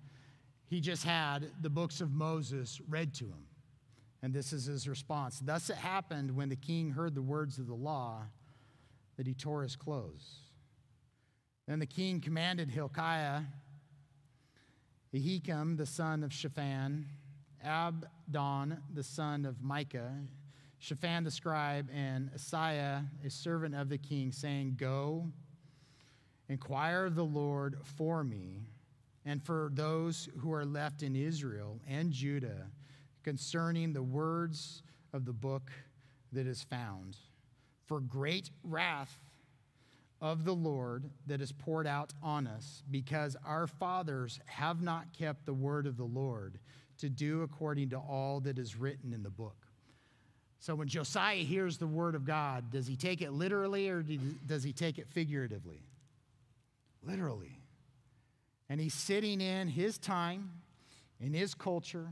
he 0.66 0.80
just 0.80 1.04
had 1.04 1.52
the 1.62 1.70
books 1.70 2.02
of 2.02 2.12
Moses 2.12 2.82
read 2.90 3.14
to 3.16 3.26
him. 3.26 3.49
And 4.22 4.34
this 4.34 4.52
is 4.52 4.66
his 4.66 4.88
response. 4.88 5.40
Thus 5.40 5.70
it 5.70 5.78
happened 5.78 6.36
when 6.36 6.50
the 6.50 6.56
king 6.56 6.92
heard 6.92 7.16
the 7.16 7.22
words 7.22 7.58
of 7.58 7.68
the 7.68 7.76
law 7.76 8.24
that 9.18 9.28
he 9.28 9.34
tore 9.34 9.64
his 9.64 9.76
clothes. 9.76 10.40
Then 11.68 11.80
the 11.80 11.86
king 11.86 12.20
commanded 12.20 12.70
Hilkiah, 12.70 13.42
Ahikam, 15.14 15.78
the 15.78 15.86
son 15.86 16.24
of 16.24 16.34
Shaphan, 16.34 17.06
Abdon, 17.64 18.82
the 18.94 19.04
son 19.04 19.46
of 19.46 19.62
Micah, 19.62 20.14
Shaphan 20.80 21.24
the 21.24 21.32
scribe, 21.32 21.90
and 21.94 22.32
Asaiah, 22.34 23.06
a 23.26 23.30
servant 23.30 23.76
of 23.76 23.90
the 23.90 23.98
king, 23.98 24.32
saying, 24.32 24.76
Go 24.78 25.32
Inquire 26.50 27.06
of 27.06 27.14
the 27.14 27.24
Lord 27.24 27.78
for 27.84 28.24
me 28.24 28.66
and 29.24 29.42
for 29.42 29.70
those 29.74 30.28
who 30.40 30.52
are 30.52 30.66
left 30.66 31.04
in 31.04 31.16
Israel 31.16 31.80
and 31.88 32.12
Judah 32.12 32.66
concerning 33.24 33.94
the 33.94 34.04
words 34.04 34.84
of 35.14 35.26
the 35.26 35.34
book 35.34 35.72
that 36.32 36.48
is 36.48 36.64
found. 36.64 37.18
For 37.86 38.00
great 38.00 38.50
wrath 38.64 39.20
of 40.22 40.46
the 40.46 40.54
Lord 40.54 41.10
that 41.28 41.42
is 41.42 41.52
poured 41.52 41.88
out 41.88 42.14
on 42.22 42.46
us, 42.46 42.84
because 42.92 43.36
our 43.46 43.68
fathers 43.68 44.40
have 44.46 44.82
not 44.82 45.14
kept 45.18 45.46
the 45.46 45.54
word 45.54 45.88
of 45.88 45.98
the 45.98 46.04
Lord 46.04 46.60
to 47.00 47.10
do 47.10 47.42
according 47.42 47.90
to 47.90 47.98
all 47.98 48.42
that 48.42 48.60
is 48.60 48.76
written 48.76 49.14
in 49.14 49.24
the 49.24 49.30
book. 49.30 49.56
So 50.60 50.76
when 50.76 50.90
Josiah 50.90 51.38
hears 51.38 51.78
the 51.78 51.88
word 51.88 52.16
of 52.16 52.26
God, 52.26 52.70
does 52.70 52.86
he 52.86 52.98
take 52.98 53.22
it 53.22 53.32
literally 53.32 53.90
or 53.90 54.04
does 54.46 54.62
he 54.64 54.74
take 54.74 55.00
it 55.00 55.08
figuratively? 55.08 55.84
literally. 57.04 57.60
And 58.70 58.80
he's 58.80 58.94
sitting 58.94 59.42
in 59.42 59.68
his 59.68 59.98
time, 59.98 60.52
in 61.20 61.34
his 61.34 61.54
culture, 61.54 62.10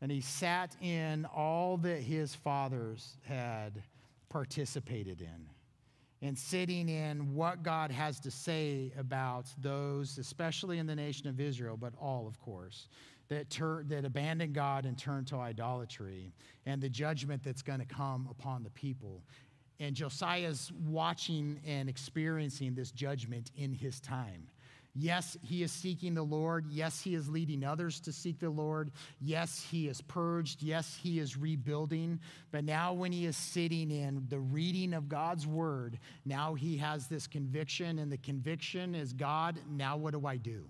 and 0.00 0.10
he 0.10 0.20
sat 0.20 0.76
in 0.80 1.24
all 1.26 1.76
that 1.78 2.00
his 2.00 2.34
fathers 2.34 3.16
had 3.24 3.82
participated 4.28 5.20
in. 5.20 5.48
And 6.22 6.36
sitting 6.36 6.88
in 6.88 7.34
what 7.34 7.62
God 7.62 7.90
has 7.90 8.18
to 8.20 8.30
say 8.30 8.92
about 8.98 9.46
those, 9.58 10.18
especially 10.18 10.78
in 10.78 10.86
the 10.86 10.96
nation 10.96 11.28
of 11.28 11.40
Israel, 11.40 11.76
but 11.76 11.92
all, 12.00 12.26
of 12.26 12.40
course, 12.40 12.88
that, 13.28 13.50
tur- 13.50 13.84
that 13.88 14.04
abandoned 14.04 14.54
God 14.54 14.86
and 14.86 14.96
turned 14.96 15.26
to 15.28 15.36
idolatry, 15.36 16.32
and 16.64 16.80
the 16.80 16.88
judgment 16.88 17.42
that's 17.44 17.62
going 17.62 17.80
to 17.80 17.86
come 17.86 18.28
upon 18.30 18.62
the 18.62 18.70
people. 18.70 19.22
And 19.78 19.94
Josiah's 19.94 20.72
watching 20.86 21.60
and 21.66 21.88
experiencing 21.88 22.74
this 22.74 22.92
judgment 22.92 23.50
in 23.56 23.72
his 23.72 24.00
time. 24.00 24.48
Yes, 24.98 25.36
he 25.42 25.62
is 25.62 25.70
seeking 25.70 26.14
the 26.14 26.22
Lord. 26.22 26.66
Yes, 26.70 27.02
he 27.02 27.14
is 27.14 27.28
leading 27.28 27.62
others 27.62 28.00
to 28.00 28.12
seek 28.12 28.38
the 28.38 28.48
Lord. 28.48 28.90
Yes, 29.20 29.64
he 29.70 29.88
is 29.88 30.00
purged. 30.00 30.62
Yes, 30.62 30.98
he 31.00 31.18
is 31.18 31.36
rebuilding. 31.36 32.18
But 32.50 32.64
now, 32.64 32.94
when 32.94 33.12
he 33.12 33.26
is 33.26 33.36
sitting 33.36 33.90
in 33.90 34.24
the 34.28 34.38
reading 34.38 34.94
of 34.94 35.08
God's 35.08 35.46
word, 35.46 35.98
now 36.24 36.54
he 36.54 36.78
has 36.78 37.08
this 37.08 37.26
conviction, 37.26 37.98
and 37.98 38.10
the 38.10 38.16
conviction 38.16 38.94
is 38.94 39.12
God, 39.12 39.58
now 39.70 39.98
what 39.98 40.14
do 40.14 40.26
I 40.26 40.38
do? 40.38 40.64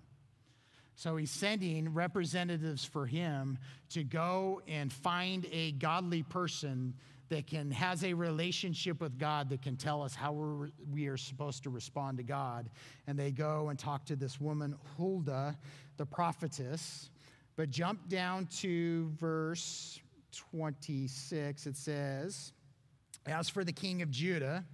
So 0.97 1.16
he's 1.16 1.31
sending 1.31 1.93
representatives 1.93 2.85
for 2.85 3.07
him 3.07 3.59
to 3.91 4.03
go 4.03 4.62
and 4.66 4.93
find 4.93 5.47
a 5.53 5.72
godly 5.72 6.22
person 6.22 6.95
that 7.29 7.47
can 7.47 7.70
has 7.70 8.05
a 8.05 8.14
relationship 8.14 9.01
with 9.01 9.18
God 9.18 9.49
that 9.51 9.62
can 9.62 9.77
tell 9.77 10.03
us 10.03 10.14
how 10.14 10.33
we're, 10.33 10.70
we 10.91 11.07
are 11.09 11.16
supposed 11.16 11.62
to 11.64 11.70
respond 11.70 12.18
to 12.18 12.22
God. 12.22 12.70
And 13.07 13.18
they 13.18 13.31
go 13.31 13.68
and 13.68 13.79
talk 13.79 14.05
to 14.07 14.16
this 14.16 14.41
woman, 14.41 14.77
Huldah, 14.97 15.57
the 15.97 16.07
prophetess. 16.07 17.11
But 17.57 17.70
jump 17.70 18.09
down 18.09 18.47
to 18.59 19.11
verse 19.18 19.99
26. 20.33 21.66
It 21.66 21.77
says, 21.77 22.53
As 23.27 23.49
for 23.49 23.64
the 23.64 23.72
king 23.72 24.03
of 24.03 24.11
Judah, 24.11 24.64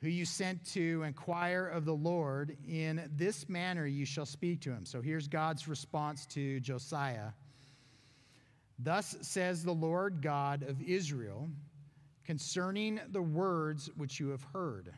who 0.00 0.08
you 0.08 0.24
sent 0.24 0.64
to 0.72 1.02
inquire 1.02 1.66
of 1.66 1.84
the 1.84 1.94
Lord, 1.94 2.56
in 2.66 3.10
this 3.14 3.48
manner 3.48 3.86
you 3.86 4.06
shall 4.06 4.26
speak 4.26 4.62
to 4.62 4.70
him. 4.70 4.86
So 4.86 5.02
here's 5.02 5.28
God's 5.28 5.68
response 5.68 6.24
to 6.26 6.58
Josiah. 6.60 7.32
Thus 8.82 9.16
says 9.20 9.62
the 9.62 9.74
Lord 9.74 10.22
God 10.22 10.62
of 10.62 10.80
Israel 10.82 11.50
concerning 12.24 13.00
the 13.10 13.20
words 13.20 13.90
which 13.96 14.18
you 14.18 14.28
have 14.28 14.42
heard, 14.54 14.92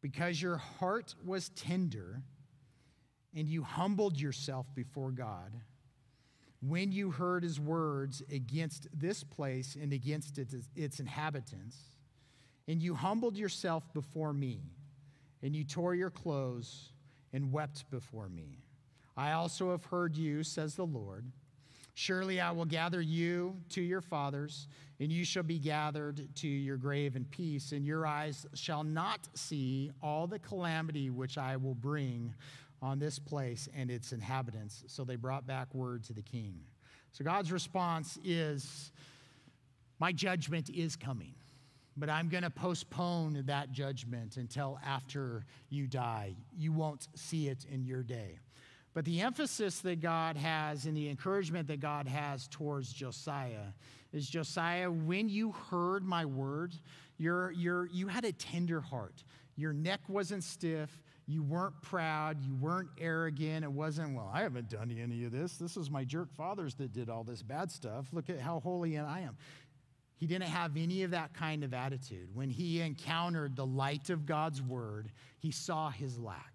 because 0.00 0.42
your 0.42 0.56
heart 0.56 1.14
was 1.24 1.50
tender 1.50 2.22
and 3.36 3.48
you 3.48 3.62
humbled 3.62 4.20
yourself 4.20 4.66
before 4.74 5.10
God. 5.10 5.52
When 6.66 6.92
you 6.92 7.10
heard 7.10 7.42
his 7.42 7.60
words 7.60 8.22
against 8.32 8.88
this 8.92 9.22
place 9.22 9.76
and 9.80 9.92
against 9.92 10.38
its, 10.38 10.98
inhabitants, 10.98 11.76
and 12.66 12.80
you 12.80 12.94
humbled 12.94 13.36
yourself 13.36 13.84
before 13.92 14.32
me, 14.32 14.62
and 15.42 15.54
you 15.54 15.62
tore 15.62 15.94
your 15.94 16.10
clothes 16.10 16.92
and 17.32 17.52
wept 17.52 17.90
before 17.90 18.28
me. 18.28 18.64
I 19.16 19.32
also 19.32 19.72
have 19.72 19.84
heard 19.84 20.16
you, 20.16 20.42
says 20.42 20.74
the 20.74 20.86
Lord. 20.86 21.26
Surely 21.94 22.40
I 22.40 22.50
will 22.50 22.64
gather 22.64 23.00
you 23.00 23.56
to 23.70 23.80
your 23.80 24.00
fathers, 24.00 24.66
and 24.98 25.12
you 25.12 25.24
shall 25.24 25.44
be 25.44 25.60
gathered 25.60 26.28
to 26.36 26.48
your 26.48 26.76
grave 26.76 27.14
in 27.14 27.24
peace, 27.24 27.70
and 27.70 27.86
your 27.86 28.04
eyes 28.04 28.46
shall 28.54 28.82
not 28.82 29.28
see 29.34 29.92
all 30.02 30.26
the 30.26 30.40
calamity 30.40 31.10
which 31.10 31.38
I 31.38 31.56
will 31.56 31.74
bring 31.74 32.34
on 32.82 32.98
this 32.98 33.18
place 33.18 33.68
and 33.74 33.90
its 33.90 34.12
inhabitants. 34.12 34.82
So 34.88 35.04
they 35.04 35.16
brought 35.16 35.46
back 35.46 35.72
word 35.72 36.02
to 36.04 36.12
the 36.12 36.22
king. 36.22 36.60
So 37.12 37.24
God's 37.24 37.52
response 37.52 38.18
is, 38.24 38.90
My 40.00 40.10
judgment 40.10 40.70
is 40.70 40.96
coming, 40.96 41.34
but 41.96 42.10
I'm 42.10 42.28
going 42.28 42.42
to 42.42 42.50
postpone 42.50 43.44
that 43.46 43.70
judgment 43.70 44.36
until 44.36 44.80
after 44.84 45.44
you 45.70 45.86
die. 45.86 46.34
You 46.56 46.72
won't 46.72 47.06
see 47.14 47.46
it 47.46 47.66
in 47.70 47.84
your 47.84 48.02
day. 48.02 48.40
But 48.94 49.04
the 49.04 49.20
emphasis 49.20 49.80
that 49.80 50.00
God 50.00 50.36
has 50.36 50.86
and 50.86 50.96
the 50.96 51.08
encouragement 51.08 51.66
that 51.66 51.80
God 51.80 52.06
has 52.06 52.46
towards 52.48 52.92
Josiah 52.92 53.72
is 54.12 54.28
Josiah, 54.28 54.88
when 54.90 55.28
you 55.28 55.50
heard 55.50 56.04
my 56.04 56.24
word, 56.24 56.74
you're, 57.18 57.50
you're, 57.50 57.86
you 57.86 58.06
had 58.06 58.24
a 58.24 58.32
tender 58.32 58.80
heart. 58.80 59.24
Your 59.56 59.72
neck 59.72 60.00
wasn't 60.08 60.44
stiff. 60.44 61.02
You 61.26 61.42
weren't 61.42 61.80
proud. 61.82 62.40
You 62.40 62.54
weren't 62.54 62.90
arrogant. 62.98 63.64
It 63.64 63.72
wasn't, 63.72 64.14
well, 64.14 64.30
I 64.32 64.42
haven't 64.42 64.70
done 64.70 64.96
any 64.96 65.24
of 65.24 65.32
this. 65.32 65.56
This 65.56 65.76
is 65.76 65.90
my 65.90 66.04
jerk 66.04 66.32
fathers 66.32 66.74
that 66.76 66.92
did 66.92 67.10
all 67.10 67.24
this 67.24 67.42
bad 67.42 67.72
stuff. 67.72 68.06
Look 68.12 68.30
at 68.30 68.38
how 68.38 68.60
holy 68.60 68.96
I 68.96 69.20
am. 69.20 69.36
He 70.16 70.28
didn't 70.28 70.48
have 70.48 70.76
any 70.76 71.02
of 71.02 71.10
that 71.10 71.34
kind 71.34 71.64
of 71.64 71.74
attitude. 71.74 72.28
When 72.32 72.50
he 72.50 72.80
encountered 72.80 73.56
the 73.56 73.66
light 73.66 74.10
of 74.10 74.26
God's 74.26 74.62
word, 74.62 75.10
he 75.40 75.50
saw 75.50 75.90
his 75.90 76.18
lack. 76.18 76.53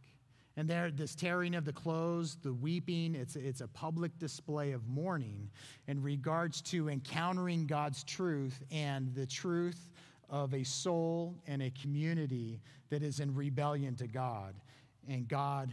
And 0.59 0.69
there, 0.69 0.91
this 0.91 1.15
tearing 1.15 1.55
of 1.55 1.63
the 1.63 1.71
clothes, 1.71 2.35
the 2.43 2.51
weeping, 2.51 3.15
it's, 3.15 3.37
it's 3.37 3.61
a 3.61 3.67
public 3.69 4.19
display 4.19 4.73
of 4.73 4.85
mourning 4.89 5.49
in 5.87 6.03
regards 6.03 6.59
to 6.63 6.89
encountering 6.89 7.65
God's 7.65 8.03
truth 8.03 8.61
and 8.69 9.15
the 9.15 9.25
truth 9.25 9.87
of 10.29 10.53
a 10.53 10.65
soul 10.65 11.33
and 11.47 11.61
a 11.61 11.71
community 11.81 12.59
that 12.89 13.03
is 13.03 13.21
in 13.21 13.33
rebellion 13.33 13.95
to 13.95 14.07
God. 14.07 14.53
And 15.07 15.29
God, 15.29 15.71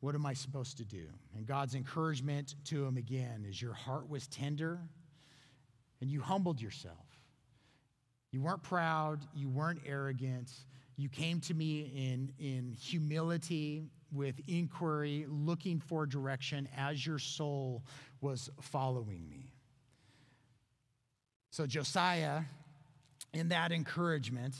what 0.00 0.14
am 0.14 0.26
I 0.26 0.34
supposed 0.34 0.76
to 0.76 0.84
do? 0.84 1.06
And 1.34 1.46
God's 1.46 1.74
encouragement 1.74 2.56
to 2.66 2.84
him 2.84 2.98
again 2.98 3.46
is 3.48 3.62
your 3.62 3.72
heart 3.72 4.06
was 4.10 4.26
tender 4.26 4.80
and 6.02 6.10
you 6.10 6.20
humbled 6.20 6.60
yourself. 6.60 7.06
You 8.32 8.42
weren't 8.42 8.62
proud, 8.64 9.20
you 9.34 9.48
weren't 9.48 9.80
arrogant, 9.86 10.52
You 10.98 11.08
came 11.08 11.40
to 11.40 11.54
me 11.54 11.90
in, 11.96 12.30
in 12.38 12.74
humility, 12.78 13.84
with 14.12 14.40
inquiry, 14.46 15.26
looking 15.28 15.80
for 15.80 16.06
direction 16.06 16.68
as 16.76 17.04
your 17.04 17.18
soul 17.18 17.84
was 18.20 18.50
following 18.60 19.28
me. 19.28 19.52
So, 21.50 21.66
Josiah, 21.66 22.42
in 23.32 23.48
that 23.48 23.72
encouragement, 23.72 24.54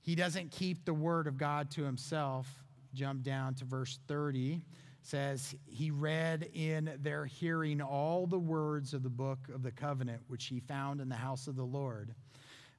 he 0.00 0.14
doesn't 0.14 0.50
keep 0.50 0.84
the 0.84 0.94
word 0.94 1.26
of 1.26 1.36
God 1.36 1.70
to 1.72 1.84
himself. 1.84 2.46
Jump 2.94 3.22
down 3.22 3.54
to 3.54 3.64
verse 3.64 3.98
30 4.08 4.62
says 5.08 5.54
he 5.66 5.90
read 5.90 6.50
in 6.52 6.90
their 7.02 7.24
hearing 7.24 7.80
all 7.80 8.26
the 8.26 8.38
words 8.38 8.92
of 8.92 9.02
the 9.02 9.08
book 9.08 9.38
of 9.54 9.62
the 9.62 9.70
covenant 9.70 10.20
which 10.28 10.46
he 10.46 10.60
found 10.60 11.00
in 11.00 11.08
the 11.08 11.14
house 11.14 11.46
of 11.46 11.56
the 11.56 11.64
Lord. 11.64 12.14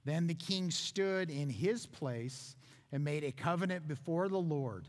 Then 0.06 0.28
the 0.28 0.36
king 0.36 0.70
stood 0.70 1.32
in 1.32 1.50
his 1.50 1.88
place 1.88 2.56
and 2.92 3.04
made 3.04 3.24
a 3.24 3.32
covenant 3.32 3.88
before 3.88 4.28
the 4.30 4.38
Lord. 4.38 4.88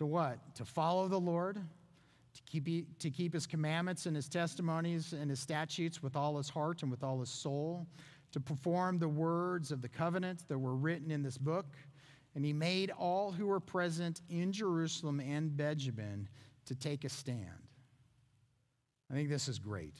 To 0.00 0.06
what? 0.06 0.38
To 0.54 0.64
follow 0.64 1.08
the 1.08 1.20
Lord, 1.20 1.56
to 1.56 2.42
keep, 2.46 2.98
to 3.00 3.10
keep 3.10 3.34
his 3.34 3.46
commandments 3.46 4.06
and 4.06 4.16
his 4.16 4.30
testimonies 4.30 5.12
and 5.12 5.28
his 5.28 5.40
statutes 5.40 6.02
with 6.02 6.16
all 6.16 6.38
his 6.38 6.48
heart 6.48 6.80
and 6.80 6.90
with 6.90 7.04
all 7.04 7.20
his 7.20 7.28
soul, 7.28 7.86
to 8.32 8.40
perform 8.40 8.98
the 8.98 9.10
words 9.10 9.70
of 9.70 9.82
the 9.82 9.90
covenant 9.90 10.48
that 10.48 10.58
were 10.58 10.74
written 10.74 11.10
in 11.10 11.22
this 11.22 11.36
book. 11.36 11.66
And 12.34 12.46
he 12.46 12.54
made 12.54 12.90
all 12.92 13.30
who 13.30 13.44
were 13.44 13.60
present 13.60 14.22
in 14.30 14.52
Jerusalem 14.52 15.20
and 15.20 15.54
Benjamin 15.54 16.30
to 16.64 16.74
take 16.74 17.04
a 17.04 17.10
stand. 17.10 17.68
I 19.10 19.14
think 19.14 19.28
this 19.28 19.48
is 19.48 19.58
great. 19.58 19.98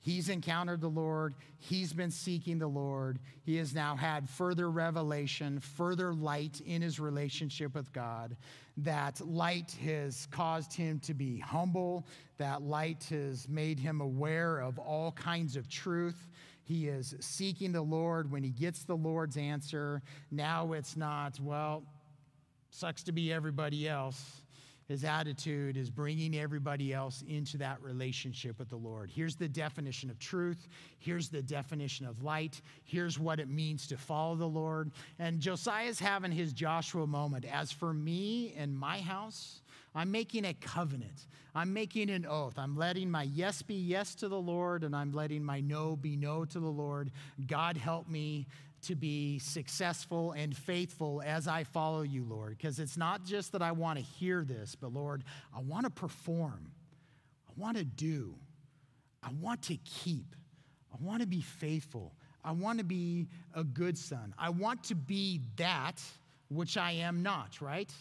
He's 0.00 0.28
encountered 0.28 0.80
the 0.80 0.88
Lord. 0.88 1.34
He's 1.58 1.92
been 1.92 2.10
seeking 2.10 2.58
the 2.58 2.68
Lord. 2.68 3.18
He 3.42 3.56
has 3.56 3.74
now 3.74 3.96
had 3.96 4.28
further 4.28 4.70
revelation, 4.70 5.58
further 5.58 6.14
light 6.14 6.60
in 6.64 6.80
his 6.80 7.00
relationship 7.00 7.74
with 7.74 7.92
God. 7.92 8.36
That 8.76 9.20
light 9.26 9.76
has 9.84 10.28
caused 10.30 10.72
him 10.72 11.00
to 11.00 11.14
be 11.14 11.38
humble. 11.38 12.06
That 12.38 12.62
light 12.62 13.04
has 13.10 13.48
made 13.48 13.80
him 13.80 14.00
aware 14.00 14.58
of 14.58 14.78
all 14.78 15.12
kinds 15.12 15.56
of 15.56 15.68
truth. 15.68 16.28
He 16.62 16.88
is 16.88 17.14
seeking 17.20 17.72
the 17.72 17.82
Lord. 17.82 18.30
When 18.30 18.42
he 18.42 18.50
gets 18.50 18.84
the 18.84 18.96
Lord's 18.96 19.36
answer, 19.36 20.02
now 20.30 20.72
it's 20.72 20.96
not, 20.96 21.40
well, 21.40 21.82
sucks 22.70 23.02
to 23.04 23.12
be 23.12 23.32
everybody 23.32 23.88
else 23.88 24.42
his 24.88 25.04
attitude 25.04 25.76
is 25.76 25.90
bringing 25.90 26.36
everybody 26.36 26.94
else 26.94 27.24
into 27.28 27.58
that 27.58 27.82
relationship 27.82 28.58
with 28.58 28.68
the 28.68 28.76
Lord. 28.76 29.10
Here's 29.12 29.34
the 29.34 29.48
definition 29.48 30.10
of 30.10 30.18
truth. 30.18 30.68
Here's 30.98 31.28
the 31.28 31.42
definition 31.42 32.06
of 32.06 32.22
light. 32.22 32.60
Here's 32.84 33.18
what 33.18 33.40
it 33.40 33.48
means 33.48 33.88
to 33.88 33.96
follow 33.96 34.36
the 34.36 34.46
Lord. 34.46 34.92
And 35.18 35.40
Josiah's 35.40 35.98
having 35.98 36.30
his 36.30 36.52
Joshua 36.52 37.06
moment. 37.06 37.44
As 37.44 37.72
for 37.72 37.92
me 37.92 38.54
and 38.56 38.76
my 38.76 39.00
house, 39.00 39.60
I'm 39.94 40.10
making 40.10 40.44
a 40.44 40.54
covenant. 40.54 41.26
I'm 41.54 41.72
making 41.72 42.10
an 42.10 42.26
oath. 42.26 42.58
I'm 42.58 42.76
letting 42.76 43.10
my 43.10 43.22
yes 43.24 43.62
be 43.62 43.74
yes 43.74 44.14
to 44.16 44.28
the 44.28 44.40
Lord, 44.40 44.84
and 44.84 44.94
I'm 44.94 45.10
letting 45.12 45.42
my 45.42 45.60
no 45.60 45.96
be 45.96 46.14
no 46.14 46.44
to 46.44 46.60
the 46.60 46.66
Lord. 46.66 47.10
God 47.46 47.76
help 47.76 48.08
me 48.08 48.46
to 48.86 48.94
be 48.94 49.38
successful 49.38 50.32
and 50.32 50.56
faithful 50.56 51.22
as 51.24 51.46
I 51.48 51.64
follow 51.64 52.02
you, 52.02 52.24
Lord. 52.24 52.56
Because 52.56 52.78
it's 52.78 52.96
not 52.96 53.24
just 53.24 53.52
that 53.52 53.62
I 53.62 53.72
want 53.72 53.98
to 53.98 54.04
hear 54.04 54.44
this, 54.44 54.74
but 54.74 54.92
Lord, 54.92 55.24
I 55.54 55.60
want 55.60 55.84
to 55.84 55.90
perform. 55.90 56.72
I 57.48 57.52
want 57.56 57.76
to 57.76 57.84
do. 57.84 58.34
I 59.22 59.30
want 59.40 59.62
to 59.64 59.76
keep. 59.78 60.34
I 60.92 60.96
want 61.04 61.20
to 61.20 61.26
be 61.26 61.40
faithful. 61.40 62.12
I 62.44 62.52
want 62.52 62.78
to 62.78 62.84
be 62.84 63.28
a 63.54 63.64
good 63.64 63.98
son. 63.98 64.34
I 64.38 64.50
want 64.50 64.84
to 64.84 64.94
be 64.94 65.40
that 65.56 66.00
which 66.48 66.76
I 66.76 66.92
am 66.92 67.22
not, 67.22 67.60
right? 67.60 67.92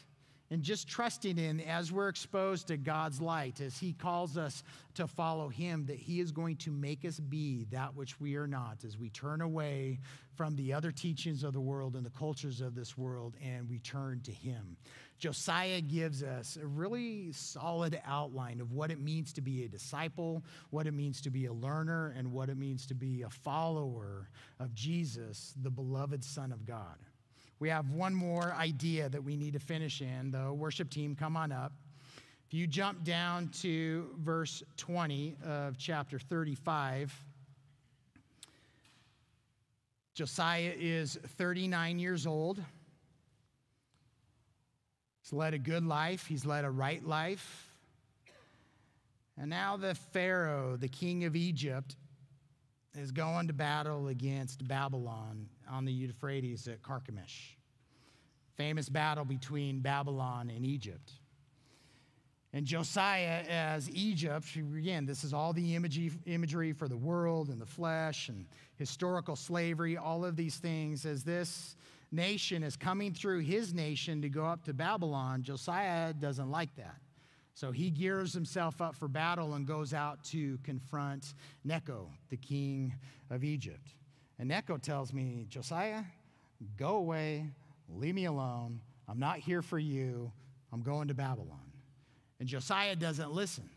And 0.51 0.61
just 0.61 0.87
trusting 0.87 1.37
in 1.37 1.59
as 1.61 1.91
we're 1.91 2.09
exposed 2.09 2.67
to 2.67 2.77
God's 2.77 3.19
light, 3.19 3.61
as 3.61 3.77
He 3.77 3.93
calls 3.93 4.37
us 4.37 4.63
to 4.95 5.07
follow 5.07 5.49
Him, 5.49 5.85
that 5.87 5.97
He 5.97 6.19
is 6.19 6.31
going 6.31 6.57
to 6.57 6.71
make 6.71 7.03
us 7.05 7.19
be 7.19 7.65
that 7.71 7.95
which 7.95 8.19
we 8.19 8.35
are 8.35 8.47
not 8.47 8.83
as 8.85 8.97
we 8.97 9.09
turn 9.09 9.41
away 9.41 9.99
from 10.35 10.55
the 10.55 10.73
other 10.73 10.91
teachings 10.91 11.43
of 11.43 11.53
the 11.53 11.61
world 11.61 11.95
and 11.95 12.05
the 12.05 12.11
cultures 12.11 12.61
of 12.61 12.75
this 12.75 12.97
world 12.97 13.35
and 13.43 13.69
we 13.69 13.79
turn 13.79 14.21
to 14.21 14.31
Him. 14.31 14.77
Josiah 15.17 15.79
gives 15.79 16.23
us 16.23 16.57
a 16.61 16.67
really 16.67 17.31
solid 17.31 17.99
outline 18.05 18.59
of 18.59 18.73
what 18.73 18.91
it 18.91 18.99
means 18.99 19.31
to 19.33 19.41
be 19.41 19.63
a 19.63 19.67
disciple, 19.69 20.43
what 20.71 20.87
it 20.87 20.93
means 20.93 21.21
to 21.21 21.29
be 21.29 21.45
a 21.45 21.53
learner, 21.53 22.13
and 22.17 22.31
what 22.33 22.49
it 22.49 22.57
means 22.57 22.85
to 22.87 22.93
be 22.93 23.21
a 23.21 23.29
follower 23.29 24.29
of 24.59 24.75
Jesus, 24.75 25.53
the 25.61 25.69
beloved 25.69 26.23
Son 26.23 26.51
of 26.51 26.65
God. 26.65 26.97
We 27.59 27.69
have 27.69 27.89
one 27.91 28.13
more 28.13 28.53
idea 28.53 29.07
that 29.09 29.23
we 29.23 29.37
need 29.37 29.53
to 29.53 29.59
finish 29.59 30.01
in, 30.01 30.31
though. 30.31 30.53
Worship 30.53 30.89
team, 30.89 31.15
come 31.15 31.37
on 31.37 31.51
up. 31.51 31.71
If 32.47 32.53
you 32.53 32.67
jump 32.67 33.03
down 33.03 33.49
to 33.61 34.09
verse 34.19 34.61
20 34.77 35.37
of 35.45 35.77
chapter 35.77 36.19
35, 36.19 37.13
Josiah 40.13 40.73
is 40.77 41.17
39 41.37 41.97
years 41.99 42.27
old. 42.27 42.61
He's 45.21 45.33
led 45.33 45.53
a 45.53 45.57
good 45.57 45.83
life, 45.85 46.27
he's 46.27 46.45
led 46.45 46.65
a 46.65 46.69
right 46.69 47.05
life. 47.05 47.69
And 49.37 49.49
now 49.49 49.75
the 49.75 49.95
Pharaoh, 49.95 50.77
the 50.77 50.87
king 50.87 51.25
of 51.25 51.35
Egypt, 51.35 51.95
is 52.97 53.11
going 53.11 53.47
to 53.47 53.53
battle 53.53 54.07
against 54.07 54.65
Babylon 54.67 55.49
on 55.69 55.85
the 55.85 55.91
Euphrates 55.91 56.67
at 56.67 56.81
Carchemish. 56.81 57.57
Famous 58.55 58.89
battle 58.89 59.25
between 59.25 59.79
Babylon 59.79 60.49
and 60.49 60.65
Egypt. 60.65 61.11
And 62.53 62.65
Josiah, 62.65 63.43
as 63.49 63.89
Egypt, 63.91 64.47
again, 64.55 65.05
this 65.05 65.25
is 65.25 65.33
all 65.33 65.51
the 65.51 65.75
imagery, 65.75 66.71
for 66.71 66.87
the 66.87 66.95
world 66.95 67.49
and 67.49 67.59
the 67.59 67.65
flesh 67.65 68.29
and 68.29 68.45
historical 68.77 69.35
slavery, 69.35 69.97
all 69.97 70.23
of 70.23 70.37
these 70.37 70.55
things, 70.55 71.05
as 71.05 71.25
this 71.25 71.75
nation 72.13 72.63
is 72.63 72.77
coming 72.77 73.13
through 73.13 73.39
his 73.39 73.73
nation 73.73 74.21
to 74.21 74.29
go 74.29 74.45
up 74.45 74.63
to 74.63 74.73
Babylon, 74.73 75.43
Josiah 75.43 76.13
doesn't 76.13 76.49
like 76.49 76.73
that. 76.77 76.95
So 77.55 77.71
he 77.71 77.89
gears 77.89 78.31
himself 78.31 78.81
up 78.81 78.95
for 78.95 79.09
battle 79.09 79.55
and 79.55 79.67
goes 79.67 79.93
out 79.93 80.23
to 80.25 80.57
confront 80.63 81.33
Necho, 81.65 82.09
the 82.29 82.37
king 82.37 82.93
of 83.29 83.43
Egypt. 83.43 83.95
And 84.37 84.49
Necho 84.49 84.77
tells 84.77 85.13
me, 85.13 85.45
Josiah, 85.49 86.03
go 86.77 86.97
away, 86.97 87.49
leave 87.89 88.15
me 88.15 88.25
alone. 88.25 88.81
I'm 89.07 89.19
not 89.19 89.39
here 89.39 89.61
for 89.61 89.79
you. 89.79 90.31
I'm 90.73 90.81
going 90.81 91.07
to 91.07 91.13
Babylon. 91.13 91.71
And 92.39 92.49
Josiah 92.49 92.95
doesn't 92.95 93.31
listen. 93.31 93.69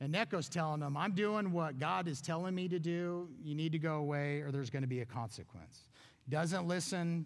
And 0.00 0.10
Necho's 0.10 0.48
telling 0.48 0.80
him, 0.80 0.96
I'm 0.96 1.12
doing 1.12 1.52
what 1.52 1.78
God 1.78 2.08
is 2.08 2.20
telling 2.20 2.54
me 2.54 2.66
to 2.68 2.80
do. 2.80 3.28
You 3.40 3.54
need 3.54 3.70
to 3.72 3.78
go 3.78 3.96
away, 3.96 4.40
or 4.40 4.50
there's 4.50 4.70
going 4.70 4.82
to 4.82 4.88
be 4.88 5.00
a 5.00 5.06
consequence. 5.06 5.86
Doesn't 6.28 6.66
listen, 6.66 7.24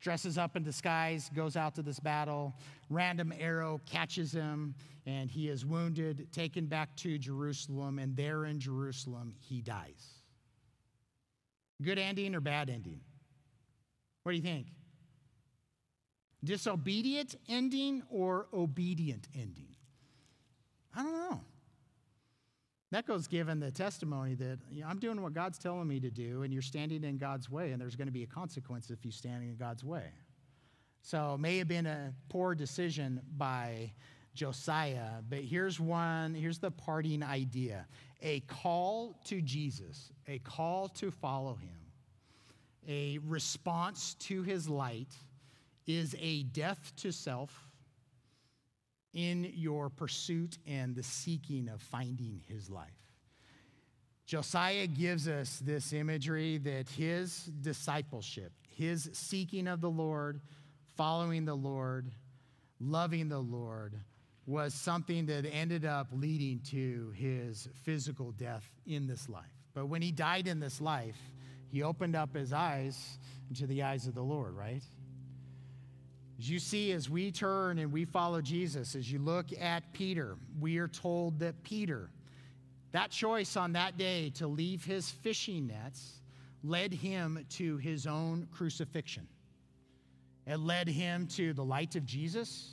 dresses 0.00 0.38
up 0.38 0.54
in 0.54 0.62
disguise, 0.62 1.28
goes 1.34 1.56
out 1.56 1.74
to 1.74 1.82
this 1.82 1.98
battle. 1.98 2.54
Random 2.90 3.32
arrow 3.36 3.80
catches 3.86 4.30
him, 4.30 4.76
and 5.06 5.28
he 5.28 5.48
is 5.48 5.66
wounded, 5.66 6.28
taken 6.30 6.66
back 6.66 6.94
to 6.98 7.18
Jerusalem, 7.18 7.98
and 7.98 8.16
there 8.16 8.44
in 8.44 8.60
Jerusalem, 8.60 9.34
he 9.40 9.60
dies. 9.60 10.13
Good 11.82 11.98
ending 11.98 12.34
or 12.34 12.40
bad 12.40 12.70
ending? 12.70 13.00
What 14.22 14.32
do 14.32 14.36
you 14.36 14.42
think? 14.42 14.66
Disobedient 16.42 17.36
ending 17.48 18.02
or 18.10 18.46
obedient 18.52 19.28
ending? 19.34 19.76
I 20.94 21.02
don't 21.02 21.12
know. 21.12 21.40
Necho's 22.92 23.26
given 23.26 23.58
the 23.58 23.72
testimony 23.72 24.34
that 24.36 24.58
you 24.70 24.82
know, 24.82 24.88
I'm 24.88 25.00
doing 25.00 25.20
what 25.20 25.32
God's 25.32 25.58
telling 25.58 25.88
me 25.88 25.98
to 26.00 26.10
do, 26.10 26.42
and 26.42 26.52
you're 26.52 26.62
standing 26.62 27.02
in 27.02 27.18
God's 27.18 27.50
way, 27.50 27.72
and 27.72 27.80
there's 27.80 27.96
going 27.96 28.06
to 28.06 28.12
be 28.12 28.22
a 28.22 28.26
consequence 28.26 28.90
if 28.90 29.04
you 29.04 29.10
stand 29.10 29.42
in 29.42 29.56
God's 29.56 29.82
way. 29.82 30.12
So 31.02 31.34
it 31.34 31.40
may 31.40 31.58
have 31.58 31.66
been 31.66 31.86
a 31.86 32.14
poor 32.28 32.54
decision 32.54 33.20
by 33.36 33.92
Josiah, 34.34 35.22
but 35.28 35.40
here's 35.40 35.78
one, 35.78 36.34
here's 36.34 36.58
the 36.58 36.70
parting 36.70 37.22
idea 37.22 37.86
a 38.20 38.40
call 38.40 39.20
to 39.24 39.42
Jesus, 39.42 40.10
a 40.26 40.38
call 40.38 40.88
to 40.88 41.10
follow 41.10 41.54
him, 41.54 41.76
a 42.88 43.18
response 43.26 44.14
to 44.14 44.42
his 44.42 44.68
light 44.68 45.14
is 45.86 46.16
a 46.18 46.44
death 46.44 46.92
to 46.96 47.12
self 47.12 47.68
in 49.12 49.52
your 49.54 49.90
pursuit 49.90 50.58
and 50.66 50.96
the 50.96 51.02
seeking 51.02 51.68
of 51.68 51.80
finding 51.80 52.40
his 52.48 52.70
life. 52.70 52.90
Josiah 54.26 54.86
gives 54.86 55.28
us 55.28 55.60
this 55.62 55.92
imagery 55.92 56.56
that 56.58 56.88
his 56.88 57.44
discipleship, 57.60 58.52
his 58.68 59.10
seeking 59.12 59.68
of 59.68 59.82
the 59.82 59.90
Lord, 59.90 60.40
following 60.96 61.44
the 61.44 61.54
Lord, 61.54 62.10
loving 62.80 63.28
the 63.28 63.38
Lord, 63.38 64.00
was 64.46 64.74
something 64.74 65.26
that 65.26 65.46
ended 65.46 65.84
up 65.84 66.08
leading 66.12 66.60
to 66.60 67.12
his 67.16 67.68
physical 67.82 68.32
death 68.32 68.68
in 68.86 69.06
this 69.06 69.28
life. 69.28 69.44
But 69.72 69.86
when 69.86 70.02
he 70.02 70.12
died 70.12 70.46
in 70.46 70.60
this 70.60 70.80
life, 70.80 71.18
he 71.68 71.82
opened 71.82 72.14
up 72.14 72.34
his 72.34 72.52
eyes 72.52 73.18
into 73.48 73.66
the 73.66 73.82
eyes 73.82 74.06
of 74.06 74.14
the 74.14 74.22
Lord, 74.22 74.54
right? 74.54 74.82
As 76.38 76.50
you 76.50 76.58
see, 76.58 76.92
as 76.92 77.08
we 77.08 77.32
turn 77.32 77.78
and 77.78 77.92
we 77.92 78.04
follow 78.04 78.40
Jesus, 78.40 78.94
as 78.94 79.10
you 79.10 79.18
look 79.18 79.46
at 79.58 79.92
Peter, 79.92 80.36
we 80.60 80.78
are 80.78 80.88
told 80.88 81.38
that 81.38 81.62
Peter, 81.62 82.10
that 82.92 83.10
choice 83.10 83.56
on 83.56 83.72
that 83.72 83.96
day 83.96 84.30
to 84.30 84.46
leave 84.46 84.84
his 84.84 85.10
fishing 85.10 85.68
nets, 85.68 86.20
led 86.62 86.92
him 86.92 87.44
to 87.50 87.76
his 87.78 88.06
own 88.06 88.48
crucifixion. 88.52 89.26
It 90.46 90.58
led 90.58 90.88
him 90.88 91.26
to 91.28 91.54
the 91.54 91.64
light 91.64 91.96
of 91.96 92.04
Jesus. 92.04 92.72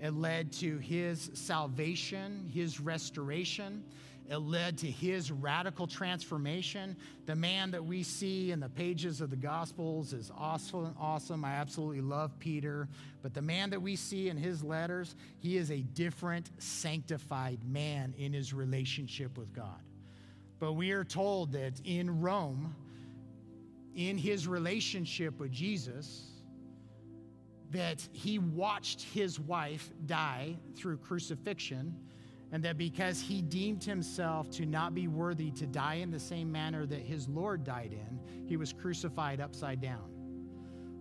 It 0.00 0.14
led 0.14 0.52
to 0.54 0.78
his 0.78 1.30
salvation, 1.34 2.50
his 2.52 2.80
restoration. 2.80 3.84
It 4.28 4.38
led 4.38 4.78
to 4.78 4.90
his 4.90 5.30
radical 5.30 5.86
transformation. 5.86 6.96
The 7.26 7.34
man 7.34 7.70
that 7.72 7.84
we 7.84 8.02
see 8.02 8.52
in 8.52 8.60
the 8.60 8.70
pages 8.70 9.20
of 9.20 9.28
the 9.30 9.36
Gospels 9.36 10.12
is 10.12 10.32
awesome. 10.36 10.94
awesome. 10.98 11.44
I 11.44 11.52
absolutely 11.52 12.00
love 12.00 12.38
Peter. 12.38 12.88
But 13.22 13.34
the 13.34 13.42
man 13.42 13.70
that 13.70 13.82
we 13.82 13.96
see 13.96 14.30
in 14.30 14.36
his 14.36 14.64
letters, 14.64 15.14
he 15.40 15.58
is 15.58 15.70
a 15.70 15.80
different, 15.80 16.50
sanctified 16.58 17.58
man 17.66 18.14
in 18.16 18.32
his 18.32 18.54
relationship 18.54 19.36
with 19.36 19.54
God. 19.54 19.80
But 20.58 20.72
we 20.72 20.92
are 20.92 21.04
told 21.04 21.52
that 21.52 21.74
in 21.84 22.22
Rome, 22.22 22.74
in 23.94 24.16
his 24.16 24.48
relationship 24.48 25.38
with 25.38 25.52
Jesus, 25.52 26.33
that 27.74 28.06
he 28.12 28.38
watched 28.38 29.02
his 29.02 29.38
wife 29.40 29.90
die 30.06 30.56
through 30.76 30.96
crucifixion, 30.98 31.94
and 32.52 32.62
that 32.62 32.78
because 32.78 33.20
he 33.20 33.42
deemed 33.42 33.82
himself 33.82 34.48
to 34.52 34.64
not 34.64 34.94
be 34.94 35.08
worthy 35.08 35.50
to 35.50 35.66
die 35.66 35.94
in 35.94 36.10
the 36.10 36.20
same 36.20 36.50
manner 36.50 36.86
that 36.86 37.00
his 37.00 37.28
Lord 37.28 37.64
died 37.64 37.92
in, 37.92 38.46
he 38.46 38.56
was 38.56 38.72
crucified 38.72 39.40
upside 39.40 39.80
down. 39.80 40.14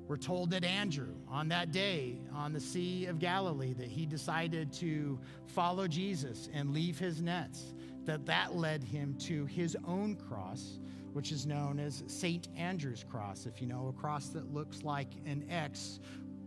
We're 0.08 0.18
told 0.18 0.50
that 0.50 0.64
Andrew, 0.66 1.14
on 1.30 1.48
that 1.50 1.72
day 1.72 2.18
on 2.34 2.54
the 2.54 2.60
Sea 2.60 3.06
of 3.06 3.20
Galilee, 3.20 3.74
that 3.74 3.88
he 3.88 4.06
decided 4.06 4.74
to 4.74 5.20
follow 5.46 5.88
Jesus 5.88 6.50
and 6.54 6.74
leave 6.74 6.98
his 7.00 7.22
nets, 7.22 7.74
that 8.06 8.26
that 8.26 8.56
led 8.56 8.84
him 8.84 9.16
to 9.20 9.46
his 9.46 9.78
own 9.88 10.16
cross, 10.16 10.80
which 11.14 11.32
is 11.32 11.46
known 11.46 11.80
as 11.80 12.04
St. 12.08 12.48
Andrew's 12.58 13.04
cross. 13.04 13.46
If 13.46 13.62
you 13.62 13.68
know, 13.68 13.94
a 13.96 14.02
cross 14.02 14.30
that 14.30 14.54
looks 14.54 14.84
like 14.84 15.10
an 15.26 15.46
X 15.50 16.00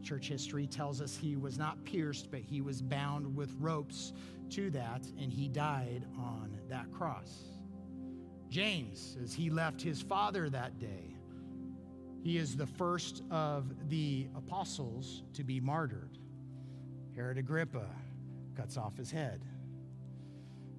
Church 0.07 0.29
history 0.29 0.69
tells 0.69 1.01
us 1.01 1.17
he 1.17 1.35
was 1.35 1.59
not 1.59 1.85
pierced, 1.85 2.31
but 2.31 2.39
he 2.41 2.61
was 2.61 2.81
bound 2.81 3.35
with 3.35 3.53
ropes 3.59 4.13
to 4.51 4.71
that, 4.71 5.05
and 5.21 5.33
he 5.33 5.49
died 5.49 6.05
on 6.17 6.57
that 6.69 6.93
cross. 6.93 7.59
James, 8.49 9.19
as 9.21 9.35
he 9.35 9.51
left 9.51 9.83
his 9.83 10.01
father 10.01 10.49
that 10.49 10.79
day, 10.79 11.17
he 12.23 12.39
is 12.39 12.55
the 12.55 12.69
first 12.69 13.25
of 13.33 13.89
the 13.89 14.29
apostles 14.37 15.25
to 15.35 15.43
be 15.43 15.59
martyred. 15.59 16.19
Herod 17.17 17.39
Agrippa 17.39 17.87
cuts 18.57 18.77
off 18.77 18.97
his 18.97 19.11
head. 19.11 19.45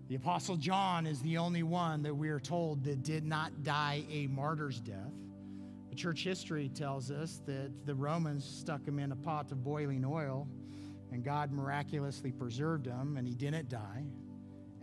The 0.08 0.16
apostle 0.16 0.56
John 0.56 1.06
is 1.06 1.22
the 1.22 1.38
only 1.38 1.64
one 1.64 2.02
that 2.04 2.16
we 2.16 2.30
are 2.30 2.40
told 2.40 2.86
that 2.86 3.04
did 3.04 3.26
not 3.26 3.64
die 3.64 4.06
a 4.10 4.28
martyr's 4.28 4.80
death 4.80 5.12
church 5.98 6.24
history 6.24 6.70
tells 6.70 7.10
us 7.10 7.42
that 7.48 7.72
the 7.88 7.96
Romans 7.96 8.46
stuck 8.46 8.88
him 8.88 9.00
in 9.00 9.12
a 9.12 9.16
pot 9.16 9.52
of 9.52 9.64
boiling 9.64 10.06
oil 10.06 10.48
and 11.12 11.24
God 11.24 11.52
miraculously 11.52 12.32
preserved 12.32 12.86
him 12.86 13.18
and 13.18 13.28
he 13.28 13.34
didn't 13.34 13.68
die. 13.68 14.06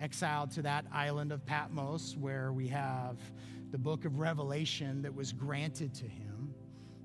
Exiled 0.00 0.50
to 0.52 0.62
that 0.62 0.86
island 0.92 1.30
of 1.30 1.46
Patmos 1.46 2.16
where 2.18 2.52
we 2.52 2.66
have 2.66 3.20
the 3.70 3.78
book 3.78 4.04
of 4.04 4.18
Revelation 4.18 5.02
that 5.02 5.14
was 5.14 5.32
granted 5.32 5.94
to 5.94 6.04
him. 6.04 6.52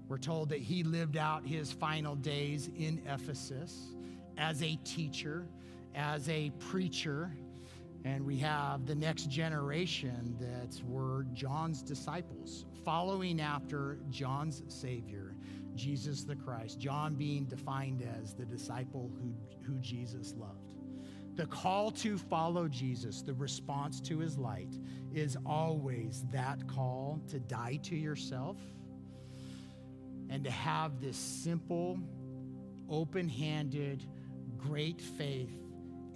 We're 0.07 0.17
told 0.17 0.49
that 0.49 0.59
he 0.59 0.81
lived 0.83 1.15
out 1.15 1.45
his 1.45 1.71
final 1.71 2.15
days 2.15 2.67
in 2.75 3.03
Ephesus 3.05 3.93
as 4.39 4.63
a 4.63 4.75
teacher, 4.77 5.47
as 5.93 6.27
a 6.29 6.49
preacher, 6.57 7.31
and 8.05 8.25
we 8.25 8.37
have 8.37 8.85
the 8.85 8.95
next 8.95 9.29
generation 9.29 10.35
that 10.39 10.81
were 10.85 11.25
John's 11.33 11.81
disciples, 11.81 12.65
following 12.85 13.41
after 13.41 13.99
John's 14.09 14.63
Savior, 14.67 15.35
Jesus 15.75 16.23
the 16.23 16.35
Christ. 16.35 16.79
John 16.79 17.15
being 17.15 17.45
defined 17.45 18.07
as 18.21 18.33
the 18.33 18.45
disciple 18.45 19.11
who, 19.21 19.33
who 19.65 19.79
Jesus 19.79 20.33
loved. 20.37 20.73
The 21.35 21.45
call 21.45 21.91
to 21.91 22.17
follow 22.17 22.67
Jesus, 22.67 23.21
the 23.21 23.33
response 23.33 24.01
to 24.01 24.19
his 24.19 24.37
light, 24.37 24.75
is 25.13 25.37
always 25.45 26.25
that 26.31 26.67
call 26.67 27.21
to 27.29 27.39
die 27.39 27.79
to 27.83 27.95
yourself 27.95 28.57
and 30.29 30.43
to 30.43 30.51
have 30.51 31.01
this 31.01 31.17
simple, 31.17 31.97
open 32.89 33.27
handed, 33.27 34.05
great 34.57 35.01
faith 35.01 35.68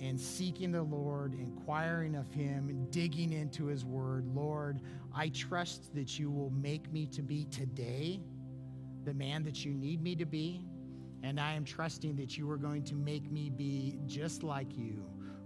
and 0.04 0.20
seeking 0.20 0.72
the 0.72 0.84
Lord, 0.84 1.34
inquiring 1.34 2.16
of 2.16 2.30
Him, 2.32 2.88
digging 2.90 3.32
into 3.32 3.68
His 3.68 3.86
Word. 3.86 4.28
Lord, 4.36 4.82
I 5.16 5.30
trust 5.30 5.96
that 5.96 6.20
you 6.20 6.30
will 6.30 6.50
make 6.50 6.92
me 6.92 7.06
to 7.08 7.22
be 7.22 7.46
today 7.46 8.20
the 9.06 9.14
man 9.14 9.44
that 9.44 9.64
you 9.64 9.74
need 9.74 10.02
me 10.02 10.16
to 10.16 10.26
be. 10.26 10.66
And 11.24 11.40
I 11.40 11.54
am 11.54 11.64
trusting 11.64 12.18
that 12.18 12.38
you 12.38 12.52
are 12.52 12.58
going 12.58 12.84
to 12.84 12.96
make 12.96 13.32
me 13.32 13.50
be 13.50 13.98
just 14.06 14.44
like 14.44 14.78
you 14.78 15.06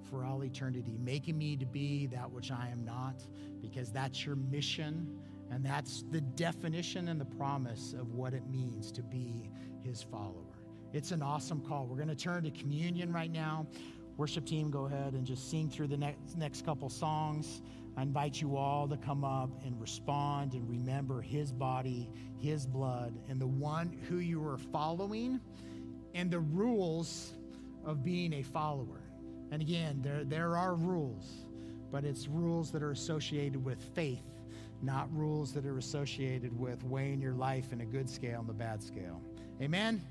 for 0.09 0.25
all 0.25 0.43
eternity, 0.43 0.97
making 1.03 1.37
me 1.37 1.55
to 1.57 1.65
be 1.65 2.07
that 2.07 2.31
which 2.31 2.49
I 2.49 2.69
am 2.71 2.83
not, 2.83 3.21
because 3.61 3.91
that's 3.91 4.25
your 4.25 4.35
mission. 4.35 5.19
And 5.51 5.63
that's 5.63 6.03
the 6.11 6.21
definition 6.21 7.09
and 7.09 7.21
the 7.21 7.25
promise 7.25 7.93
of 7.93 8.15
what 8.15 8.33
it 8.33 8.47
means 8.49 8.91
to 8.93 9.03
be 9.03 9.51
his 9.83 10.01
follower. 10.01 10.57
It's 10.93 11.11
an 11.11 11.21
awesome 11.21 11.61
call. 11.61 11.85
We're 11.85 11.97
going 11.97 12.07
to 12.07 12.15
turn 12.15 12.43
to 12.43 12.51
communion 12.51 13.13
right 13.13 13.31
now. 13.31 13.67
Worship 14.18 14.45
team, 14.45 14.72
go 14.72 14.86
ahead 14.86 15.13
and 15.13 15.26
just 15.26 15.51
sing 15.51 15.70
through 15.70 15.88
the 15.88 15.97
next, 15.97 16.36
next 16.36 16.65
couple 16.65 16.89
songs. 16.89 17.61
I 17.95 18.01
invite 18.01 18.41
you 18.41 18.57
all 18.57 18.88
to 18.88 18.97
come 18.97 19.24
up 19.24 19.49
and 19.63 19.80
respond 19.80 20.53
and 20.53 20.68
remember 20.68 21.22
his 21.22 21.51
body, 21.51 22.09
his 22.39 22.65
blood, 22.65 23.13
and 23.30 23.39
the 23.39 23.47
one 23.47 23.95
who 24.09 24.18
you 24.18 24.43
are 24.47 24.57
following 24.57 25.39
and 26.15 26.32
the 26.32 26.39
rules 26.39 27.34
of 27.86 28.03
being 28.03 28.34
a 28.34 28.41
follower. 28.41 29.01
And 29.51 29.61
again, 29.61 29.99
there, 30.01 30.24
there 30.24 30.57
are 30.57 30.74
rules, 30.74 31.45
but 31.91 32.03
it's 32.03 32.28
rules 32.28 32.72
that 32.72 32.82
are 32.82 32.91
associated 32.91 33.63
with 33.63 33.82
faith, 33.93 34.26
not 34.82 35.07
rules 35.15 35.53
that 35.53 35.65
are 35.65 35.78
associated 35.78 36.59
with 36.59 36.84
weighing 36.84 37.22
your 37.22 37.34
life 37.34 37.72
in 37.72 37.82
a 37.82 37.86
good 37.86 38.09
scale 38.09 38.39
and 38.39 38.49
the 38.49 38.53
bad 38.53 38.82
scale. 38.82 39.22
Amen? 39.61 40.01